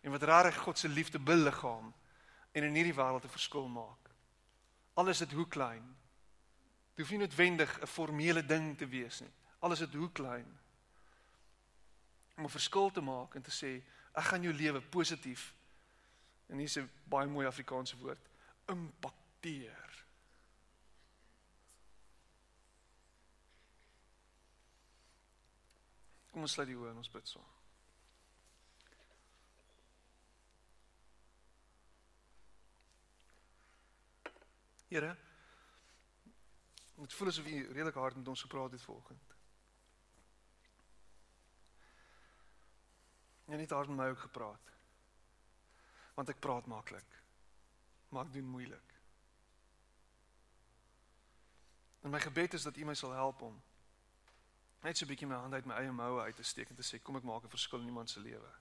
en 0.00 0.10
wat 0.10 0.22
regtig 0.22 0.56
God 0.56 0.78
se 0.78 0.88
liefde 0.88 1.18
beliggaam 1.18 1.94
en 2.52 2.62
in 2.62 2.74
hierdie 2.74 2.94
wêreld 2.94 3.24
'n 3.24 3.28
verskil 3.28 3.68
maak. 3.68 4.09
Al 5.00 5.08
is 5.08 5.18
dit 5.18 5.32
hoe 5.32 5.46
klein. 5.48 5.84
Dit 6.92 6.98
hoef 7.00 7.10
nie 7.10 7.18
noodwendig 7.22 7.70
'n 7.80 7.86
formele 7.86 8.42
ding 8.46 8.78
te 8.78 8.86
wees 8.86 9.20
nie. 9.20 9.32
Al 9.58 9.72
is 9.72 9.78
dit 9.78 9.94
hoe 9.94 10.12
klein. 10.12 10.58
Om 12.36 12.44
'n 12.44 12.56
verskil 12.56 12.90
te 12.90 13.00
maak 13.00 13.34
en 13.34 13.42
te 13.42 13.50
sê 13.50 13.82
ek 14.12 14.24
gaan 14.24 14.42
jou 14.42 14.54
lewe 14.54 14.80
positief 14.80 15.54
en 16.46 16.58
hier's 16.58 16.76
'n 16.76 16.90
baie 17.04 17.26
mooi 17.26 17.46
Afrikaanse 17.46 17.96
woord 17.96 18.28
impakteer. 18.66 20.04
Kom 26.30 26.40
ons 26.40 26.52
sluit 26.52 26.68
die 26.68 26.76
oë 26.76 26.90
en 26.90 26.96
ons 26.96 27.10
bid 27.10 27.28
so. 27.28 27.59
Here, 34.90 35.16
dit 36.98 37.12
voel 37.14 37.28
asof 37.30 37.46
U 37.46 37.58
redelik 37.66 37.94
hard 37.94 38.16
met 38.16 38.28
ons 38.28 38.40
gepraat 38.40 38.72
het 38.74 38.82
vanoggend. 38.82 39.34
En 43.44 43.58
nie 43.58 43.66
hard 43.66 43.88
met 43.88 43.96
my 43.96 44.08
ook 44.10 44.18
gepraat. 44.18 44.72
Want 46.14 46.28
ek 46.34 46.42
praat 46.42 46.66
maklik. 46.66 47.22
Maar 48.08 48.26
ek 48.26 48.32
doen 48.32 48.50
moeilik. 48.50 48.98
En 52.02 52.10
my 52.10 52.20
gebed 52.20 52.58
is 52.58 52.66
dat 52.66 52.76
U 52.76 52.84
my 52.84 52.98
sal 52.98 53.14
help 53.14 53.46
om 53.46 53.62
net 54.82 54.96
so 54.96 55.04
'n 55.04 55.08
bietjie 55.08 55.28
my 55.28 55.38
hand 55.38 55.54
uit 55.54 55.64
my 55.64 55.74
eie 55.74 55.92
moue 55.92 56.20
uit 56.20 56.36
te 56.36 56.42
steek 56.42 56.68
en 56.68 56.76
te 56.76 56.82
sê 56.82 57.02
kom 57.02 57.16
ek 57.16 57.22
maak 57.22 57.44
'n 57.44 57.56
verskil 57.56 57.78
in 57.78 57.86
iemand 57.86 58.10
se 58.10 58.20
lewe. 58.20 58.52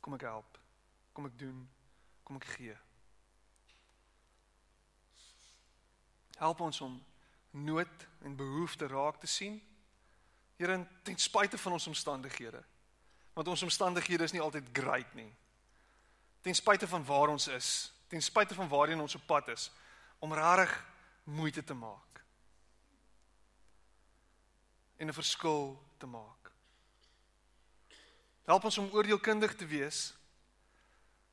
Kom 0.00 0.14
ek 0.14 0.20
help. 0.20 0.58
Kom 1.12 1.26
ek 1.26 1.38
doen. 1.38 1.70
Kom 2.22 2.36
ek 2.36 2.44
gee. 2.44 2.78
Help 6.36 6.60
ons 6.60 6.80
om 6.80 7.04
nood 7.50 8.06
en 8.22 8.36
behoefte 8.36 8.86
raak 8.86 9.20
te 9.20 9.26
sien. 9.26 9.60
Here, 10.56 10.86
ten 11.02 11.18
spyte 11.18 11.58
van 11.58 11.72
ons 11.72 11.86
omstandighede. 11.86 12.62
Want 13.32 13.48
ons 13.48 13.62
omstandighede 13.62 14.24
is 14.24 14.32
nie 14.32 14.42
altyd 14.42 14.68
great 14.72 15.14
nie. 15.14 15.30
Ten 16.40 16.54
spyte 16.54 16.86
van 16.86 17.04
waar 17.04 17.28
ons 17.28 17.48
is, 17.48 17.92
ten 18.08 18.22
spyte 18.22 18.54
van 18.54 18.68
waarheen 18.68 19.00
ons 19.00 19.14
op 19.14 19.26
pad 19.26 19.48
is 19.48 19.70
om 20.18 20.32
regtig 20.32 20.74
moeite 21.24 21.64
te 21.64 21.74
maak 21.74 22.14
en 24.96 25.10
'n 25.10 25.12
verskil 25.12 25.82
te 25.96 26.06
maak. 26.06 26.52
Help 28.44 28.64
ons 28.64 28.78
om 28.78 28.90
oordeelkundig 28.92 29.54
te 29.56 29.66
wees. 29.66 30.14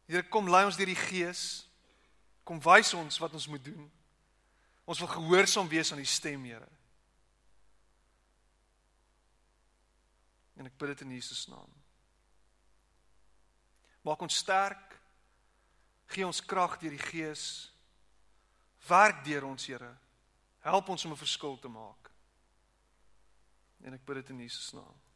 Here 0.05 0.23
kom 0.23 0.49
lei 0.49 0.65
ons 0.65 0.75
deur 0.75 0.85
die 0.85 0.95
Gees. 0.95 1.67
Kom 2.43 2.61
wys 2.61 2.93
ons 2.93 3.17
wat 3.17 3.33
ons 3.33 3.47
moet 3.47 3.63
doen. 3.63 3.91
Ons 4.85 4.99
wil 4.99 5.07
gehoorsaam 5.07 5.67
wees 5.67 5.91
aan 5.91 6.01
die 6.01 6.09
stem, 6.09 6.43
Here. 6.45 6.67
En 10.57 10.65
ek 10.69 10.77
bid 10.77 10.93
dit 10.93 11.03
in 11.05 11.13
Jesus 11.15 11.47
naam. 11.49 11.69
Maak 14.05 14.21
ons 14.21 14.41
sterk. 14.41 14.97
Gee 16.11 16.25
ons 16.27 16.41
krag 16.45 16.77
deur 16.81 16.93
die 16.93 17.05
Gees. 17.11 17.45
Werk 18.89 19.23
deur 19.25 19.47
ons, 19.49 19.65
Here. 19.69 19.93
Help 20.65 20.89
ons 20.89 21.05
om 21.05 21.11
'n 21.11 21.23
verskil 21.23 21.59
te 21.59 21.67
maak. 21.67 22.11
En 23.81 23.93
ek 23.93 24.05
bid 24.05 24.15
dit 24.15 24.29
in 24.29 24.39
Jesus 24.39 24.71
naam. 24.73 25.10